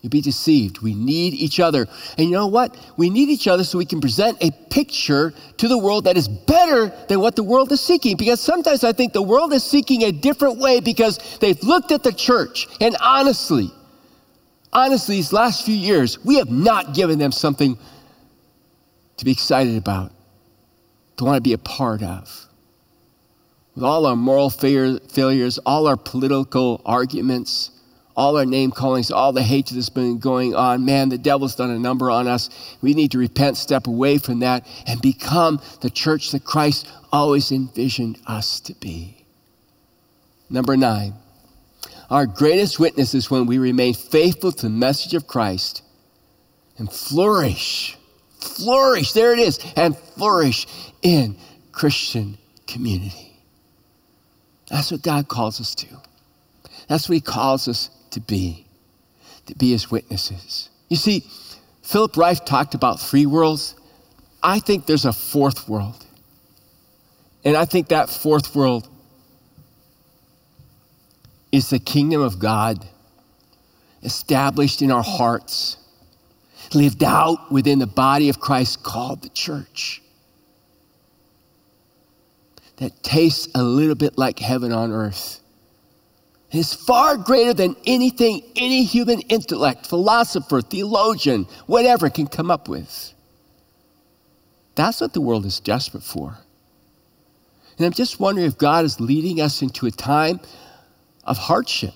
You'll 0.00 0.10
be 0.10 0.22
deceived. 0.22 0.80
We 0.80 0.94
need 0.94 1.34
each 1.34 1.60
other. 1.60 1.86
And 2.16 2.26
you 2.26 2.32
know 2.32 2.46
what? 2.46 2.74
We 2.96 3.10
need 3.10 3.28
each 3.28 3.46
other 3.46 3.64
so 3.64 3.76
we 3.76 3.84
can 3.84 4.00
present 4.00 4.38
a 4.42 4.50
picture 4.70 5.34
to 5.58 5.68
the 5.68 5.76
world 5.76 6.04
that 6.04 6.16
is 6.16 6.26
better 6.26 6.90
than 7.08 7.20
what 7.20 7.36
the 7.36 7.42
world 7.42 7.70
is 7.70 7.82
seeking. 7.82 8.16
Because 8.16 8.40
sometimes 8.40 8.82
I 8.82 8.92
think 8.92 9.12
the 9.12 9.20
world 9.20 9.52
is 9.52 9.62
seeking 9.62 10.04
a 10.04 10.12
different 10.12 10.58
way 10.58 10.80
because 10.80 11.18
they've 11.40 11.62
looked 11.62 11.92
at 11.92 12.02
the 12.02 12.12
church. 12.12 12.66
And 12.80 12.96
honestly, 13.02 13.70
honestly, 14.72 15.16
these 15.16 15.34
last 15.34 15.66
few 15.66 15.74
years, 15.74 16.24
we 16.24 16.36
have 16.36 16.50
not 16.50 16.94
given 16.94 17.18
them 17.18 17.32
something 17.32 17.76
to 19.18 19.24
be 19.26 19.32
excited 19.32 19.76
about, 19.76 20.12
want 21.24 21.36
to 21.36 21.40
be 21.40 21.52
a 21.52 21.58
part 21.58 22.02
of. 22.02 22.46
With 23.74 23.84
all 23.84 24.06
our 24.06 24.16
moral 24.16 24.50
failures, 24.50 25.58
all 25.64 25.86
our 25.86 25.96
political 25.96 26.82
arguments, 26.84 27.70
all 28.16 28.36
our 28.36 28.44
name 28.44 28.70
callings, 28.70 29.10
all 29.10 29.32
the 29.32 29.42
hatred 29.42 29.78
that's 29.78 29.88
been 29.88 30.18
going 30.18 30.54
on. 30.54 30.84
Man, 30.84 31.08
the 31.08 31.16
devil's 31.16 31.54
done 31.54 31.70
a 31.70 31.78
number 31.78 32.10
on 32.10 32.26
us. 32.26 32.50
We 32.82 32.92
need 32.92 33.12
to 33.12 33.18
repent, 33.18 33.56
step 33.56 33.86
away 33.86 34.18
from 34.18 34.40
that, 34.40 34.66
and 34.86 35.00
become 35.00 35.62
the 35.80 35.90
church 35.90 36.32
that 36.32 36.44
Christ 36.44 36.86
always 37.12 37.52
envisioned 37.52 38.18
us 38.26 38.60
to 38.60 38.74
be. 38.74 39.24
Number 40.50 40.76
nine, 40.76 41.14
our 42.10 42.26
greatest 42.26 42.80
witness 42.80 43.14
is 43.14 43.30
when 43.30 43.46
we 43.46 43.58
remain 43.58 43.94
faithful 43.94 44.50
to 44.52 44.62
the 44.66 44.70
message 44.70 45.14
of 45.14 45.28
Christ 45.28 45.82
and 46.76 46.92
flourish, 46.92 47.96
flourish, 48.40 49.12
there 49.12 49.32
it 49.32 49.38
is, 49.38 49.58
and 49.76 49.96
flourish 49.96 50.66
in 51.02 51.36
Christian 51.72 52.38
community. 52.66 53.32
That's 54.68 54.90
what 54.90 55.02
God 55.02 55.28
calls 55.28 55.60
us 55.60 55.74
to. 55.76 55.86
That's 56.88 57.08
what 57.08 57.14
He 57.14 57.20
calls 57.20 57.68
us 57.68 57.90
to 58.10 58.20
be, 58.20 58.66
to 59.46 59.54
be 59.54 59.72
his 59.72 59.90
witnesses. 59.90 60.68
You 60.88 60.96
see, 60.96 61.24
Philip 61.82 62.16
Rieff 62.16 62.44
talked 62.44 62.74
about 62.74 63.00
three 63.00 63.26
worlds. 63.26 63.74
I 64.42 64.58
think 64.58 64.86
there's 64.86 65.04
a 65.04 65.12
fourth 65.12 65.68
world. 65.68 66.04
And 67.44 67.56
I 67.56 67.64
think 67.64 67.88
that 67.88 68.10
fourth 68.10 68.54
world 68.54 68.88
is 71.52 71.70
the 71.70 71.78
kingdom 71.78 72.20
of 72.20 72.38
God 72.38 72.86
established 74.02 74.82
in 74.82 74.90
our 74.90 75.02
hearts, 75.02 75.76
lived 76.74 77.02
out 77.02 77.50
within 77.50 77.78
the 77.78 77.86
body 77.86 78.28
of 78.28 78.40
Christ 78.40 78.82
called 78.82 79.22
the 79.22 79.28
church. 79.28 80.02
That 82.76 83.02
tastes 83.02 83.48
a 83.54 83.62
little 83.62 83.94
bit 83.94 84.16
like 84.16 84.38
heaven 84.38 84.72
on 84.72 84.92
earth 84.92 85.40
is 86.52 86.74
far 86.74 87.16
greater 87.16 87.54
than 87.54 87.76
anything 87.86 88.42
any 88.56 88.84
human 88.84 89.20
intellect, 89.22 89.86
philosopher, 89.86 90.60
theologian, 90.60 91.46
whatever 91.66 92.10
can 92.10 92.26
come 92.26 92.50
up 92.50 92.68
with. 92.68 93.14
That's 94.74 95.00
what 95.00 95.12
the 95.12 95.20
world 95.20 95.46
is 95.46 95.60
desperate 95.60 96.02
for. 96.02 96.38
And 97.76 97.86
I'm 97.86 97.92
just 97.92 98.20
wondering 98.20 98.46
if 98.46 98.58
God 98.58 98.84
is 98.84 99.00
leading 99.00 99.40
us 99.40 99.62
into 99.62 99.86
a 99.86 99.90
time 99.90 100.40
of 101.24 101.38
hardship, 101.38 101.94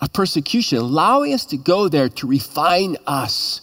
of 0.00 0.12
persecution, 0.12 0.78
allowing 0.78 1.34
us 1.34 1.44
to 1.46 1.56
go 1.56 1.88
there 1.88 2.08
to 2.08 2.26
refine 2.26 2.96
us, 3.06 3.60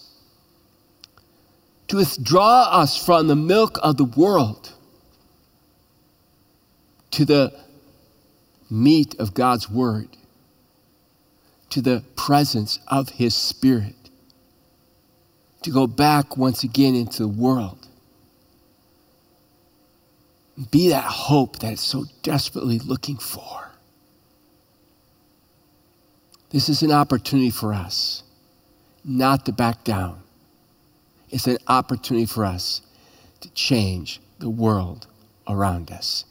to 1.88 1.97
withdraw 1.97 2.63
us 2.63 3.03
from 3.03 3.27
the 3.27 3.35
milk 3.35 3.77
of 3.81 3.97
the 3.97 4.03
world 4.03 4.73
to 7.11 7.25
the 7.25 7.53
meat 8.69 9.15
of 9.19 9.33
God's 9.33 9.69
word 9.69 10.09
to 11.69 11.81
the 11.81 12.03
presence 12.15 12.79
of 12.88 13.09
His 13.09 13.35
Spirit, 13.35 13.95
to 15.63 15.69
go 15.69 15.88
back 15.88 16.38
once 16.38 16.63
again 16.63 16.95
into 16.95 17.23
the 17.23 17.27
world. 17.27 17.88
Be 20.71 20.89
that 20.89 21.03
hope 21.03 21.59
that 21.59 21.73
it's 21.73 21.83
so 21.83 22.05
desperately 22.23 22.79
looking 22.79 23.17
for. 23.17 23.71
This 26.49 26.69
is 26.69 26.81
an 26.81 26.91
opportunity 26.91 27.49
for 27.49 27.73
us 27.73 28.23
not 29.03 29.45
to 29.45 29.51
back 29.51 29.83
down. 29.83 30.21
It's 31.30 31.47
an 31.47 31.57
opportunity 31.67 32.25
for 32.25 32.45
us 32.45 32.82
to 33.41 33.49
change 33.51 34.21
the 34.39 34.49
world 34.49 35.07
around 35.47 35.91
us. 35.91 36.25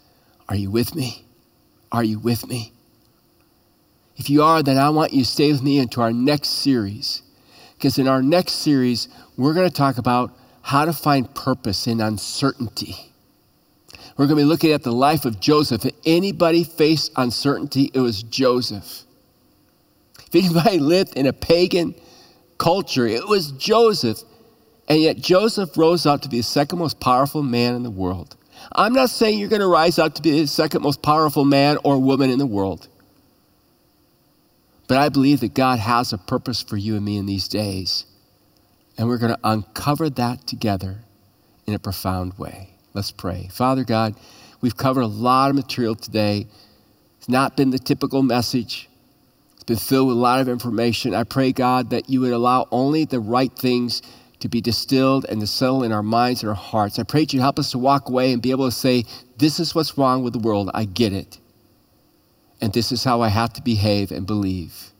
Are 0.48 0.56
you 0.56 0.70
with 0.70 0.94
me? 0.94 1.24
Are 1.92 2.04
you 2.04 2.18
with 2.18 2.46
me? 2.46 2.72
If 4.16 4.30
you 4.30 4.42
are, 4.42 4.62
then 4.62 4.78
I 4.78 4.90
want 4.90 5.12
you 5.12 5.24
to 5.24 5.30
stay 5.30 5.52
with 5.52 5.62
me 5.62 5.78
into 5.78 6.00
our 6.00 6.12
next 6.12 6.48
series. 6.48 7.22
Because 7.76 7.98
in 7.98 8.08
our 8.08 8.22
next 8.22 8.54
series, 8.54 9.08
we're 9.36 9.52
going 9.52 9.68
to 9.68 9.74
talk 9.74 9.98
about 9.98 10.32
how 10.62 10.84
to 10.84 10.92
find 10.92 11.32
purpose 11.34 11.86
in 11.86 12.00
uncertainty. 12.00 12.96
We're 14.16 14.26
going 14.26 14.38
to 14.38 14.44
be 14.44 14.48
looking 14.48 14.72
at 14.72 14.82
the 14.82 14.92
life 14.92 15.26
of 15.26 15.40
Joseph. 15.40 15.84
If 15.84 15.94
anybody 16.06 16.64
faced 16.64 17.12
uncertainty, 17.16 17.90
it 17.92 18.00
was 18.00 18.22
Joseph. 18.22 19.02
If 20.32 20.34
anybody 20.34 20.78
lived 20.80 21.16
in 21.16 21.26
a 21.26 21.32
pagan 21.34 21.94
culture, 22.56 23.06
it 23.06 23.28
was 23.28 23.52
Joseph. 23.52 24.22
And 24.88 25.00
yet, 25.00 25.16
Joseph 25.16 25.76
rose 25.76 26.06
up 26.06 26.22
to 26.22 26.28
be 26.28 26.38
the 26.38 26.42
second 26.42 26.78
most 26.78 27.00
powerful 27.00 27.42
man 27.42 27.74
in 27.74 27.82
the 27.82 27.90
world. 27.90 28.36
I'm 28.72 28.92
not 28.92 29.10
saying 29.10 29.38
you're 29.38 29.48
going 29.48 29.60
to 29.60 29.66
rise 29.66 29.98
up 29.98 30.14
to 30.14 30.22
be 30.22 30.40
the 30.40 30.46
second 30.46 30.82
most 30.82 31.02
powerful 31.02 31.44
man 31.44 31.78
or 31.84 31.98
woman 31.98 32.30
in 32.30 32.38
the 32.38 32.46
world. 32.46 32.88
But 34.88 34.98
I 34.98 35.08
believe 35.08 35.40
that 35.40 35.54
God 35.54 35.78
has 35.80 36.12
a 36.12 36.18
purpose 36.18 36.62
for 36.62 36.76
you 36.76 36.96
and 36.96 37.04
me 37.04 37.16
in 37.16 37.26
these 37.26 37.48
days. 37.48 38.06
And 38.96 39.08
we're 39.08 39.18
going 39.18 39.34
to 39.34 39.40
uncover 39.42 40.08
that 40.10 40.46
together 40.46 40.98
in 41.66 41.74
a 41.74 41.78
profound 41.78 42.38
way. 42.38 42.70
Let's 42.94 43.10
pray. 43.10 43.48
Father 43.52 43.84
God, 43.84 44.14
we've 44.60 44.76
covered 44.76 45.02
a 45.02 45.06
lot 45.06 45.50
of 45.50 45.56
material 45.56 45.96
today. 45.96 46.46
It's 47.18 47.28
not 47.28 47.56
been 47.56 47.70
the 47.70 47.78
typical 47.78 48.22
message, 48.22 48.88
it's 49.54 49.64
been 49.64 49.76
filled 49.76 50.08
with 50.08 50.16
a 50.16 50.20
lot 50.20 50.40
of 50.40 50.48
information. 50.48 51.14
I 51.14 51.24
pray, 51.24 51.52
God, 51.52 51.90
that 51.90 52.08
you 52.08 52.20
would 52.20 52.32
allow 52.32 52.68
only 52.70 53.04
the 53.04 53.20
right 53.20 53.52
things 53.52 54.00
to 54.40 54.48
be 54.48 54.60
distilled 54.60 55.26
and 55.28 55.40
to 55.40 55.46
settle 55.46 55.82
in 55.82 55.92
our 55.92 56.02
minds 56.02 56.42
and 56.42 56.50
our 56.50 56.54
hearts. 56.54 56.98
I 56.98 57.02
pray 57.02 57.20
that 57.20 57.32
you 57.32 57.40
help 57.40 57.58
us 57.58 57.70
to 57.72 57.78
walk 57.78 58.08
away 58.08 58.32
and 58.32 58.42
be 58.42 58.50
able 58.50 58.66
to 58.66 58.74
say, 58.74 59.04
This 59.38 59.60
is 59.60 59.74
what's 59.74 59.96
wrong 59.96 60.22
with 60.22 60.32
the 60.32 60.38
world. 60.38 60.70
I 60.74 60.84
get 60.84 61.12
it 61.12 61.38
and 62.60 62.72
this 62.72 62.92
is 62.92 63.04
how 63.04 63.20
I 63.20 63.28
have 63.28 63.52
to 63.54 63.62
behave 63.62 64.10
and 64.10 64.26
believe. 64.26 64.92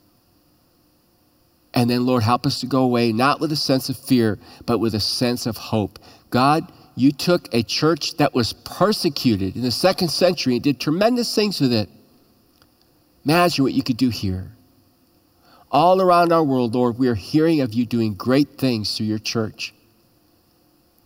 And 1.75 1.91
then, 1.91 2.07
Lord, 2.07 2.23
help 2.23 2.47
us 2.47 2.61
to 2.61 2.67
go 2.67 2.83
away 2.83 3.13
not 3.13 3.41
with 3.41 3.53
a 3.53 3.57
sense 3.57 3.89
of 3.89 3.97
fear, 3.97 4.39
but 4.65 4.79
with 4.79 4.95
a 4.95 5.01
sense 5.01 5.47
of 5.47 5.57
hope. 5.57 5.99
God, 6.31 6.71
you 6.95 7.13
took 7.13 7.53
a 7.53 7.63
church 7.63 8.17
that 8.17 8.35
was 8.35 8.55
persecuted 8.55 9.57
in 9.57 9.63
the 9.63 9.71
second 9.71 10.09
century 10.09 10.55
and 10.55 10.63
did 10.63 10.81
tremendous 10.81 11.35
things 11.35 11.61
with 11.61 11.73
it. 11.73 11.91
Imagine 13.25 13.65
what 13.65 13.75
you 13.75 13.83
could 13.83 13.99
do 13.99 14.09
here. 14.09 14.53
All 15.71 16.01
around 16.01 16.33
our 16.33 16.45
world, 16.45 16.75
Lord, 16.75 16.99
we 16.99 17.09
are 17.09 17.15
hearing 17.15 17.61
of 17.61 17.75
you 17.75 17.87
doing 17.87 18.15
great 18.15 18.59
things 18.59 18.97
through 18.97 19.07
your 19.07 19.19
church. 19.19 19.75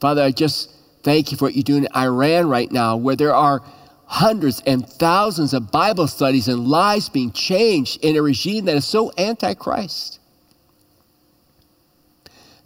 Father, 0.00 0.22
I 0.22 0.30
just 0.30 0.70
thank 1.02 1.30
you 1.30 1.38
for 1.38 1.46
what 1.46 1.54
you 1.54 1.62
do 1.62 1.76
in 1.76 1.88
Iran 1.96 2.48
right 2.48 2.70
now, 2.70 2.96
where 2.96 3.16
there 3.16 3.34
are 3.34 3.62
hundreds 4.06 4.60
and 4.66 4.86
thousands 4.86 5.54
of 5.54 5.70
Bible 5.70 6.08
studies 6.08 6.48
and 6.48 6.66
lives 6.66 7.08
being 7.08 7.30
changed 7.30 8.04
in 8.04 8.16
a 8.16 8.22
regime 8.22 8.64
that 8.64 8.76
is 8.76 8.84
so 8.84 9.10
anti-Christ. 9.12 10.18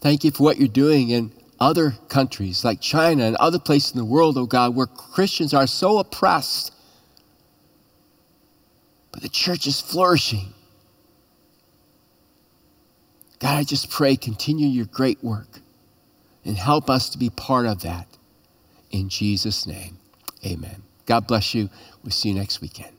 Thank 0.01 0.24
you 0.24 0.30
for 0.30 0.42
what 0.42 0.59
you're 0.59 0.68
doing 0.68 1.11
in 1.11 1.32
other 1.61 1.92
countries 2.09 2.64
like 2.64 2.80
China 2.80 3.24
and 3.24 3.36
other 3.36 3.59
places 3.59 3.92
in 3.92 3.99
the 3.99 4.05
world, 4.05 4.38
oh 4.38 4.47
God, 4.47 4.74
where 4.74 4.86
Christians 4.86 5.53
are 5.53 5.66
so 5.66 5.99
oppressed. 5.99 6.72
But 9.12 9.22
the 9.22 9.28
church 9.28 9.66
is 9.66 9.80
flourishing. 9.80 10.53
God, 13.45 13.59
I 13.59 13.62
just 13.62 13.90
pray, 13.90 14.16
continue 14.16 14.66
your 14.66 14.86
great 14.86 15.22
work 15.22 15.61
and 16.47 16.57
help 16.57 16.88
us 16.88 17.11
to 17.11 17.18
be 17.18 17.28
part 17.28 17.66
of 17.66 17.82
that. 17.82 18.09
In 18.90 19.11
Jesus' 19.11 19.66
name, 19.66 19.99
amen. 20.47 20.82
God 21.05 21.26
bless 21.26 21.55
you. 21.55 21.68
We'll 22.03 22.12
see 22.12 22.30
you 22.30 22.36
next 22.36 22.62
weekend. 22.62 22.97